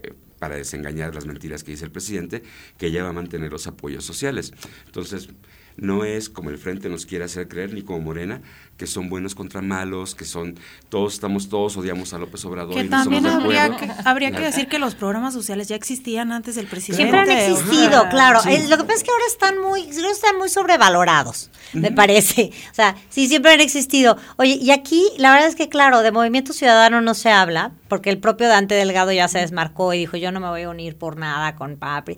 eh, 0.03 0.14
para 0.38 0.57
desengañar 0.57 1.14
las 1.14 1.26
mentiras 1.26 1.62
que 1.62 1.72
dice 1.72 1.84
el 1.84 1.92
presidente, 1.92 2.42
que 2.78 2.86
ella 2.86 3.03
va 3.03 3.11
a 3.11 3.12
mantener 3.12 3.53
los 3.53 3.66
apoyos 3.66 4.03
sociales. 4.07 4.55
Entonces, 4.86 5.28
no 5.76 6.04
es 6.04 6.28
como 6.28 6.50
el 6.50 6.58
Frente 6.58 6.88
nos 6.88 7.06
quiere 7.06 7.24
hacer 7.24 7.48
creer, 7.48 7.72
ni 7.72 7.82
como 7.82 8.00
Morena, 8.00 8.40
que 8.76 8.86
son 8.86 9.08
buenos 9.08 9.34
contra 9.34 9.62
malos, 9.62 10.14
que 10.14 10.24
son, 10.24 10.58
todos 10.88 11.14
estamos, 11.14 11.48
todos 11.48 11.76
odiamos 11.76 12.12
a 12.14 12.18
López 12.18 12.44
Obrador. 12.44 12.74
Que 12.74 12.84
también 12.84 13.26
habría, 13.26 13.76
que, 13.76 13.88
habría 14.04 14.30
que 14.32 14.40
decir 14.40 14.68
que 14.68 14.78
los 14.78 14.94
programas 14.94 15.34
sociales 15.34 15.68
ya 15.68 15.76
existían 15.76 16.32
antes 16.32 16.54
del 16.54 16.66
presidente. 16.66 17.10
Siempre 17.10 17.20
han 17.20 17.30
existido, 17.30 18.08
claro. 18.08 18.40
lo 18.44 18.76
que 18.76 18.84
pasa 18.84 18.94
es 18.94 19.02
que 19.04 19.10
ahora 19.10 19.24
están 19.28 19.60
muy, 19.60 19.82
están 19.82 20.38
muy 20.38 20.48
sobrevalorados, 20.48 21.50
me 21.72 21.92
parece. 21.92 22.50
O 22.70 22.74
sea, 22.74 22.96
sí, 23.08 23.28
siempre 23.28 23.52
han 23.52 23.60
existido. 23.60 24.16
Oye, 24.36 24.58
y 24.60 24.70
aquí 24.70 25.04
la 25.18 25.32
verdad 25.32 25.48
es 25.48 25.56
que, 25.56 25.68
claro, 25.68 26.02
de 26.02 26.12
Movimiento 26.12 26.52
Ciudadano 26.52 27.00
no 27.00 27.14
se 27.14 27.30
habla, 27.30 27.72
porque 27.88 28.10
el 28.10 28.18
propio 28.18 28.48
Dante 28.48 28.74
Delgado 28.74 29.12
ya 29.12 29.28
se 29.28 29.38
desmarcó 29.38 29.94
y 29.94 29.98
dijo, 29.98 30.16
yo 30.16 30.32
no 30.32 30.40
me 30.40 30.48
voy 30.48 30.62
a 30.62 30.70
unir 30.70 30.96
por 30.96 31.16
nada 31.16 31.56
con 31.56 31.76
Papri. 31.76 32.16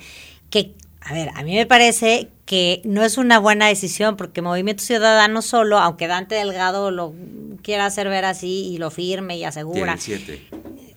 Que 0.51 0.75
a 1.05 1.13
ver, 1.13 1.31
a 1.35 1.43
mí 1.43 1.55
me 1.55 1.67
parece 1.67 2.31
que 2.47 2.81
no 2.85 3.03
es 3.03 3.19
una 3.19 3.39
buena 3.39 3.67
decisión 3.67 4.17
porque 4.17 4.41
Movimiento 4.41 4.83
Ciudadano 4.83 5.43
solo, 5.43 5.79
aunque 5.79 6.07
Dante 6.07 6.35
Delgado 6.35 6.91
lo 6.91 7.15
quiera 7.63 7.87
hacer 7.87 8.09
ver 8.09 8.25
así 8.25 8.67
y 8.73 8.79
lo 8.79 8.91
firme 8.91 9.37
y 9.37 9.45
asegura. 9.45 9.97
siete. 9.99 10.47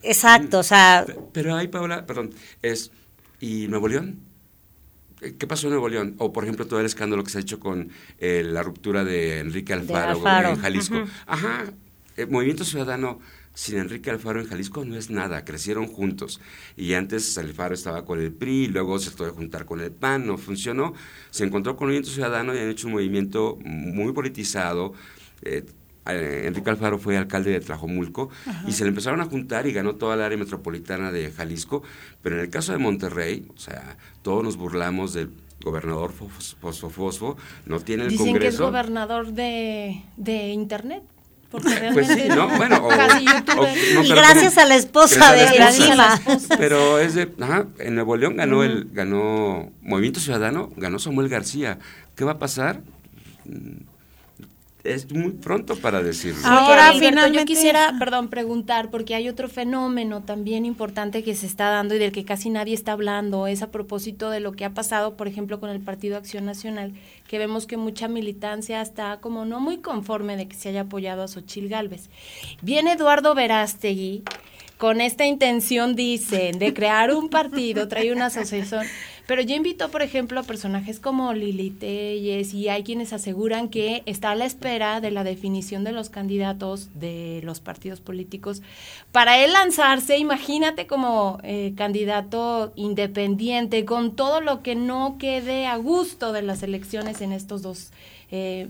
Exacto, 0.02 0.60
o 0.60 0.62
sea. 0.62 1.04
Pero 1.32 1.54
ahí, 1.54 1.68
Paula, 1.68 2.06
perdón, 2.06 2.30
es. 2.62 2.90
¿Y 3.40 3.68
Nuevo 3.68 3.88
León? 3.88 4.20
¿Qué 5.20 5.46
pasó 5.46 5.66
en 5.66 5.72
Nuevo 5.72 5.88
León? 5.88 6.14
O, 6.18 6.32
por 6.32 6.44
ejemplo, 6.44 6.66
todo 6.66 6.80
el 6.80 6.86
escándalo 6.86 7.22
que 7.22 7.30
se 7.30 7.38
ha 7.38 7.40
hecho 7.40 7.60
con 7.60 7.90
eh, 8.18 8.42
la 8.44 8.62
ruptura 8.62 9.04
de 9.04 9.40
Enrique 9.40 9.72
Alfaro, 9.72 10.48
en 10.48 10.56
Jalisco. 10.56 11.04
Ajá, 11.26 11.64
eh, 12.16 12.26
Movimiento 12.26 12.64
Ciudadano 12.64 13.20
sin 13.58 13.76
Enrique 13.76 14.08
Alfaro 14.08 14.40
en 14.40 14.46
Jalisco 14.46 14.84
no 14.84 14.94
es 14.96 15.10
nada, 15.10 15.44
crecieron 15.44 15.88
juntos. 15.88 16.40
Y 16.76 16.94
antes 16.94 17.36
Alfaro 17.38 17.74
estaba 17.74 18.04
con 18.04 18.20
el 18.20 18.30
PRI, 18.30 18.68
luego 18.68 19.00
se 19.00 19.10
tuvo 19.10 19.26
que 19.26 19.32
juntar 19.32 19.64
con 19.64 19.80
el 19.80 19.90
PAN, 19.90 20.28
no 20.28 20.38
funcionó. 20.38 20.94
Se 21.30 21.42
encontró 21.42 21.74
con 21.74 21.88
el 21.88 21.94
Movimiento 21.94 22.10
Ciudadano 22.10 22.54
y 22.54 22.58
han 22.58 22.68
hecho 22.68 22.86
un 22.86 22.92
movimiento 22.92 23.58
muy 23.64 24.12
politizado. 24.12 24.92
Eh, 25.42 25.66
eh, 26.06 26.44
Enrique 26.46 26.70
Alfaro 26.70 27.00
fue 27.00 27.16
alcalde 27.16 27.50
de 27.50 27.58
Tlajomulco 27.58 28.30
y 28.68 28.70
se 28.70 28.84
le 28.84 28.90
empezaron 28.90 29.20
a 29.20 29.24
juntar 29.24 29.66
y 29.66 29.72
ganó 29.72 29.96
toda 29.96 30.14
el 30.14 30.22
área 30.22 30.38
metropolitana 30.38 31.10
de 31.10 31.32
Jalisco. 31.32 31.82
Pero 32.22 32.36
en 32.36 32.42
el 32.42 32.50
caso 32.50 32.70
de 32.70 32.78
Monterrey, 32.78 33.44
o 33.52 33.58
sea, 33.58 33.96
todos 34.22 34.44
nos 34.44 34.56
burlamos 34.56 35.14
del 35.14 35.30
gobernador 35.64 36.12
Fosfo 36.12 36.90
Fosfo, 36.90 37.36
no 37.66 37.80
tiene 37.80 38.04
el 38.04 38.10
Dicen 38.10 38.26
Congreso. 38.26 38.40
que 38.40 38.54
es 38.54 38.60
gobernador 38.60 39.32
de, 39.32 40.04
de 40.16 40.50
Internet. 40.50 41.02
Porque 41.50 41.90
pues 41.94 42.08
sí, 42.08 42.24
¿no? 42.28 42.48
Bueno, 42.56 42.88
y 44.02 44.08
gracias 44.08 44.58
a 44.58 44.66
la 44.66 44.76
esposa 44.76 45.32
de 45.32 45.44
encima. 45.44 46.20
Pero 46.58 46.98
es 46.98 47.14
de, 47.14 47.32
ajá, 47.40 47.66
en 47.78 47.94
Nuevo 47.94 48.16
León 48.16 48.36
ganó 48.36 48.62
el, 48.64 48.88
ganó 48.92 49.72
Movimiento 49.80 50.20
Ciudadano, 50.20 50.70
ganó 50.76 50.98
Samuel 50.98 51.28
García. 51.28 51.78
¿Qué 52.14 52.24
va 52.24 52.32
a 52.32 52.38
pasar? 52.38 52.82
Es 54.94 55.10
muy 55.10 55.32
pronto 55.32 55.76
para 55.76 56.02
decirlo. 56.02 56.40
Ahora, 56.44 56.92
finalmente, 56.98 57.38
yo 57.38 57.44
quisiera, 57.44 57.94
perdón, 57.98 58.28
preguntar, 58.28 58.90
porque 58.90 59.14
hay 59.14 59.28
otro 59.28 59.48
fenómeno 59.48 60.22
también 60.22 60.64
importante 60.64 61.22
que 61.22 61.34
se 61.34 61.46
está 61.46 61.70
dando 61.70 61.94
y 61.94 61.98
del 61.98 62.12
que 62.12 62.24
casi 62.24 62.50
nadie 62.50 62.74
está 62.74 62.92
hablando, 62.92 63.46
es 63.46 63.62
a 63.62 63.70
propósito 63.70 64.30
de 64.30 64.40
lo 64.40 64.52
que 64.52 64.64
ha 64.64 64.74
pasado, 64.74 65.16
por 65.16 65.28
ejemplo, 65.28 65.60
con 65.60 65.70
el 65.70 65.80
Partido 65.80 66.16
Acción 66.16 66.44
Nacional, 66.44 66.92
que 67.26 67.38
vemos 67.38 67.66
que 67.66 67.76
mucha 67.76 68.08
militancia 68.08 68.80
está 68.82 69.18
como 69.20 69.44
no 69.44 69.60
muy 69.60 69.78
conforme 69.78 70.36
de 70.36 70.48
que 70.48 70.56
se 70.56 70.70
haya 70.70 70.82
apoyado 70.82 71.22
a 71.22 71.28
Xochil 71.28 71.68
Gálvez. 71.68 72.08
Viene 72.62 72.92
Eduardo 72.92 73.34
Verástegui 73.34 74.22
con 74.78 75.00
esta 75.00 75.26
intención, 75.26 75.94
dicen, 75.94 76.58
de 76.58 76.72
crear 76.72 77.12
un 77.12 77.28
partido, 77.28 77.88
trae 77.88 78.12
una 78.12 78.26
asociación 78.26 78.86
pero 79.28 79.42
yo 79.42 79.54
invito, 79.54 79.90
por 79.90 80.00
ejemplo, 80.00 80.40
a 80.40 80.42
personajes 80.42 81.00
como 81.00 81.34
Lili 81.34 81.68
Telles 81.68 82.54
y 82.54 82.70
hay 82.70 82.82
quienes 82.82 83.12
aseguran 83.12 83.68
que 83.68 84.02
está 84.06 84.30
a 84.30 84.34
la 84.34 84.46
espera 84.46 85.02
de 85.02 85.10
la 85.10 85.22
definición 85.22 85.84
de 85.84 85.92
los 85.92 86.08
candidatos 86.08 86.88
de 86.98 87.42
los 87.44 87.60
partidos 87.60 88.00
políticos. 88.00 88.62
Para 89.12 89.44
él 89.44 89.52
lanzarse, 89.52 90.16
imagínate 90.16 90.86
como 90.86 91.40
eh, 91.42 91.74
candidato 91.76 92.72
independiente, 92.74 93.84
con 93.84 94.16
todo 94.16 94.40
lo 94.40 94.62
que 94.62 94.74
no 94.74 95.18
quede 95.18 95.66
a 95.66 95.76
gusto 95.76 96.32
de 96.32 96.40
las 96.40 96.62
elecciones 96.62 97.20
en 97.20 97.32
estos 97.32 97.60
dos, 97.60 97.90
eh, 98.30 98.66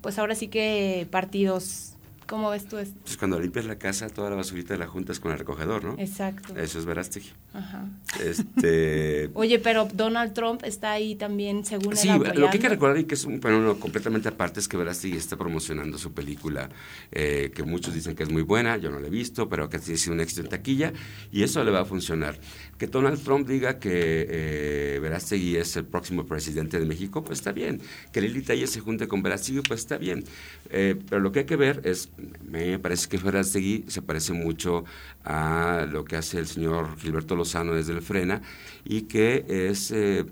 pues 0.00 0.18
ahora 0.18 0.34
sí 0.34 0.48
que 0.48 1.06
partidos 1.08 1.94
¿Cómo 2.30 2.48
ves 2.48 2.68
tú 2.68 2.78
esto? 2.78 2.96
Pues 3.02 3.16
cuando 3.16 3.40
limpias 3.40 3.64
la 3.64 3.76
casa, 3.76 4.08
toda 4.08 4.30
la 4.30 4.36
basurita 4.36 4.76
la 4.76 4.86
juntas 4.86 5.18
con 5.18 5.32
el 5.32 5.38
recogedor, 5.40 5.82
¿no? 5.82 5.96
Exacto. 5.98 6.54
Eso 6.56 6.78
es 6.78 6.84
Verástegui. 6.84 7.32
Ajá. 7.52 7.88
Este... 8.24 9.30
Oye, 9.34 9.58
pero 9.58 9.88
Donald 9.92 10.32
Trump 10.32 10.62
está 10.62 10.92
ahí 10.92 11.16
también, 11.16 11.64
según 11.64 11.96
Sí, 11.96 12.08
lo 12.08 12.22
que 12.22 12.52
hay 12.52 12.58
que 12.60 12.68
recordar 12.68 12.98
y 12.98 13.04
que 13.04 13.16
es 13.16 13.24
un 13.24 13.42
fenómeno 13.42 13.80
completamente 13.80 14.28
aparte 14.28 14.60
es 14.60 14.68
que 14.68 14.76
Verástegui 14.76 15.16
está 15.16 15.36
promocionando 15.36 15.98
su 15.98 16.12
película, 16.12 16.68
eh, 17.10 17.50
que 17.52 17.64
muchos 17.64 17.94
dicen 17.94 18.14
que 18.14 18.22
es 18.22 18.30
muy 18.30 18.42
buena, 18.42 18.76
yo 18.76 18.92
no 18.92 19.00
la 19.00 19.08
he 19.08 19.10
visto, 19.10 19.48
pero 19.48 19.68
que 19.68 19.78
ha 19.78 19.80
sido 19.80 20.12
un 20.12 20.20
éxito 20.20 20.42
en 20.42 20.50
taquilla, 20.50 20.92
y 21.32 21.42
eso 21.42 21.64
le 21.64 21.72
va 21.72 21.80
a 21.80 21.84
funcionar. 21.84 22.38
Que 22.80 22.86
Donald 22.86 23.22
Trump 23.22 23.46
diga 23.46 23.78
que 23.78 24.26
eh, 24.26 24.98
Verástegui 25.02 25.56
es 25.56 25.76
el 25.76 25.84
próximo 25.84 26.24
presidente 26.24 26.80
de 26.80 26.86
México, 26.86 27.22
pues 27.22 27.40
está 27.40 27.52
bien. 27.52 27.82
Que 28.10 28.22
Lili 28.22 28.40
Talle 28.40 28.66
se 28.66 28.80
junte 28.80 29.06
con 29.06 29.22
Verástegui, 29.22 29.60
pues 29.60 29.80
está 29.80 29.98
bien. 29.98 30.24
Eh, 30.70 30.96
pero 31.10 31.20
lo 31.20 31.30
que 31.30 31.40
hay 31.40 31.44
que 31.44 31.56
ver 31.56 31.82
es 31.84 32.08
me 32.42 32.78
parece 32.78 33.06
que 33.10 33.18
Ferastegui 33.18 33.84
se 33.86 34.00
parece 34.00 34.32
mucho 34.32 34.86
a 35.24 35.86
lo 35.92 36.06
que 36.06 36.16
hace 36.16 36.38
el 36.38 36.46
señor 36.46 36.98
Gilberto 36.98 37.36
Lozano 37.36 37.74
desde 37.74 37.92
el 37.92 38.00
Frena 38.00 38.40
y 38.82 39.02
que 39.02 39.44
es 39.46 39.90
eh, 39.90 40.24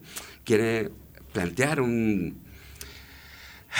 quiere 0.42 0.90
plantear 1.34 1.82
un, 1.82 2.38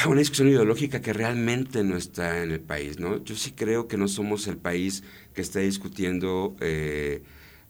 una 0.07 0.19
discusión 0.19 0.49
ideológica 0.49 1.01
que 1.01 1.15
realmente 1.15 1.83
no 1.85 1.97
está 1.97 2.43
en 2.43 2.51
el 2.51 2.61
país. 2.61 3.01
¿no? 3.01 3.25
Yo 3.25 3.35
sí 3.35 3.53
creo 3.53 3.89
que 3.89 3.97
no 3.97 4.09
somos 4.09 4.47
el 4.47 4.59
país 4.59 5.05
que 5.33 5.41
está 5.41 5.61
discutiendo 5.61 6.55
eh, 6.61 7.23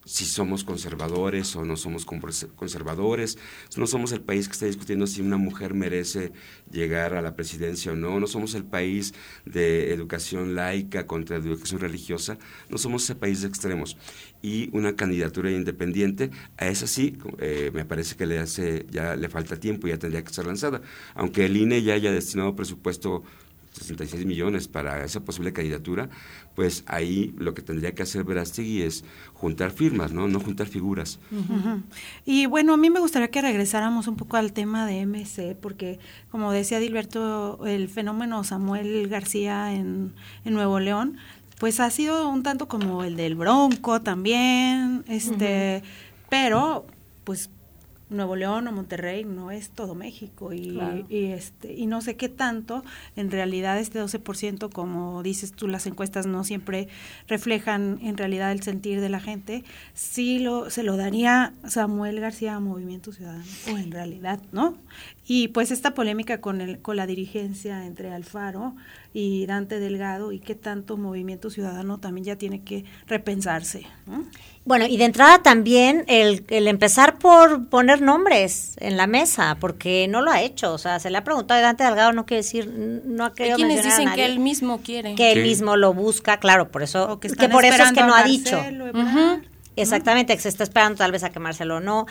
si 0.09 0.25
somos 0.25 0.65
conservadores 0.65 1.55
o 1.55 1.67
no 1.67 1.77
somos 1.77 2.07
conservadores, 2.07 3.37
no 3.77 3.87
somos 3.87 4.11
el 4.13 4.23
país 4.23 4.49
que 4.49 4.53
está 4.53 4.65
discutiendo 4.65 5.07
si 5.07 5.21
una 5.21 5.37
mujer 5.37 5.75
merece 5.75 6.33
llegar 6.73 7.13
a 7.13 7.21
la 7.21 7.37
presidencia 7.37 7.93
o 7.93 7.95
no, 7.95 8.19
no 8.19 8.27
somos 8.27 8.55
el 8.55 8.65
país 8.65 9.13
de 9.45 9.93
educación 9.93 10.55
laica 10.55 11.07
contra 11.07 11.37
educación 11.37 11.81
religiosa, 11.81 12.39
no 12.71 12.79
somos 12.79 13.05
ese 13.05 13.17
país 13.17 13.43
de 13.43 13.49
extremos. 13.49 13.99
Y 14.41 14.71
una 14.75 14.97
candidatura 14.97 15.51
independiente, 15.51 16.31
a 16.57 16.69
esa 16.69 16.87
sí, 16.87 17.19
eh, 17.39 17.71
me 17.75 17.85
parece 17.85 18.17
que 18.17 18.25
le 18.25 18.39
hace, 18.39 18.87
ya 18.91 19.15
le 19.15 19.29
falta 19.29 19.61
tiempo 19.61 19.89
y 19.89 19.91
ya 19.91 19.99
tendría 19.99 20.25
que 20.25 20.33
ser 20.33 20.47
lanzada, 20.47 20.81
aunque 21.15 21.45
el 21.45 21.55
INE 21.55 21.83
ya 21.83 21.93
haya 21.93 22.13
destinado 22.13 22.57
presupuesto 22.57 23.25
66 23.79 24.27
millones 24.27 24.69
para 24.69 25.05
esa 25.05 25.21
posible 25.21 25.53
candidatura, 25.53 26.09
pues 26.55 26.85
ahí 26.87 27.35
lo 27.39 27.55
que 27.55 27.63
tendría 27.63 27.95
que 27.95 28.03
hacer 28.03 28.25
Verástegui 28.25 28.83
es 28.83 29.05
juntar 29.35 29.71
firmas, 29.71 30.13
¿no? 30.13 30.29
No 30.29 30.41
juntar 30.41 30.67
figuras. 30.67 31.19
Y 32.25 32.47
bueno, 32.47 32.75
a 32.75 32.77
mí 32.77 32.91
me 32.91 33.01
gustaría 33.01 33.31
que 33.31 33.43
regresáramos 33.43 34.09
un 34.09 34.17
poco 34.17 34.37
al 34.37 34.53
tema 34.53 34.87
de 34.87 35.07
MC, 35.07 35.57
porque 35.61 35.99
como 36.31 36.53
decía 36.53 36.79
Dilberto, 36.79 37.65
el 37.67 37.89
fenómeno 37.89 38.45
Samuel 38.45 39.09
García 39.09 39.75
en, 39.75 40.13
en 40.45 40.55
Nuevo 40.55 40.81
León, 40.81 41.17
pues 41.59 41.81
ha 41.81 41.91
sido 41.91 42.29
un 42.29 42.43
tanto 42.43 42.69
como 42.69 43.05
el 43.05 43.17
del 43.17 43.35
Bronco 43.35 44.01
también, 44.01 45.05
este, 45.09 45.83
pero 46.29 46.87
pues 47.25 47.51
Nuevo 48.11 48.37
León 48.37 48.67
o 48.69 48.73
Monterrey 48.73 49.25
no 49.25 49.51
es 49.51 49.71
todo 49.71 49.95
México 49.95 50.53
y, 50.53 50.79
este 51.11 51.73
y 51.75 51.87
no 51.87 52.01
sé 52.01 52.17
qué 52.17 52.29
tanto 52.29 52.85
en 53.17 53.31
realidad 53.31 53.79
este 53.79 54.03
12% 54.03 54.71
como 54.71 55.23
dices 55.23 55.53
tú 55.53 55.69
las 55.69 55.87
encuestas 55.87 56.27
no 56.27 56.45
siempre 56.45 56.89
reflejan 57.27 57.99
en 58.03 58.17
realidad 58.17 58.53
el 58.53 58.63
sentir 58.63 59.01
de 59.01 59.09
la 59.09 59.21
gente 59.21 59.65
sí 59.95 60.39
lo 60.39 60.71
se 60.71 60.83
lo 60.83 60.97
daría 60.97 61.53
Samuel 61.67 62.21
García 62.21 62.57
a 62.57 62.61
Movimiento 62.61 63.13
Ciudadano 63.13 63.45
o 63.73 63.77
en 63.77 63.91
realidad 63.91 64.41
no 64.53 64.77
y 65.27 65.49
pues 65.49 65.71
esta 65.71 65.95
polémica 65.95 66.41
con 66.41 66.61
el 66.61 66.81
con 66.81 66.97
la 66.97 67.07
dirigencia 67.07 67.85
entre 67.85 68.13
Alfaro 68.13 68.75
y 69.13 69.47
Dante 69.47 69.81
Delgado 69.81 70.33
y 70.33 70.39
qué 70.39 70.55
tanto 70.55 70.97
Movimiento 70.97 71.51
Ciudadano 71.51 71.99
también 71.99 72.25
ya 72.25 72.37
tiene 72.37 72.63
que 72.63 72.85
repensarse 73.07 73.87
bueno, 74.69 74.85
y 74.87 74.99
de 74.99 75.07
entrada 75.07 75.39
también 75.39 76.05
el, 76.09 76.45
el, 76.51 76.69
empezar 76.69 77.19
por 77.19 77.69
poner 77.69 78.03
nombres 78.03 78.77
en 78.81 78.99
la 78.99 79.07
mesa, 79.07 79.57
porque 79.59 80.07
no 80.09 80.21
lo 80.21 80.31
ha 80.31 80.43
hecho. 80.43 80.75
O 80.75 80.79
sea, 80.79 81.01
se 81.01 81.09
le 81.09 81.17
ha 81.17 81.25
preguntado 81.25 81.59
a 81.59 81.63
Dante 81.63 81.85
Delgado, 81.85 82.13
no 82.13 82.27
quiere 82.27 82.43
decir, 82.43 82.69
no 82.69 83.25
ha 83.25 83.33
querido 83.33 83.57
Hay 83.57 83.63
quienes 83.63 83.83
dicen 83.83 84.13
que 84.13 84.27
él 84.27 84.41
mismo 84.41 84.83
quiere. 84.83 85.15
Que 85.15 85.33
él 85.33 85.43
mismo 85.43 85.77
lo 85.77 85.95
busca, 85.95 86.37
claro, 86.37 86.71
por 86.71 86.83
eso, 86.83 87.19
que, 87.19 87.31
por 87.49 87.65
eso 87.65 87.83
es 87.83 87.93
que 87.93 88.03
no 88.03 88.15
ha 88.15 88.25
dicho. 88.25 88.63
Exactamente, 89.75 90.37
que 90.37 90.43
se 90.43 90.51
está 90.51 90.65
esperando 90.65 90.99
tal 90.99 91.13
vez 91.13 91.25
a 91.25 91.31
que 91.31 91.39
Marcelo 91.39 91.81
no 91.81 92.05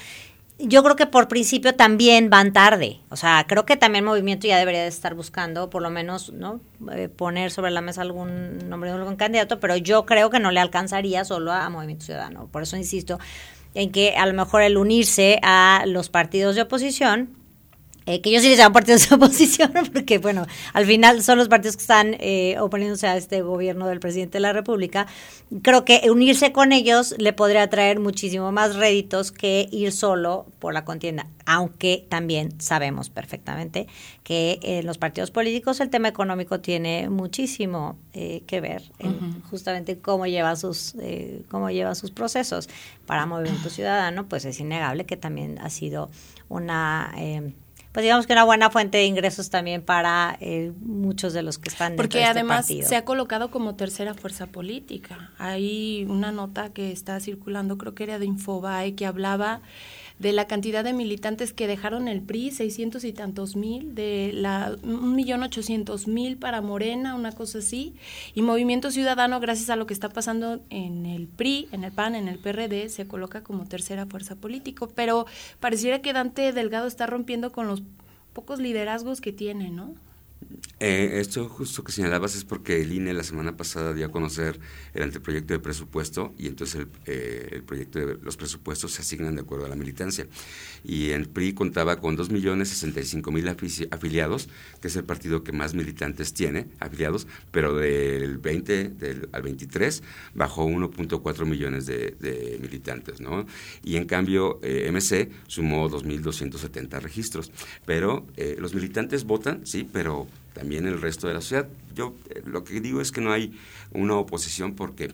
yo 0.59 0.83
creo 0.83 0.95
que 0.95 1.05
por 1.05 1.27
principio 1.27 1.75
también 1.75 2.29
van 2.29 2.51
tarde. 2.51 2.99
O 3.09 3.15
sea, 3.15 3.45
creo 3.47 3.65
que 3.65 3.77
también 3.77 4.03
movimiento 4.03 4.47
ya 4.47 4.57
debería 4.57 4.81
de 4.81 4.87
estar 4.87 5.13
buscando, 5.13 5.69
por 5.69 5.81
lo 5.81 5.89
menos, 5.89 6.33
¿no? 6.33 6.59
Eh, 6.93 7.09
poner 7.09 7.51
sobre 7.51 7.71
la 7.71 7.81
mesa 7.81 8.01
algún 8.01 8.69
nombre 8.69 8.89
de 8.89 8.97
algún 8.97 9.15
candidato, 9.15 9.59
pero 9.59 9.77
yo 9.77 10.05
creo 10.05 10.29
que 10.29 10.39
no 10.39 10.51
le 10.51 10.59
alcanzaría 10.59 11.23
solo 11.25 11.51
a, 11.51 11.69
Movimiento 11.69 12.05
Ciudadano. 12.05 12.47
Por 12.51 12.63
eso 12.63 12.75
insisto 12.75 13.19
en 13.75 13.91
que 13.91 14.15
a 14.15 14.25
lo 14.25 14.33
mejor 14.33 14.63
el 14.63 14.77
unirse 14.77 15.39
a 15.43 15.83
los 15.85 16.09
partidos 16.09 16.55
de 16.55 16.63
oposición 16.63 17.29
eh, 18.07 18.21
que 18.21 18.31
yo 18.31 18.39
sí 18.39 18.47
les 18.47 18.57
llamo 18.57 18.71
partidos 18.71 19.09
de 19.09 19.15
oposición, 19.17 19.73
porque 19.91 20.17
bueno, 20.17 20.47
al 20.71 20.85
final 20.85 21.21
son 21.21 21.37
los 21.37 21.49
partidos 21.49 21.75
que 21.75 21.81
están 21.81 22.15
eh, 22.19 22.55
oponiéndose 22.57 23.05
a 23.05 23.17
este 23.17 23.41
gobierno 23.41 23.85
del 23.85 23.99
presidente 23.99 24.37
de 24.37 24.39
la 24.39 24.53
República. 24.53 25.07
Creo 25.61 25.83
que 25.83 26.09
unirse 26.09 26.53
con 26.53 26.71
ellos 26.71 27.15
le 27.17 27.33
podría 27.33 27.69
traer 27.69 27.99
muchísimo 27.99 28.53
más 28.53 28.77
réditos 28.77 29.33
que 29.33 29.67
ir 29.73 29.91
solo 29.91 30.45
por 30.59 30.73
la 30.73 30.85
contienda, 30.85 31.27
aunque 31.45 32.05
también 32.07 32.61
sabemos 32.61 33.09
perfectamente 33.09 33.87
que 34.23 34.59
en 34.61 34.85
los 34.85 34.97
partidos 34.97 35.29
políticos 35.29 35.81
el 35.81 35.89
tema 35.89 36.07
económico 36.07 36.61
tiene 36.61 37.09
muchísimo 37.09 37.97
eh, 38.13 38.41
que 38.47 38.61
ver 38.61 38.83
en 38.99 39.41
justamente 39.41 39.99
cómo 39.99 40.27
lleva 40.27 40.55
sus 40.55 40.95
cómo 41.49 41.69
lleva 41.71 41.93
sus 41.93 42.11
procesos. 42.11 42.69
Para 43.05 43.25
Movimiento 43.25 43.69
Ciudadano, 43.69 44.27
pues 44.27 44.45
es 44.45 44.61
innegable 44.61 45.05
que 45.05 45.17
también 45.17 45.59
ha 45.59 45.69
sido 45.69 46.09
una 46.47 47.13
pues 47.91 48.03
digamos 48.03 48.27
que 48.27 48.33
una 48.33 48.43
buena 48.43 48.69
fuente 48.69 48.97
de 48.99 49.05
ingresos 49.05 49.49
también 49.49 49.81
para 49.81 50.38
eh, 50.39 50.71
muchos 50.81 51.33
de 51.33 51.41
los 51.41 51.57
que 51.57 51.69
están 51.69 51.93
dentro 51.93 52.03
Porque 52.03 52.19
de 52.19 52.23
este 52.25 52.31
además 52.39 52.67
partido. 52.67 52.88
se 52.88 52.95
ha 52.95 53.05
colocado 53.05 53.49
como 53.49 53.75
tercera 53.75 54.13
fuerza 54.13 54.47
política. 54.47 55.31
Hay 55.38 56.05
una 56.09 56.31
nota 56.31 56.73
que 56.73 56.91
está 56.91 57.19
circulando, 57.19 57.77
creo 57.77 57.95
que 57.95 58.03
era 58.03 58.19
de 58.19 58.25
Infobae, 58.25 58.93
que 58.95 59.05
hablaba 59.05 59.61
de 60.20 60.32
la 60.32 60.47
cantidad 60.47 60.84
de 60.84 60.93
militantes 60.93 61.53
que 61.53 61.68
dejaron 61.68 62.07
el 62.07 62.22
PRI, 62.22 62.51
600 62.51 63.03
y 63.03 63.13
tantos 63.13 63.55
mil, 63.55 63.93
de 63.93 64.32
la 64.34 64.76
un 64.84 65.15
millón 65.15 65.43
ochocientos 65.43 66.07
mil 66.07 66.38
para 66.38 66.61
Morena, 66.61 67.15
una 67.15 67.32
cosa 67.32 67.59
así, 67.59 67.93
y 68.34 68.41
Movimiento 68.41 68.91
Ciudadano, 68.91 69.39
gracias 69.39 69.70
a 69.70 69.76
lo 69.76 69.86
que 69.86 69.93
está 69.93 70.09
pasando 70.09 70.59
en 70.70 71.05
el 71.05 71.28
PRI, 71.28 71.68
en 71.72 71.84
el 71.84 71.91
PAN, 71.91 72.15
en 72.15 72.28
el 72.28 72.39
PRD, 72.39 72.89
se 72.89 73.07
coloca 73.07 73.43
como 73.43 73.65
tercera 73.65 74.05
fuerza 74.05 74.36
político, 74.36 74.89
pero 74.93 75.26
pareciera 75.59 76.01
que 76.01 76.13
Dante 76.13 76.51
Delgado 76.51 76.88
está 76.88 77.05
rompiendo 77.05 77.51
con 77.51 77.68
los 77.68 77.84
pocos 78.34 78.59
liderazgos 78.59 79.22
que 79.22 79.34
tiene, 79.34 79.70
¿no? 79.70 79.95
Eh, 80.79 81.19
esto 81.19 81.49
justo 81.49 81.83
que 81.83 81.91
señalabas 81.91 82.35
es 82.35 82.43
porque 82.45 82.81
el 82.81 82.91
INE 82.91 83.11
la 83.13 83.23
semana 83.23 83.57
pasada 83.57 83.93
dio 83.93 84.05
a 84.05 84.11
conocer 84.11 84.59
el 84.93 85.03
anteproyecto 85.03 85.53
de 85.53 85.59
presupuesto 85.59 86.35
y 86.37 86.47
entonces 86.47 86.81
el, 86.81 86.87
eh, 87.05 87.49
el, 87.51 87.63
proyecto 87.63 87.99
de 87.99 88.17
los 88.21 88.37
presupuestos 88.37 88.91
se 88.91 89.01
asignan 89.01 89.35
de 89.35 89.41
acuerdo 89.41 89.65
a 89.65 89.69
la 89.69 89.75
militancia. 89.75 90.27
Y 90.83 91.09
el 91.09 91.27
PRI 91.29 91.53
contaba 91.53 91.99
con 91.99 92.15
2.065.000 92.15 93.87
afiliados, 93.91 94.49
que 94.79 94.87
es 94.87 94.95
el 94.95 95.03
partido 95.03 95.43
que 95.43 95.51
más 95.51 95.73
militantes 95.73 96.33
tiene, 96.33 96.67
afiliados, 96.79 97.27
pero 97.51 97.75
del 97.75 98.37
20 98.37 98.89
del, 98.89 99.29
al 99.31 99.41
23 99.41 100.03
bajó 100.35 100.67
1.4 100.67 101.45
millones 101.45 101.87
de, 101.87 102.59
militantes, 102.61 103.19
¿no? 103.19 103.47
Y 103.83 103.95
en 103.95 104.05
cambio 104.05 104.59
eh, 104.61 104.89
MC 104.91 105.29
sumó 105.47 105.89
2.270 105.89 107.01
registros. 107.01 107.51
Pero 107.85 108.27
los 108.59 108.73
militantes 108.73 109.23
votan, 109.23 109.65
sí, 109.65 109.87
pero 109.91 110.27
también 110.57 110.87
el 110.87 110.99
resto 110.99 111.27
de 111.27 111.35
la 111.35 111.41
sociedad. 111.41 111.67
Yo 111.93 112.15
eh, 112.29 112.41
lo 112.45 112.63
que 112.63 112.81
digo 112.81 112.99
es 112.99 113.11
que 113.11 113.21
no 113.21 113.31
hay 113.31 113.57
una 113.91 114.15
oposición 114.15 114.73
porque 114.73 115.13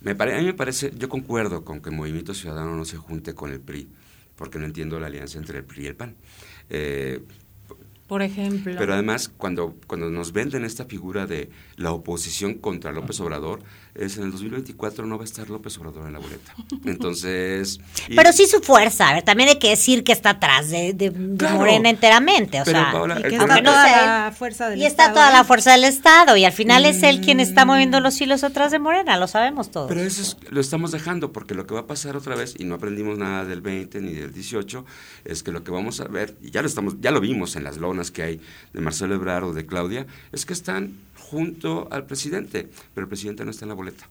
me 0.00 0.12
a 0.12 0.38
mí 0.38 0.44
me 0.44 0.54
parece, 0.54 0.92
yo 0.96 1.08
concuerdo 1.08 1.64
con 1.64 1.80
que 1.80 1.90
el 1.90 1.96
Movimiento 1.96 2.34
Ciudadano 2.34 2.76
no 2.76 2.84
se 2.84 2.96
junte 2.96 3.34
con 3.34 3.50
el 3.50 3.60
PRI, 3.60 3.88
porque 4.36 4.58
no 4.58 4.64
entiendo 4.64 5.00
la 5.00 5.08
alianza 5.08 5.38
entre 5.38 5.58
el 5.58 5.64
PRI 5.64 5.84
y 5.84 5.86
el 5.88 5.96
PAN. 5.96 6.14
Eh, 6.70 7.20
por 8.06 8.22
ejemplo. 8.22 8.74
Pero 8.78 8.94
además, 8.94 9.28
cuando, 9.28 9.76
cuando 9.86 10.08
nos 10.08 10.32
venden 10.32 10.64
esta 10.64 10.86
figura 10.86 11.26
de 11.26 11.50
la 11.76 11.92
oposición 11.92 12.54
contra 12.54 12.92
López 12.92 13.20
Obrador, 13.20 13.60
es 13.98 14.16
en 14.16 14.24
el 14.24 14.30
2024 14.30 15.06
no 15.06 15.16
va 15.16 15.22
a 15.22 15.24
estar 15.24 15.50
López 15.50 15.76
Obrador 15.78 16.06
en 16.06 16.12
la 16.12 16.18
boleta. 16.18 16.54
Entonces... 16.84 17.80
Pero 18.14 18.32
sí 18.32 18.46
su 18.46 18.60
fuerza, 18.60 19.08
a 19.08 19.14
ver, 19.14 19.24
también 19.24 19.48
hay 19.48 19.58
que 19.58 19.70
decir 19.70 20.04
que 20.04 20.12
está 20.12 20.30
atrás 20.30 20.70
de, 20.70 21.12
Morena 21.52 21.90
enteramente, 21.90 22.60
o 22.60 22.64
sea, 22.64 22.92
y 23.30 23.34
está 23.34 23.62
toda 23.62 23.86
la 24.26 24.32
fuerza 24.36 24.68
del 24.68 24.78
Y 24.78 24.86
está 24.86 25.12
toda 25.12 25.30
la 25.30 25.44
fuerza 25.44 25.72
del 25.72 25.84
Estado, 25.84 26.36
y 26.36 26.44
al 26.44 26.52
final 26.52 26.84
es 26.84 27.02
él 27.02 27.20
quien 27.20 27.40
está 27.40 27.64
moviendo 27.64 28.00
los 28.00 28.20
hilos 28.20 28.44
atrás 28.44 28.70
de 28.70 28.78
Morena, 28.78 29.16
lo 29.16 29.26
sabemos 29.26 29.70
todos. 29.70 29.88
Pero 29.88 30.02
eso 30.02 30.36
lo 30.50 30.60
estamos 30.60 30.92
dejando, 30.92 31.32
porque 31.32 31.54
lo 31.54 31.66
que 31.66 31.74
va 31.74 31.80
a 31.80 31.86
pasar 31.86 32.16
otra 32.16 32.36
vez, 32.36 32.54
y 32.58 32.64
no 32.64 32.76
aprendimos 32.76 33.18
nada 33.18 33.44
del 33.44 33.60
20 33.60 34.00
ni 34.00 34.12
del 34.12 34.32
18, 34.32 34.84
es 35.24 35.42
que 35.42 35.50
lo 35.50 35.64
que 35.64 35.70
vamos 35.70 36.00
a 36.00 36.04
ver, 36.04 36.36
y 36.40 36.50
ya 36.50 36.62
lo, 36.62 36.68
estamos, 36.68 36.96
ya 37.00 37.10
lo 37.10 37.20
vimos 37.20 37.56
en 37.56 37.64
las 37.64 37.78
lonas 37.78 38.10
que 38.10 38.22
hay 38.22 38.40
de 38.72 38.80
Marcelo 38.80 39.14
Ebrard 39.14 39.44
o 39.44 39.52
de 39.52 39.66
Claudia, 39.66 40.06
es 40.32 40.46
que 40.46 40.52
están 40.52 40.94
junto 41.18 41.88
al 41.90 42.06
presidente, 42.06 42.68
pero 42.94 43.04
el 43.04 43.08
presidente 43.08 43.44
no 43.44 43.50
está 43.50 43.64
en 43.64 43.70
la 43.70 43.74
boleta. 43.74 44.08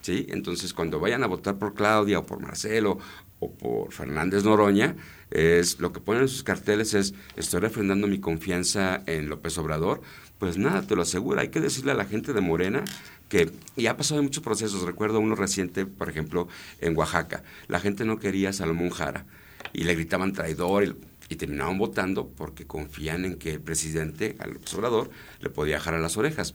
¿sí? 0.00 0.26
Entonces, 0.28 0.72
cuando 0.74 1.00
vayan 1.00 1.22
a 1.22 1.26
votar 1.26 1.58
por 1.58 1.74
Claudia 1.74 2.18
o 2.18 2.26
por 2.26 2.40
Marcelo 2.40 2.98
o 3.40 3.50
por 3.50 3.92
Fernández 3.92 4.44
Noroña, 4.44 4.96
es 5.30 5.80
lo 5.80 5.92
que 5.92 6.00
ponen 6.00 6.22
en 6.22 6.28
sus 6.28 6.44
carteles 6.44 6.94
es 6.94 7.14
estoy 7.36 7.60
refrendando 7.60 8.06
mi 8.06 8.20
confianza 8.20 9.02
en 9.06 9.28
López 9.28 9.58
Obrador, 9.58 10.02
pues 10.38 10.58
nada, 10.58 10.82
te 10.82 10.94
lo 10.94 11.02
aseguro, 11.02 11.40
hay 11.40 11.48
que 11.48 11.60
decirle 11.60 11.92
a 11.92 11.94
la 11.94 12.04
gente 12.04 12.32
de 12.32 12.40
Morena 12.40 12.84
que 13.28 13.50
ya 13.76 13.92
ha 13.92 13.96
pasado 13.96 14.20
en 14.20 14.26
muchos 14.26 14.42
procesos, 14.42 14.82
recuerdo 14.82 15.18
uno 15.18 15.34
reciente, 15.34 15.86
por 15.86 16.08
ejemplo, 16.08 16.48
en 16.80 16.96
Oaxaca, 16.96 17.42
la 17.66 17.80
gente 17.80 18.04
no 18.04 18.18
quería 18.18 18.50
a 18.50 18.52
Salomón 18.52 18.90
Jara 18.90 19.26
y 19.72 19.84
le 19.84 19.94
gritaban 19.94 20.32
traidor 20.32 20.84
y 20.84 20.94
y 21.34 21.36
terminaban 21.36 21.78
votando 21.78 22.28
porque 22.28 22.66
confían 22.66 23.24
en 23.24 23.36
que 23.36 23.52
el 23.52 23.60
presidente, 23.60 24.36
al 24.38 24.58
Obrador, 24.76 25.10
le 25.40 25.50
podía 25.50 25.80
jalar 25.80 26.00
las 26.00 26.16
orejas. 26.16 26.54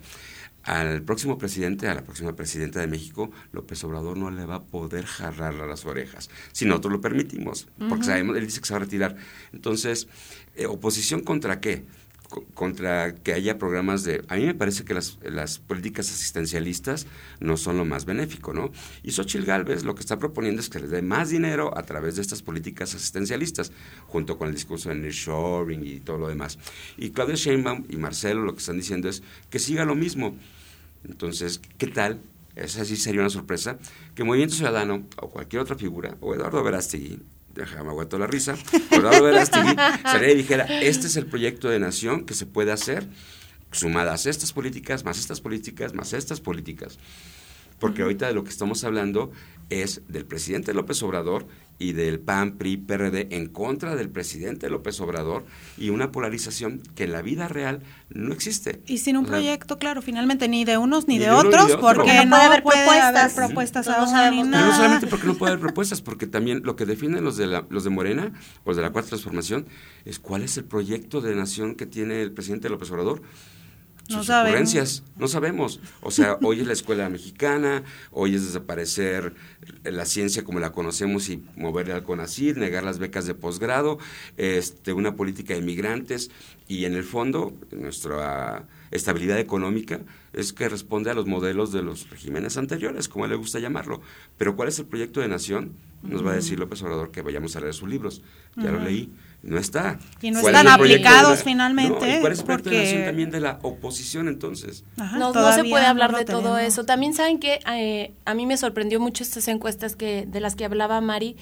Al 0.64 1.02
próximo 1.02 1.38
presidente, 1.38 1.88
a 1.88 1.96
la 1.96 2.04
próxima 2.04 2.36
presidenta 2.36 2.80
de 2.80 2.88
México, 2.88 3.32
López 3.54 3.84
Obrador 3.84 4.18
no 4.18 4.30
le 4.30 4.46
va 4.46 4.56
a 4.56 4.64
poder 4.64 5.06
jalar 5.06 5.54
las 5.54 5.86
orejas, 5.86 6.30
si 6.52 6.66
nosotros 6.66 6.94
lo 6.94 7.02
permitimos, 7.02 7.68
porque 7.88 8.04
sabemos, 8.04 8.38
él 8.38 8.46
dice 8.46 8.60
que 8.60 8.68
se 8.68 8.74
va 8.74 8.78
a 8.78 8.82
retirar. 8.82 9.16
Entonces, 9.54 10.08
eh, 10.56 10.66
¿oposición 10.66 11.22
contra 11.22 11.60
qué? 11.60 11.86
Contra 12.54 13.16
que 13.16 13.34
haya 13.34 13.58
programas 13.58 14.04
de... 14.04 14.24
A 14.28 14.36
mí 14.36 14.46
me 14.46 14.54
parece 14.54 14.84
que 14.86 14.94
las, 14.94 15.18
las, 15.24 15.60
políticas 15.60 16.10
asistencialistas 16.12 17.08
no 17.40 17.58
son 17.58 17.78
lo 17.78 17.86
más 17.86 18.06
benéfico, 18.06 18.54
¿no? 18.54 18.72
Y 19.04 19.12
Xochitl 19.12 19.46
Galvez 19.46 19.84
lo 19.84 19.96
que 19.96 20.02
está 20.02 20.20
proponiendo 20.20 20.62
es 20.62 20.70
que 20.70 20.80
le 20.80 20.88
dé 20.88 21.02
más 21.02 21.30
dinero 21.30 21.76
a 21.78 21.84
través 21.84 22.16
de 22.16 22.22
estas 22.22 22.42
políticas 22.42 22.94
asistencialistas, 22.94 23.72
junto 24.08 24.38
con 24.38 24.50
el 24.50 24.54
discurso 24.54 24.90
de 24.90 24.96
nearshoring 24.96 25.86
y 25.86 26.00
todo 26.00 26.18
lo 26.18 26.28
demás. 26.28 26.60
Y 26.98 27.10
Claudia 27.10 27.36
Sheinbaum 27.36 27.86
y 27.90 27.98
Marcelo 27.98 28.44
lo 28.44 28.54
que 28.54 28.60
están 28.60 28.78
diciendo 28.78 29.10
es 29.10 29.24
que 29.50 29.60
siga 29.60 29.86
lo 29.86 29.96
mismo. 29.96 30.36
Entonces, 31.04 31.62
¿qué 31.78 31.88
tal? 31.88 32.22
Esa 32.56 32.84
sí 32.86 32.98
sería 32.98 33.22
una 33.22 33.30
sorpresa, 33.30 33.80
que 34.16 34.24
Movimiento 34.24 34.56
Ciudadano 34.56 35.08
o 35.18 35.30
cualquier 35.30 35.62
otra 35.62 35.78
figura, 35.78 36.18
o 36.20 36.36
Eduardo 36.36 36.62
Verástegui, 36.62 37.20
me 37.56 37.90
aguanto 37.90 38.18
la 38.18 38.28
risa, 38.28 38.56
Eduardo 38.92 39.24
Verástegui 39.24 39.76
salía 40.04 40.32
y 40.32 40.36
dijera, 40.36 40.66
este 40.66 41.08
es 41.08 41.16
el 41.16 41.26
proyecto 41.26 41.70
de 41.70 41.80
nación 41.80 42.26
que 42.26 42.34
se 42.34 42.46
puede 42.46 42.72
hacer 42.72 43.08
sumadas 43.72 44.26
estas 44.26 44.54
políticas, 44.54 45.04
más 45.04 45.20
estas 45.20 45.42
políticas, 45.42 45.94
más 45.94 46.14
estas 46.14 46.42
políticas. 46.42 46.98
Porque 47.80 48.02
ahorita 48.02 48.28
de 48.28 48.34
lo 48.34 48.44
que 48.44 48.50
estamos 48.50 48.84
hablando 48.84 49.32
es 49.70 50.02
del 50.08 50.26
presidente 50.26 50.74
López 50.74 51.02
Obrador 51.04 51.48
y 51.78 51.94
del 51.94 52.20
PAN, 52.20 52.58
PRI, 52.58 52.78
PRD 52.78 53.28
en 53.32 53.48
contra 53.48 53.96
del 53.96 54.10
presidente 54.10 54.70
López 54.70 55.00
Obrador 55.00 55.46
y 55.78 55.90
una 55.90 56.12
polarización 56.12 56.82
que 56.94 57.06
en 57.06 57.14
la 57.14 57.22
vida 57.22 57.48
real 57.48 57.82
no 58.10 58.34
existe. 58.34 58.82
Y 58.86 58.98
sin 58.98 59.16
un 59.16 59.26
proyecto, 59.26 59.78
claro, 59.78 60.02
finalmente 60.02 60.50
ni 60.50 60.66
de 60.66 60.78
unos 60.78 61.08
ni, 61.08 61.18
de, 61.20 61.32
otros, 61.32 61.78
porque 61.78 62.26
no, 62.26 62.32
puede 62.32 62.44
haber 62.44 62.64
propuestas. 62.64 63.34
propuestas 63.34 63.88
no, 63.88 64.44
no 64.46 64.76
solamente 64.76 65.08
porque 65.08 65.28
no 65.28 65.36
puede 65.36 65.52
haber 65.54 65.62
propuestas, 65.62 66.02
porque 66.02 66.28
también 66.28 66.62
lo 66.66 66.76
que 66.76 66.86
defienden 66.86 67.24
los 67.24 67.38
de, 67.38 67.48
la, 67.48 67.66
los 67.70 67.86
de 67.86 67.90
Morena, 67.90 68.34
los 68.66 68.76
de 68.76 68.82
la 68.82 68.92
Cuarta 68.92 69.10
Transformación, 69.10 69.66
es 70.04 70.20
cuál 70.20 70.44
es 70.44 70.58
el 70.58 70.66
proyecto 70.66 71.22
de 71.22 71.34
nación 71.34 71.76
que 71.76 71.86
tiene 71.86 72.22
el 72.22 72.34
presidente 72.34 72.68
López 72.68 72.92
Obrador 72.92 73.22
sus 74.10 74.28
no 74.28 74.42
ocurrencias. 74.42 75.04
No 75.18 75.28
sabemos. 75.28 75.80
O 76.02 76.12
sea, 76.12 76.38
hoy 76.42 76.62
es 76.62 76.68
la 76.68 76.74
escuela 76.74 77.10
mexicana, 77.10 77.84
hoy 78.12 78.36
es 78.36 78.46
desaparecer 78.46 79.34
la 79.84 80.06
ciencia 80.06 80.44
como 80.44 80.60
la 80.60 80.72
conocemos 80.72 81.30
y 81.30 81.44
moverle 81.56 81.94
al 81.94 82.04
CONACYT, 82.04 82.58
negar 82.58 82.84
las 82.84 83.00
becas 83.00 83.28
de 83.28 83.36
posgrado, 83.36 84.00
este, 84.38 84.94
una 84.94 85.16
política 85.16 85.54
de 85.54 85.62
migrantes 85.62 86.32
y 86.68 86.86
en 86.86 86.96
el 86.96 87.04
fondo 87.04 87.54
nuestra 87.72 88.68
estabilidad 88.92 89.40
económica 89.40 90.02
es 90.34 90.54
que 90.54 90.70
responde 90.70 91.12
a 91.12 91.14
los 91.14 91.28
modelos 91.28 91.72
de 91.72 91.84
los 91.84 92.10
regímenes 92.10 92.58
anteriores, 92.58 93.08
como 93.08 93.28
le 93.28 93.36
gusta 93.36 93.60
llamarlo. 93.60 94.02
Pero 94.38 94.56
¿cuál 94.56 94.70
es 94.70 94.80
el 94.80 94.86
proyecto 94.86 95.20
de 95.22 95.28
nación? 95.28 95.74
Nos 96.02 96.26
va 96.26 96.32
a 96.32 96.36
decir 96.36 96.60
López 96.60 96.82
Obrador 96.82 97.12
que 97.12 97.22
vayamos 97.22 97.56
a 97.56 97.60
leer 97.60 97.74
sus 97.74 97.90
libros. 97.90 98.22
Ya 98.56 98.72
lo 98.72 98.80
leí 98.80 99.12
no 99.42 99.58
está. 99.58 100.00
Y 100.22 100.32
no 100.32 100.40
están 100.40 100.68
aplicados 100.68 101.44
finalmente. 101.44 102.20
¿Cuál 102.20 102.34
es 102.34 102.40
el 102.40 102.46
proyecto 102.46 102.70
de 102.70 103.04
también 103.06 103.32
de 103.32 103.40
la 103.40 103.60
oposición 103.62 104.28
entonces? 104.28 104.84
no, 104.98 105.32
no, 105.32 105.52
se 105.54 105.64
puede 105.64 105.86
hablar 105.86 106.16
de 106.16 106.26
todo 106.26 106.58
eso. 106.58 106.84
También 106.84 107.14
saben 107.14 107.40
que 107.40 107.60
eh, 107.72 108.14
a 108.26 108.34
mí 108.34 108.46
me 108.46 108.58
sorprendió 108.58 109.00
mucho 109.00 109.24
estas 109.24 109.48
encuestas 109.48 109.96
que 109.96 110.26
de 110.28 110.40
las 110.42 110.56
que 110.56 110.66
hablaba 110.66 111.00
Mari, 111.00 111.38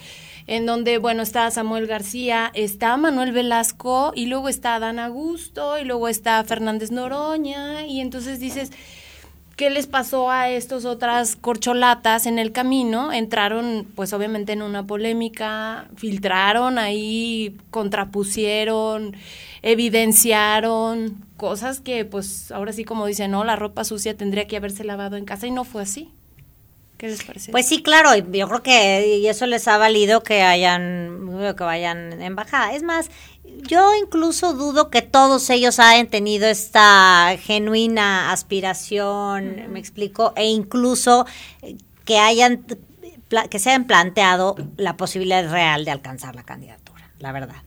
en 0.45 0.65
donde, 0.65 0.99
bueno, 0.99 1.23
está 1.23 1.49
Samuel 1.49 1.87
García, 1.87 2.51
está 2.53 2.95
Manuel 2.97 3.31
Velasco, 3.31 4.11
y 4.15 4.27
luego 4.27 4.47
está 4.47 4.79
Dan 4.79 4.99
Augusto, 4.99 5.77
y 5.79 5.83
luego 5.83 6.07
está 6.07 6.43
Fernández 6.43 6.91
Noroña, 6.91 7.85
y 7.85 7.99
entonces 7.99 8.39
dices 8.39 8.71
qué 9.57 9.71
les 9.71 9.87
pasó 9.87 10.29
a 10.29 10.49
estos 10.49 10.85
otras 10.85 11.35
corcholatas 11.35 12.27
en 12.27 12.37
el 12.39 12.51
camino. 12.51 13.11
Entraron, 13.11 13.87
pues 13.95 14.13
obviamente, 14.13 14.53
en 14.53 14.61
una 14.61 14.85
polémica, 14.85 15.89
filtraron 15.97 16.77
ahí, 16.77 17.57
contrapusieron, 17.71 19.17
evidenciaron 19.63 21.25
cosas 21.37 21.81
que, 21.81 22.05
pues, 22.05 22.51
ahora 22.51 22.71
sí, 22.71 22.85
como 22.85 23.07
dicen, 23.07 23.31
no, 23.31 23.43
la 23.43 23.55
ropa 23.55 23.83
sucia 23.83 24.15
tendría 24.15 24.47
que 24.47 24.57
haberse 24.57 24.83
lavado 24.83 25.17
en 25.17 25.25
casa 25.25 25.47
y 25.47 25.51
no 25.51 25.65
fue 25.65 25.81
así. 25.81 26.11
¿Qué 26.97 27.07
les 27.07 27.23
parece? 27.23 27.51
Pues 27.51 27.67
sí, 27.67 27.81
claro, 27.83 28.15
yo 28.15 28.47
creo 28.47 28.63
que 28.63 29.17
y 29.17 29.27
eso 29.27 29.45
les 29.45 29.67
ha 29.67 29.77
valido 29.77 30.23
que 30.23 30.41
hayan 30.41 31.17
que 31.55 31.63
vayan 31.63 32.13
en 32.13 32.21
embajada. 32.21 32.73
Es 32.73 32.81
más, 32.81 33.09
yo 33.67 33.91
incluso 33.95 34.53
dudo 34.53 34.89
que 34.89 35.01
todos 35.01 35.49
ellos 35.49 35.79
hayan 35.79 36.07
tenido 36.07 36.47
esta 36.47 37.35
genuina 37.39 38.31
aspiración, 38.31 39.71
me 39.71 39.79
explico, 39.79 40.33
e 40.35 40.45
incluso 40.45 41.25
que 42.05 42.19
hayan 42.19 42.65
que 43.49 43.59
se 43.59 43.69
hayan 43.69 43.85
planteado 43.85 44.55
la 44.77 44.95
posibilidad 44.95 45.49
real 45.51 45.83
de 45.83 45.91
alcanzar 45.91 46.35
la 46.35 46.43
candidatura, 46.43 47.11
la 47.19 47.31
verdad. 47.31 47.63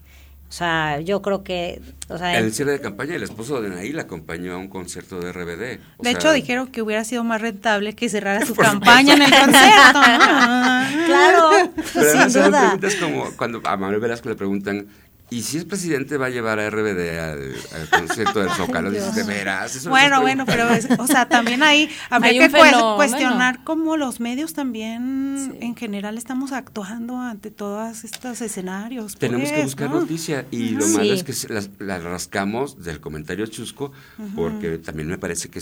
O 0.48 0.52
sea, 0.52 0.98
yo 1.00 1.22
creo 1.22 1.44
que... 1.44 1.80
O 2.08 2.18
sea, 2.18 2.36
el 2.36 2.52
cierre 2.52 2.72
de 2.72 2.80
campaña, 2.80 3.14
el 3.14 3.22
esposo 3.22 3.62
de 3.62 3.68
Naí 3.68 3.92
la 3.92 4.02
acompañó 4.02 4.54
a 4.54 4.56
un 4.56 4.66
concierto 4.66 5.20
de 5.20 5.32
RBD. 5.32 5.78
de 6.00 6.10
hecho, 6.10 6.32
dijeron 6.32 6.66
que 6.66 6.82
hubiera 6.82 7.04
sido 7.04 7.22
más 7.22 7.40
rentable 7.40 7.94
que 7.94 8.08
cerrara 8.08 8.44
su 8.44 8.54
campaña 8.56 9.14
en 9.14 9.22
el 9.22 9.30
concierto. 9.30 10.00
claro, 11.06 11.50
sin 11.94 12.32
duda. 12.32 12.76
Es 12.82 12.96
como 12.96 13.30
cuando 13.36 13.60
a 13.64 13.76
Manuel 13.76 14.00
Velasco 14.00 14.28
le 14.28 14.34
preguntan 14.34 14.88
y 15.30 15.42
si 15.42 15.58
es 15.58 15.64
presidente 15.64 16.16
va 16.16 16.26
a 16.26 16.30
llevar 16.30 16.58
a 16.58 16.68
RBD 16.68 17.18
al, 17.18 17.88
concierto 17.88 18.40
del 18.40 18.50
Zócalo, 18.56 18.90
dices, 18.90 19.14
de 19.14 19.22
veras. 19.22 19.86
bueno, 19.86 20.20
bueno, 20.20 20.44
pero, 20.44 20.68
o 20.98 21.06
sea, 21.06 21.28
también 21.28 21.62
ahí 21.62 21.88
habría 22.10 22.48
que 22.48 22.72
cuestionar 22.96 23.62
cómo 23.64 23.96
los 23.96 24.20
medios 24.20 24.52
también 24.52 25.56
en 25.60 25.76
general 25.76 26.18
estamos 26.18 26.52
actuando 26.52 27.18
ante 27.18 27.50
todos 27.50 28.04
estos 28.04 28.40
escenarios. 28.40 29.16
Tenemos 29.16 29.48
que 29.48 29.54
pues, 29.54 29.64
buscar 29.66 29.90
noticia 29.90 30.46
y 30.50 30.70
lo 30.70 30.86
malo 30.88 31.12
es 31.12 31.22
que 31.22 31.34
la, 31.78 31.98
rascamos 31.98 32.82
del 32.82 33.00
comentario 33.00 33.46
chusco 33.46 33.92
porque 34.34 34.78
también 34.78 35.08
me 35.08 35.18
parece 35.18 35.48
que 35.48 35.60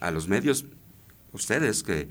a 0.00 0.10
los 0.10 0.28
medios, 0.28 0.66
ustedes 1.32 1.82
que 1.82 2.08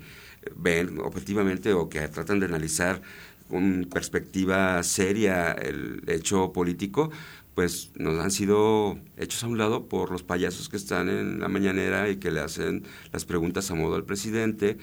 ven 0.56 0.98
objetivamente 0.98 1.72
o 1.72 1.88
que 1.88 2.06
tratan 2.08 2.40
de 2.40 2.46
analizar 2.46 3.02
con 3.50 3.88
perspectiva 3.92 4.82
seria 4.82 5.52
el 5.52 6.02
hecho 6.06 6.52
político, 6.52 7.10
pues 7.54 7.90
nos 7.96 8.18
han 8.20 8.30
sido 8.30 8.98
hechos 9.16 9.44
a 9.44 9.48
un 9.48 9.58
lado 9.58 9.88
por 9.88 10.10
los 10.10 10.22
payasos 10.22 10.68
que 10.68 10.76
están 10.76 11.08
en 11.08 11.40
la 11.40 11.48
mañanera 11.48 12.08
y 12.08 12.16
que 12.16 12.30
le 12.30 12.40
hacen 12.40 12.84
las 13.12 13.24
preguntas 13.24 13.70
a 13.70 13.74
modo 13.74 13.96
al 13.96 14.04
presidente, 14.04 14.78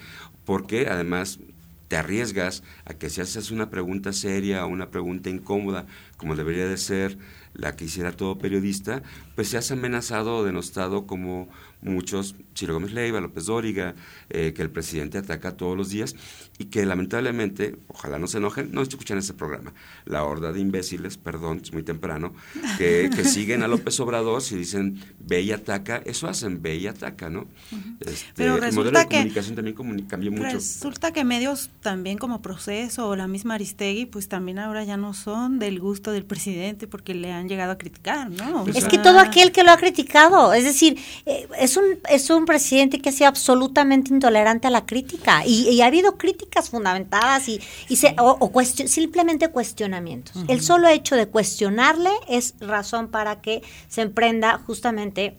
porque 0.45 0.88
además 0.88 1.39
te 1.88 1.95
arriesgas 1.95 2.63
a 2.86 2.93
que 2.93 3.09
si 3.09 3.22
haces 3.22 3.49
una 3.51 3.70
pregunta 3.70 4.11
seria 4.11 4.65
o 4.65 4.68
una 4.68 4.91
pregunta 4.91 5.30
incómoda, 5.30 5.88
como 6.18 6.36
debería 6.36 6.68
de 6.68 6.78
ser 6.78 7.18
la 7.53 7.76
que 7.76 7.86
hiciera 7.86 8.11
todo 8.11 8.38
periodista, 8.38 9.01
pues 9.36 9.49
se 9.49 9.57
hace 9.57 9.74
amenazado 9.74 10.38
o 10.38 10.43
denostado 10.43 11.07
como 11.07 11.49
muchos, 11.82 12.36
Chiro 12.53 12.73
Gómez 12.73 12.91
Leiva, 12.91 13.21
López 13.21 13.45
Dóriga, 13.45 13.95
eh, 14.30 14.53
que 14.55 14.61
el 14.61 14.69
presidente 14.69 15.17
ataca 15.17 15.55
todos 15.55 15.78
los 15.78 15.89
días 15.89 16.15
y 16.57 16.65
que 16.65 16.86
lamentablemente, 16.86 17.78
ojalá 17.88 18.17
no 18.17 18.28
se 18.28 18.38
enojen, 18.38 18.71
no 18.71 18.82
escuchan 18.82 19.17
ese 19.17 19.34
programa, 19.34 19.73
la 20.05 20.23
horda 20.23 20.51
de 20.51 20.59
imbéciles, 20.59 21.17
perdón, 21.17 21.61
es 21.63 21.71
muy 21.71 21.84
temprano, 21.84 22.34
que, 22.78 23.09
siguen 23.28 23.61
a 23.61 23.67
López 23.67 23.99
Obrador 23.99 24.41
y 24.51 24.55
dicen 24.55 24.99
ve 25.19 25.41
y 25.41 25.51
ataca, 25.51 26.01
eso 26.05 26.28
hacen, 26.28 26.61
ve 26.61 26.78
y 26.78 26.88
ataca, 26.88 27.30
¿no? 27.30 27.47
Este, 27.99 28.25
Pero 28.36 28.57
resulta 28.57 28.67
el 28.67 28.75
modelo 28.75 28.99
de 28.99 29.05
comunicación 29.05 29.55
también 29.55 30.05
cambió 30.07 30.32
mucho. 30.32 30.43
Resulta 30.43 31.11
que 31.11 31.23
medios 31.23 31.69
también 31.82 32.17
como 32.17 32.41
Proceso 32.41 33.07
o 33.07 33.15
la 33.15 33.28
misma 33.28 33.55
Aristegui, 33.55 34.05
pues 34.05 34.28
también 34.28 34.59
ahora 34.59 34.84
ya 34.84 34.97
no 34.97 35.13
son 35.13 35.59
del 35.59 35.80
gusto 35.80 36.11
del 36.11 36.25
presidente 36.25 36.88
porque 36.88 37.13
le 37.13 37.32
han 37.32 37.49
llegado 37.49 37.73
a 37.73 37.78
criticar, 37.78 38.30
¿no? 38.30 38.65
es 38.67 38.86
que 38.86 38.97
todo 38.97 39.19
aquel 39.19 39.51
que 39.51 39.63
lo 39.63 39.71
ha 39.71 39.78
criticado, 39.78 40.53
es 40.53 40.63
decir, 40.63 40.97
eh, 41.25 41.47
es 41.68 41.76
un, 41.76 41.99
es 42.09 42.30
un 42.30 42.45
presidente 42.45 42.99
que 42.99 43.09
ha 43.09 43.11
sido 43.11 43.28
absolutamente 43.28 44.13
intolerante 44.13 44.68
a 44.68 44.70
la 44.70 44.86
crítica 44.86 45.45
y, 45.45 45.82
ha 45.82 45.86
habido 45.86 46.18
críticas 46.18 46.70
fundamentadas 46.70 47.49
y, 47.49 47.59
y 47.89 47.97
se, 47.97 48.15
o, 48.18 48.49
simplemente 48.63 49.49
cuestionamientos. 49.49 50.43
El 50.47 50.61
solo 50.61 50.88
hecho 50.88 51.15
de 51.15 51.28
cuestionarle 51.28 52.11
es 52.30 52.55
razón 52.61 53.09
para 53.09 53.41
que 53.41 53.61
se 53.89 54.01
emprenda 54.01 54.59
justamente 54.65 55.38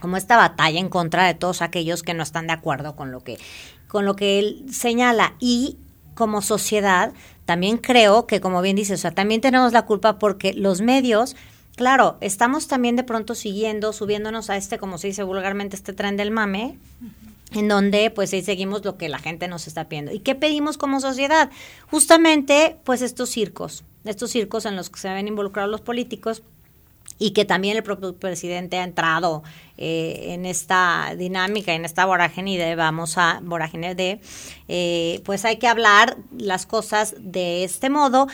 como 0.00 0.16
esta 0.16 0.36
batalla 0.36 0.80
en 0.80 0.88
contra 0.88 1.26
de 1.26 1.34
todos 1.34 1.62
aquellos 1.62 2.02
que 2.02 2.14
no 2.14 2.24
están 2.24 2.48
de 2.48 2.54
acuerdo 2.54 2.96
con 2.96 3.12
lo 3.12 3.22
que 3.22 3.38
con 3.86 4.04
lo 4.04 4.16
que 4.16 4.38
él 4.38 4.66
señala. 4.72 5.34
Y 5.38 5.76
como 6.14 6.42
sociedad 6.42 7.12
también 7.44 7.78
creo 7.78 8.26
que 8.26 8.40
como 8.40 8.60
bien 8.60 8.76
dice, 8.76 8.94
o 8.94 8.96
sea, 8.98 9.12
también 9.12 9.40
tenemos 9.40 9.72
la 9.72 9.82
culpa 9.82 10.18
porque 10.18 10.52
los 10.52 10.80
medios 10.80 11.36
Claro, 11.80 12.18
estamos 12.20 12.68
también 12.68 12.94
de 12.96 13.04
pronto 13.04 13.34
siguiendo, 13.34 13.94
subiéndonos 13.94 14.50
a 14.50 14.58
este, 14.58 14.76
como 14.76 14.98
se 14.98 15.06
dice 15.06 15.22
vulgarmente, 15.22 15.76
este 15.76 15.94
tren 15.94 16.18
del 16.18 16.30
mame, 16.30 16.76
en 17.52 17.68
donde 17.68 18.10
pues 18.10 18.34
ahí 18.34 18.42
seguimos 18.42 18.84
lo 18.84 18.98
que 18.98 19.08
la 19.08 19.18
gente 19.18 19.48
nos 19.48 19.66
está 19.66 19.88
pidiendo. 19.88 20.12
¿Y 20.12 20.18
qué 20.18 20.34
pedimos 20.34 20.76
como 20.76 21.00
sociedad? 21.00 21.48
Justamente 21.90 22.76
pues 22.84 23.00
estos 23.00 23.30
circos, 23.30 23.82
estos 24.04 24.30
circos 24.30 24.66
en 24.66 24.76
los 24.76 24.90
que 24.90 25.00
se 25.00 25.08
ven 25.08 25.26
involucrados 25.26 25.70
los 25.70 25.80
políticos 25.80 26.42
y 27.18 27.30
que 27.30 27.46
también 27.46 27.78
el 27.78 27.82
propio 27.82 28.14
presidente 28.14 28.78
ha 28.78 28.84
entrado 28.84 29.42
eh, 29.78 30.34
en 30.34 30.44
esta 30.44 31.14
dinámica, 31.16 31.72
en 31.72 31.86
esta 31.86 32.04
vorágine 32.04 32.58
de 32.58 32.74
vamos 32.74 33.16
a 33.16 33.40
vorágine 33.42 33.94
de, 33.94 34.20
eh, 34.68 35.22
pues 35.24 35.46
hay 35.46 35.56
que 35.56 35.66
hablar 35.66 36.18
las 36.36 36.66
cosas 36.66 37.14
de 37.18 37.64
este 37.64 37.88
modo, 37.88 38.26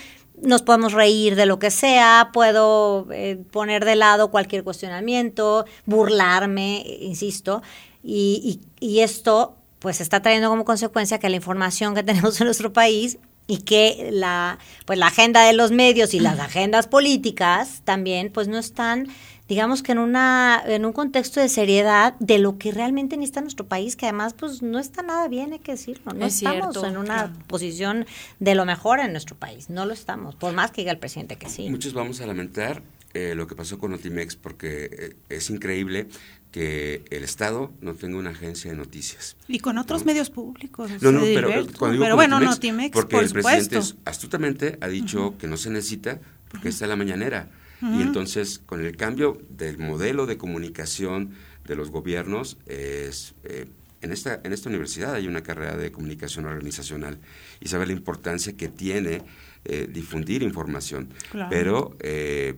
nos 0.43 0.63
podemos 0.63 0.93
reír 0.93 1.37
de 1.37 1.47
lo 1.47 1.59
que 1.59 1.71
sea, 1.71 2.31
puedo 2.33 3.07
eh, 3.13 3.39
poner 3.51 3.85
de 3.85 3.97
lado 3.97 4.31
cualquier 4.31 4.65
cuestionamiento, 4.65 5.65
burlarme, 5.85 6.85
insisto, 7.01 7.63
y, 8.03 8.61
y, 8.79 9.01
esto 9.01 9.57
pues 9.81 10.01
está 10.01 10.23
trayendo 10.23 10.49
como 10.49 10.65
consecuencia 10.65 11.19
que 11.19 11.29
la 11.29 11.37
información 11.37 11.95
que 11.95 12.03
tenemos 12.05 12.41
en 12.41 12.47
nuestro 12.47 12.73
país 12.73 13.19
y 13.49 13.59
que 13.59 14.11
la 14.13 14.59
pues 14.85 14.99
la 14.99 15.09
agenda 15.09 15.43
de 15.43 15.53
los 15.53 15.71
medios 15.71 16.15
y 16.15 16.21
las 16.21 16.39
agendas 16.41 16.87
políticas 16.87 17.83
también 17.85 18.31
pues 18.33 18.49
no 18.49 18.59
están 18.59 19.09
digamos 19.49 19.83
que 19.83 19.93
en 19.93 19.99
una 19.99 20.63
en 20.67 20.85
un 20.85 20.93
contexto 20.93 21.41
de 21.41 21.49
seriedad 21.49 22.15
de 22.19 22.39
lo 22.39 22.59
que 22.59 22.73
realmente 22.73 23.17
necesita 23.17 23.41
nuestro 23.41 23.67
país, 23.67 23.97
que 23.97 24.07
además 24.07 24.35
pues 24.35 24.63
no 24.63 24.79
está 24.79 25.03
nada 25.03 25.29
bien, 25.29 25.53
hay 25.53 25.59
que 25.59 25.73
decirlo, 25.73 26.13
no 26.15 26.27
estamos 26.27 26.77
en 26.83 26.97
una 26.97 27.33
posición 27.47 28.07
de 28.41 28.55
lo 28.55 28.65
mejor 28.65 29.01
en 29.01 29.13
nuestro 29.13 29.37
país, 29.37 29.71
no 29.71 29.87
lo 29.87 29.93
estamos, 29.93 30.35
por 30.35 30.53
más 30.53 30.71
que 30.71 30.83
diga 30.83 30.93
el 30.93 30.99
presidente 30.99 31.37
que 31.37 31.49
sí. 31.49 31.69
Muchos 31.71 31.93
vamos 31.93 32.21
a 32.21 32.27
lamentar 32.27 32.83
eh, 33.15 33.35
lo 33.35 33.47
que 33.47 33.55
pasó 33.55 33.79
con 33.79 33.93
Notimex 33.93 34.37
porque 34.37 34.91
eh, 34.93 35.17
es 35.31 35.49
increíble 35.49 36.09
que 36.51 37.05
el 37.11 37.25
Estado 37.25 37.73
no 37.81 37.95
tenga 37.95 38.19
una 38.19 38.31
agencia 38.31 38.71
de 38.71 38.77
noticias. 38.77 39.37
Y 39.47 39.59
con 39.59 39.79
otros 39.79 40.05
medios 40.05 40.31
públicos. 40.31 40.91
No, 41.01 41.13
no, 41.13 41.21
pero, 41.21 42.17
bueno, 42.17 42.41
Notimex, 42.41 42.93
porque 42.93 43.19
el 43.19 43.31
presidente 43.31 43.79
astutamente 44.05 44.79
ha 44.81 44.89
dicho 44.89 45.35
que 45.39 45.49
no 45.49 45.57
se 45.57 45.71
necesita 45.71 46.19
porque 46.51 46.69
está 46.69 46.87
la 46.87 46.97
mañanera. 46.97 47.51
Y 47.83 48.01
entonces, 48.01 48.59
con 48.65 48.85
el 48.85 48.97
cambio 48.97 49.39
del 49.51 49.79
modelo 49.79 50.27
de 50.27 50.39
comunicación 50.39 51.33
de 51.67 51.77
los 51.77 51.91
gobiernos, 51.91 52.57
es, 52.67 53.35
eh, 53.45 53.67
en, 54.01 54.13
esta, 54.13 54.41
en 54.45 54.53
esta 54.53 54.69
universidad 54.69 55.15
hay 55.15 55.27
una 55.27 55.43
carrera 55.43 55.77
de 55.77 55.93
comunicación 55.93 56.47
organizacional 56.47 57.19
y 57.61 57.69
sabe 57.69 57.87
la 57.87 57.93
importancia 57.93 58.57
que 58.57 58.69
tiene 58.69 59.23
eh, 59.65 59.89
difundir 59.93 60.43
información. 60.43 61.09
Pero 61.51 61.97
eh, 62.01 62.55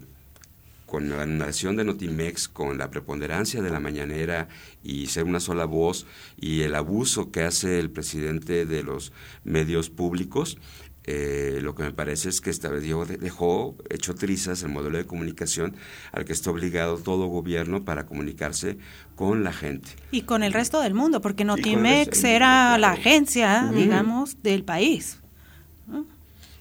con 0.89 1.11
la 1.11 1.27
nación 1.27 1.77
de 1.77 1.85
Notimex, 1.85 2.49
con 2.49 2.79
la 2.79 2.91
preponderancia 2.91 3.61
de 3.61 3.71
la 3.71 3.79
mañanera 3.79 4.49
y 4.83 5.07
ser 5.09 5.25
una 5.25 5.39
sola 5.39 5.67
voz 5.67 6.07
y 6.41 6.63
el 6.63 6.75
abuso 6.75 7.31
que 7.31 7.43
hace 7.43 7.79
el 7.79 7.91
presidente 7.91 8.65
de 8.65 8.83
los 8.83 9.13
medios 9.45 9.91
públicos, 9.91 10.57
eh, 11.11 11.61
lo 11.63 11.75
que 11.75 11.85
me 11.85 11.91
parece 11.91 12.29
es 12.29 12.43
que 12.43 12.51
esta 12.51 12.69
vez 12.69 12.83
dejó 13.19 13.75
hecho 13.89 14.15
trizas 14.15 14.63
el 14.63 14.69
modelo 14.69 14.99
de 14.99 15.07
comunicación 15.07 15.75
al 16.13 16.27
que 16.27 16.35
está 16.35 16.51
obligado 16.51 16.99
todo 16.99 17.29
gobierno 17.29 17.83
para 17.83 18.05
comunicarse 18.05 18.77
con 19.17 19.43
la 19.43 19.55
gente. 19.55 19.89
Y 20.11 20.23
con 20.23 20.43
el 20.43 20.53
resto 20.53 20.83
del 20.83 20.93
mundo, 20.93 21.23
porque 21.23 21.47
Notimex 21.47 22.25
era 22.25 22.77
la 22.77 22.91
agencia, 22.91 23.73
digamos, 23.75 24.43
del 24.43 24.65
país. 24.65 25.19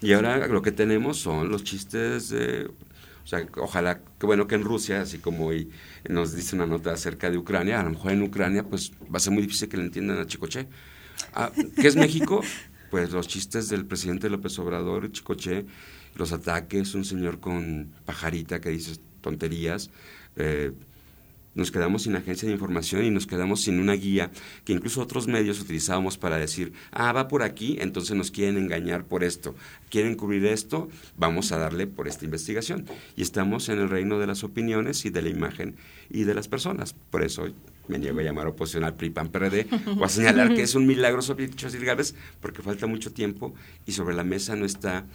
Y 0.01 0.13
ahora 0.13 0.47
lo 0.47 0.61
que 0.61 0.71
tenemos 0.71 1.17
son 1.17 1.49
los 1.49 1.65
chistes 1.65 2.29
de... 2.29 2.67
O 3.25 3.27
sea, 3.27 3.45
ojalá, 3.57 3.99
que 4.17 4.25
bueno 4.25 4.47
que 4.47 4.55
en 4.55 4.63
Rusia, 4.63 5.01
así 5.01 5.17
como 5.17 5.47
hoy 5.47 5.69
nos 6.07 6.33
dice 6.33 6.55
una 6.55 6.65
nota 6.65 6.93
acerca 6.93 7.29
de 7.29 7.37
Ucrania, 7.37 7.81
a 7.81 7.83
lo 7.83 7.89
mejor 7.89 8.13
en 8.13 8.23
Ucrania 8.23 8.63
pues 8.63 8.93
va 9.13 9.17
a 9.17 9.19
ser 9.19 9.33
muy 9.33 9.43
difícil 9.43 9.67
que 9.67 9.75
le 9.75 9.83
entiendan 9.83 10.19
a 10.19 10.25
Chicoche. 10.25 10.67
Ah, 11.33 11.51
¿Qué 11.75 11.87
es 11.87 11.97
México? 11.97 12.41
pues 12.89 13.11
los 13.11 13.27
chistes 13.27 13.69
del 13.69 13.85
presidente 13.85 14.29
López 14.29 14.57
Obrador, 14.59 15.11
Chicoche, 15.11 15.65
los 16.15 16.31
ataques, 16.31 16.95
un 16.95 17.05
señor 17.05 17.39
con 17.39 17.93
pajarita 18.05 18.59
que 18.59 18.69
dice 18.69 18.99
tonterías, 19.21 19.89
eh, 20.35 20.71
nos 21.57 21.71
quedamos 21.71 22.03
sin 22.03 22.15
agencia 22.15 22.47
de 22.47 22.53
información 22.53 23.03
y 23.03 23.09
nos 23.09 23.25
quedamos 23.25 23.61
sin 23.61 23.79
una 23.79 23.93
guía 23.93 24.29
que 24.63 24.73
incluso 24.73 25.01
otros 25.01 25.27
medios 25.27 25.59
utilizábamos 25.59 26.15
para 26.15 26.37
decir, 26.37 26.71
ah, 26.91 27.11
va 27.13 27.27
por 27.27 27.41
aquí, 27.41 27.77
entonces 27.79 28.15
nos 28.15 28.29
quieren 28.29 28.57
engañar 28.57 29.05
por 29.05 29.23
esto, 29.23 29.55
quieren 29.89 30.13
cubrir 30.13 30.45
esto, 30.45 30.87
vamos 31.17 31.51
a 31.51 31.57
darle 31.57 31.87
por 31.87 32.07
esta 32.07 32.25
investigación. 32.25 32.85
Y 33.15 33.23
estamos 33.23 33.69
en 33.69 33.79
el 33.79 33.89
reino 33.89 34.19
de 34.19 34.27
las 34.27 34.43
opiniones 34.43 35.03
y 35.05 35.09
de 35.09 35.23
la 35.23 35.29
imagen 35.29 35.75
y 36.11 36.25
de 36.25 36.35
las 36.35 36.47
personas. 36.47 36.93
Por 37.09 37.23
eso 37.23 37.47
me 37.87 37.97
niego 37.97 38.19
a 38.19 38.23
llamar 38.23 38.47
oposición 38.47 38.83
al 38.83 38.95
PRI, 38.95 39.09
PAN, 39.09 39.29
PRD, 39.29 39.67
o 39.97 40.03
a 40.03 40.09
señalar 40.09 40.53
que 40.53 40.63
es 40.63 40.75
un 40.75 40.85
milagro 40.85 41.21
sobre 41.21 41.47
dichos 41.47 41.73
ilegales, 41.75 42.15
porque 42.39 42.61
falta 42.61 42.87
mucho 42.87 43.11
tiempo 43.11 43.53
y 43.85 43.91
sobre 43.91 44.15
la 44.15 44.23
mesa 44.23 44.55
no 44.55 44.65
está 44.65 45.05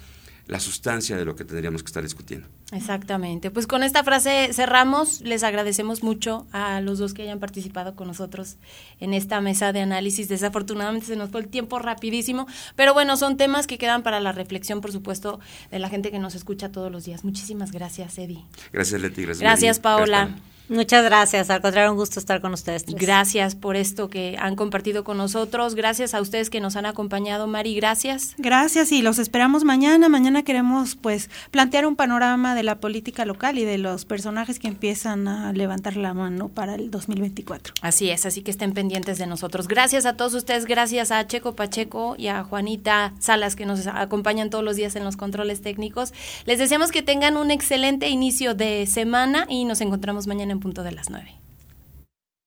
la 0.47 0.59
sustancia 0.59 1.15
de 1.15 1.23
lo 1.23 1.35
que 1.35 1.45
tendríamos 1.45 1.83
que 1.83 1.87
estar 1.87 2.03
discutiendo. 2.03 2.47
Exactamente. 2.73 3.49
Pues 3.49 3.65
con 3.65 3.81
esta 3.81 4.03
frase 4.03 4.49
cerramos. 4.51 5.21
Les 5.21 5.43
agradecemos 5.43 6.03
mucho 6.03 6.47
a 6.51 6.81
los 6.81 6.99
dos 6.99 7.13
que 7.13 7.21
hayan 7.21 7.39
participado 7.39 7.95
con 7.95 8.07
nosotros 8.07 8.57
en 8.99 9.13
esta 9.13 9.39
mesa 9.39 9.71
de 9.71 9.81
análisis. 9.81 10.27
Desafortunadamente 10.27 11.07
se 11.07 11.15
nos 11.15 11.29
fue 11.29 11.41
el 11.41 11.47
tiempo 11.47 11.79
rapidísimo, 11.79 12.47
pero 12.75 12.93
bueno, 12.93 13.15
son 13.15 13.37
temas 13.37 13.67
que 13.67 13.77
quedan 13.77 14.03
para 14.03 14.19
la 14.19 14.31
reflexión, 14.31 14.81
por 14.81 14.91
supuesto, 14.91 15.39
de 15.71 15.79
la 15.79 15.89
gente 15.89 16.11
que 16.11 16.19
nos 16.19 16.35
escucha 16.35 16.71
todos 16.71 16.91
los 16.91 17.05
días. 17.05 17.23
Muchísimas 17.23 17.71
gracias, 17.71 18.17
Eddie. 18.17 18.43
Gracias, 18.73 18.99
Leti. 18.99 19.23
Gracias, 19.23 19.39
gracias 19.39 19.79
Paola. 19.79 20.35
Muchas 20.69 21.03
gracias, 21.03 21.49
al 21.49 21.61
contrario, 21.61 21.91
un 21.91 21.97
gusto 21.97 22.19
estar 22.19 22.39
con 22.39 22.53
ustedes. 22.53 22.85
Gracias 22.87 23.53
por 23.53 23.75
esto 23.75 24.09
que 24.09 24.37
han 24.39 24.55
compartido 24.55 25.03
con 25.03 25.17
nosotros, 25.17 25.75
gracias 25.75 26.13
a 26.13 26.21
ustedes 26.21 26.49
que 26.49 26.61
nos 26.61 26.77
han 26.77 26.85
acompañado, 26.85 27.47
Mari, 27.47 27.75
gracias. 27.75 28.33
Gracias 28.37 28.93
y 28.93 29.01
los 29.01 29.19
esperamos 29.19 29.65
mañana. 29.65 30.07
Mañana 30.07 30.43
queremos 30.43 30.95
pues 30.95 31.29
plantear 31.51 31.85
un 31.85 31.97
panorama 31.97 32.55
de 32.55 32.63
la 32.63 32.79
política 32.79 33.25
local 33.25 33.59
y 33.59 33.65
de 33.65 33.77
los 33.77 34.05
personajes 34.05 34.57
que 34.57 34.69
empiezan 34.69 35.27
a 35.27 35.51
levantar 35.51 35.97
la 35.97 36.13
mano 36.13 36.47
para 36.47 36.75
el 36.75 36.89
2024. 36.91 37.73
Así 37.81 38.09
es, 38.09 38.25
así 38.25 38.41
que 38.41 38.51
estén 38.51 38.73
pendientes 38.73 39.17
de 39.17 39.27
nosotros. 39.27 39.67
Gracias 39.67 40.05
a 40.05 40.15
todos 40.15 40.33
ustedes, 40.33 40.65
gracias 40.65 41.11
a 41.11 41.27
Checo 41.27 41.55
Pacheco 41.55 42.15
y 42.17 42.27
a 42.27 42.43
Juanita 42.43 43.13
Salas 43.19 43.57
que 43.57 43.65
nos 43.65 43.85
acompañan 43.87 44.49
todos 44.49 44.63
los 44.63 44.77
días 44.77 44.95
en 44.95 45.03
los 45.03 45.17
controles 45.17 45.61
técnicos. 45.61 46.13
Les 46.45 46.57
deseamos 46.57 46.91
que 46.91 47.01
tengan 47.01 47.35
un 47.35 47.51
excelente 47.51 48.07
inicio 48.07 48.53
de 48.53 48.85
semana 48.87 49.45
y 49.49 49.65
nos 49.65 49.81
encontramos 49.81 50.25
mañana 50.25 50.52
en 50.53 50.59
punto 50.61 50.83
de 50.83 50.93
las 50.93 51.09
9. 51.09 51.39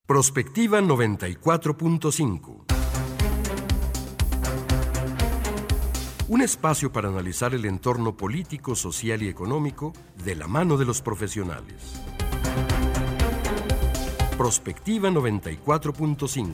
Prospectiva 0.07 0.81
94.5. 0.81 2.63
Un 6.29 6.41
espacio 6.41 6.91
para 6.91 7.07
analizar 7.07 7.53
el 7.53 7.65
entorno 7.65 8.17
político, 8.17 8.75
social 8.75 9.21
y 9.21 9.29
económico 9.29 9.93
de 10.23 10.35
la 10.35 10.47
mano 10.47 10.75
de 10.75 10.85
los 10.85 11.01
profesionales. 11.01 12.01
Prospectiva 14.37 15.09
94.5. 15.09 16.53